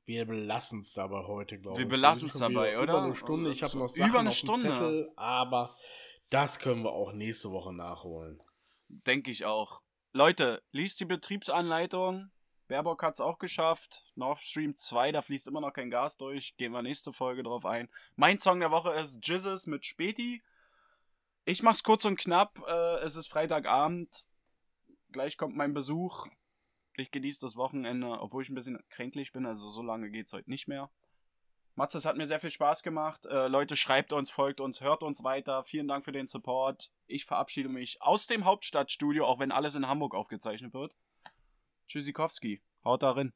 Wir 0.06 0.26
belassen 0.26 0.80
es 0.80 0.94
dabei 0.94 1.26
heute, 1.26 1.60
glaube 1.60 1.82
ich. 1.82 1.86
Wir 1.86 1.90
belassen 1.90 2.28
es 2.28 2.38
dabei, 2.38 2.80
oder? 2.80 2.94
Über 2.94 3.04
eine 3.04 3.16
Stunde. 3.16 3.52
Ich 3.52 3.62
habe 3.62 3.78
noch 3.78 3.90
Sachen 3.90 4.10
über 4.10 4.20
eine 4.20 4.32
Stunde. 4.32 4.70
Zettel, 4.70 5.12
aber 5.18 5.76
das 6.30 6.60
können 6.60 6.84
wir 6.84 6.94
auch 6.94 7.12
nächste 7.12 7.52
Woche 7.52 7.74
nachholen. 7.74 8.42
Denke 8.88 9.32
ich 9.32 9.46
auch. 9.46 9.82
Leute, 10.14 10.64
liest 10.72 11.02
die 11.02 11.06
Betriebsanleitung. 11.06 12.32
Baerbock 12.68 13.04
hat 13.04 13.16
es 13.16 13.22
auch 13.22 13.40
geschafft. 13.40 14.06
Nord 14.16 14.40
Stream 14.40 14.76
2, 14.76 15.12
da 15.12 15.22
fließt 15.22 15.48
immer 15.48 15.62
noch 15.62 15.74
kein 15.74 15.90
Gas 15.90 16.18
durch. 16.18 16.56
Gehen 16.58 16.72
wir 16.72 16.82
nächste 16.82 17.14
Folge 17.14 17.44
drauf 17.44 17.66
ein. 17.66 17.90
Mein 18.16 18.40
Song 18.40 18.60
der 18.60 18.72
Woche 18.72 18.94
ist 18.94 19.26
Jizzes 19.26 19.68
mit 19.68 19.86
Späti. 19.86 20.44
Ich 21.46 21.64
mach's 21.64 21.84
kurz 21.84 22.06
und 22.06 22.20
knapp. 22.20 22.62
Äh, 22.68 23.00
es 23.00 23.16
ist 23.16 23.28
Freitagabend. 23.28 24.28
Gleich 25.12 25.38
kommt 25.38 25.56
mein 25.56 25.74
Besuch. 25.74 26.28
Ich 26.98 27.12
genieße 27.12 27.40
das 27.40 27.56
Wochenende, 27.56 28.20
obwohl 28.20 28.44
ich 28.44 28.50
ein 28.50 28.56
bisschen 28.56 28.84
kränklich 28.90 29.32
bin, 29.32 29.46
also 29.46 29.70
so 29.70 29.82
lange 29.82 30.10
geht 30.10 30.28
es 30.28 30.34
heute 30.34 30.50
nicht 30.50 30.68
mehr. 30.68 30.90
Matze, 31.76 32.00
es 32.00 32.06
hat 32.06 32.18
mir 32.18 32.26
sehr 32.26 32.40
viel 32.40 32.50
Spaß 32.50 32.82
gemacht. 32.82 33.28
Äh, 33.28 33.48
Leute, 33.48 33.76
schreibt 33.76 34.12
uns, 34.12 34.32
folgt 34.32 34.60
uns, 34.60 34.82
hört 34.82 35.04
uns 35.04 35.24
weiter. 35.24 35.64
Vielen 35.64 35.88
Dank 35.88 36.04
für 36.04 36.12
den 36.12 36.28
Support. 36.28 36.90
Ich 37.06 37.26
verabschiede 37.26 37.70
mich 37.70 38.02
aus 38.02 38.26
dem 38.26 38.46
Hauptstadtstudio, 38.46 39.26
auch 39.26 39.38
wenn 39.38 39.52
alles 39.52 39.76
in 39.76 39.88
Hamburg 39.88 40.16
aufgezeichnet 40.16 40.74
wird. 40.74 40.96
Tschüssikowski, 41.88 42.62
haut 42.84 43.04
darin. 43.04 43.34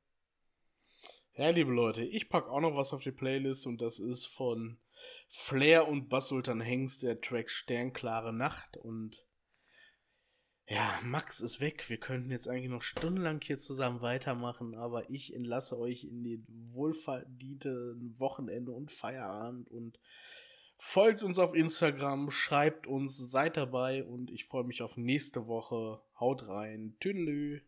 Ja, 1.33 1.49
liebe 1.49 1.71
Leute, 1.71 2.03
ich 2.03 2.29
packe 2.29 2.49
auch 2.49 2.59
noch 2.59 2.75
was 2.75 2.93
auf 2.93 3.01
die 3.01 3.11
Playlist 3.11 3.65
und 3.65 3.81
das 3.81 3.99
ist 3.99 4.25
von 4.25 4.79
Flair 5.29 5.87
und 5.87 6.09
Bass 6.09 6.27
Sultan 6.27 6.61
Hengst, 6.61 7.03
der 7.03 7.21
Track 7.21 7.49
Sternklare 7.49 8.33
Nacht 8.33 8.77
und 8.77 9.25
ja, 10.67 10.99
Max 11.03 11.41
ist 11.41 11.59
weg. 11.59 11.89
Wir 11.89 11.97
könnten 11.97 12.31
jetzt 12.31 12.47
eigentlich 12.47 12.69
noch 12.69 12.81
stundenlang 12.81 13.41
hier 13.41 13.57
zusammen 13.57 14.01
weitermachen, 14.01 14.73
aber 14.75 15.09
ich 15.09 15.33
entlasse 15.33 15.77
euch 15.77 16.05
in 16.05 16.23
den 16.23 16.45
wohlverdienten 16.47 18.17
Wochenende 18.19 18.71
und 18.71 18.89
Feierabend 18.89 19.69
und 19.69 19.99
folgt 20.77 21.23
uns 21.23 21.39
auf 21.39 21.53
Instagram, 21.53 22.31
schreibt 22.31 22.87
uns, 22.87 23.17
seid 23.17 23.57
dabei 23.57 24.05
und 24.05 24.31
ich 24.31 24.45
freue 24.45 24.63
mich 24.63 24.81
auf 24.81 24.95
nächste 24.95 25.45
Woche. 25.45 26.01
Haut 26.17 26.47
rein. 26.47 26.95
Tüdelü. 27.01 27.61